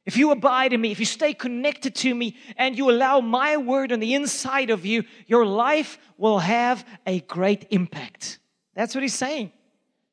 If 0.04 0.16
you 0.16 0.30
abide 0.30 0.72
in 0.72 0.80
me, 0.80 0.92
if 0.92 1.00
you 1.00 1.06
stay 1.06 1.34
connected 1.34 1.96
to 1.96 2.14
me, 2.14 2.36
and 2.56 2.78
you 2.78 2.90
allow 2.90 3.20
my 3.20 3.56
word 3.56 3.90
on 3.90 3.98
the 3.98 4.14
inside 4.14 4.70
of 4.70 4.86
you, 4.86 5.02
your 5.26 5.44
life 5.44 5.98
will 6.16 6.38
have 6.38 6.86
a 7.06 7.20
great 7.20 7.66
impact. 7.70 8.38
That's 8.74 8.94
what 8.94 9.02
he's 9.02 9.14
saying. 9.14 9.50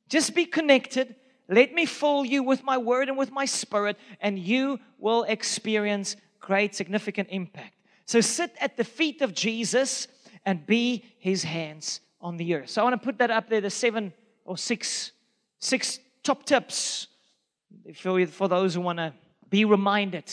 Just 0.10 0.34
be 0.34 0.46
connected. 0.46 1.16
Let 1.48 1.76
me 1.76 1.86
fill 1.86 2.26
you 2.26 2.42
with 2.42 2.64
my 2.64 2.80
word 2.80 3.08
and 3.08 3.18
with 3.20 3.32
my 3.32 3.46
spirit, 3.46 3.98
and 4.20 4.40
you 4.40 4.80
will 4.98 5.24
experience 5.24 6.16
great, 6.44 6.76
significant 6.76 7.30
impact. 7.32 7.74
So 8.06 8.20
sit 8.22 8.54
at 8.60 8.76
the 8.76 8.84
feet 8.84 9.22
of 9.22 9.34
Jesus 9.34 10.08
and 10.46 10.66
be 10.66 11.06
his 11.18 11.44
hands 11.44 12.02
on 12.20 12.36
the 12.38 12.54
earth. 12.54 12.70
So 12.70 12.82
I 12.82 12.84
want 12.84 13.02
to 13.02 13.04
put 13.04 13.18
that 13.20 13.32
up 13.32 13.50
there, 13.50 13.62
the 13.62 13.70
seven 13.70 14.14
or 14.44 14.58
six, 14.58 15.14
six 15.60 16.00
top 16.22 16.46
tips 16.46 17.08
for, 17.96 18.28
for 18.28 18.48
those 18.50 18.76
who 18.76 18.82
want 18.82 19.00
to 19.00 19.14
be 19.50 19.64
reminded. 19.64 20.26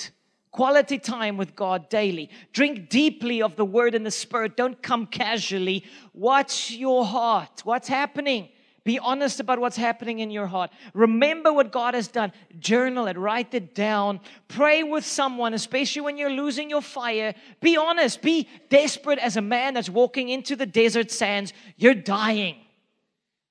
Quality 0.50 0.98
time 0.98 1.36
with 1.36 1.54
God 1.54 1.88
daily. 1.88 2.28
Drink 2.52 2.88
deeply 2.88 3.40
of 3.40 3.54
the 3.54 3.64
word 3.64 3.94
and 3.94 4.04
the 4.04 4.10
spirit. 4.10 4.56
Don't 4.56 4.82
come 4.82 5.06
casually. 5.06 5.84
Watch 6.12 6.72
your 6.72 7.04
heart. 7.04 7.60
What's 7.62 7.86
happening? 7.86 8.48
Be 8.90 8.98
honest 8.98 9.38
about 9.38 9.60
what's 9.60 9.76
happening 9.76 10.18
in 10.18 10.32
your 10.32 10.48
heart. 10.48 10.72
Remember 10.94 11.52
what 11.52 11.70
God 11.70 11.94
has 11.94 12.08
done. 12.08 12.32
Journal 12.58 13.06
it, 13.06 13.16
write 13.16 13.54
it 13.54 13.72
down. 13.72 14.18
Pray 14.48 14.82
with 14.82 15.04
someone, 15.04 15.54
especially 15.54 16.02
when 16.02 16.16
you're 16.16 16.28
losing 16.28 16.68
your 16.68 16.82
fire. 16.82 17.32
Be 17.60 17.76
honest. 17.76 18.20
Be 18.20 18.48
desperate 18.68 19.20
as 19.20 19.36
a 19.36 19.40
man 19.40 19.74
that's 19.74 19.88
walking 19.88 20.28
into 20.28 20.56
the 20.56 20.66
desert 20.66 21.12
sands. 21.12 21.52
You're 21.76 21.94
dying. 21.94 22.56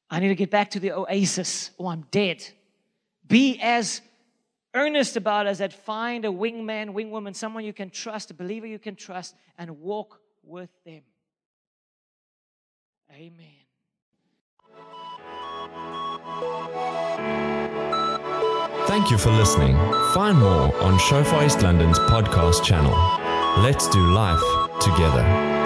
I 0.10 0.20
need 0.20 0.28
to 0.28 0.36
get 0.36 0.52
back 0.52 0.72
to 0.72 0.82
the 0.82 0.92
oasis. 0.92 1.72
Oh, 1.80 1.88
I'm 1.88 2.06
dead. 2.12 2.46
Be 3.26 3.60
as 3.62 4.02
earnest 4.74 5.16
about 5.16 5.48
as 5.48 5.60
that. 5.60 5.72
Find 5.72 6.26
a 6.26 6.28
wingman, 6.28 6.90
wingwoman, 6.90 7.34
someone 7.34 7.64
you 7.64 7.72
can 7.72 7.92
trust, 7.92 8.30
a 8.30 8.34
believer 8.34 8.68
you 8.68 8.78
can 8.78 8.98
trust, 8.98 9.36
and 9.58 9.80
walk 9.80 10.20
with 10.44 10.70
them. 10.86 11.04
Amen. 13.14 13.59
Thank 18.88 19.12
you 19.12 19.18
for 19.18 19.32
listening. 19.32 19.76
Find 20.14 20.38
more 20.38 20.76
on 20.84 20.98
Shofar 21.00 21.46
East 21.46 21.62
London's 21.62 22.00
podcast 22.00 22.64
channel. 22.64 22.94
Let's 23.64 23.88
do 23.90 24.02
life 24.12 24.42
together. 24.82 25.59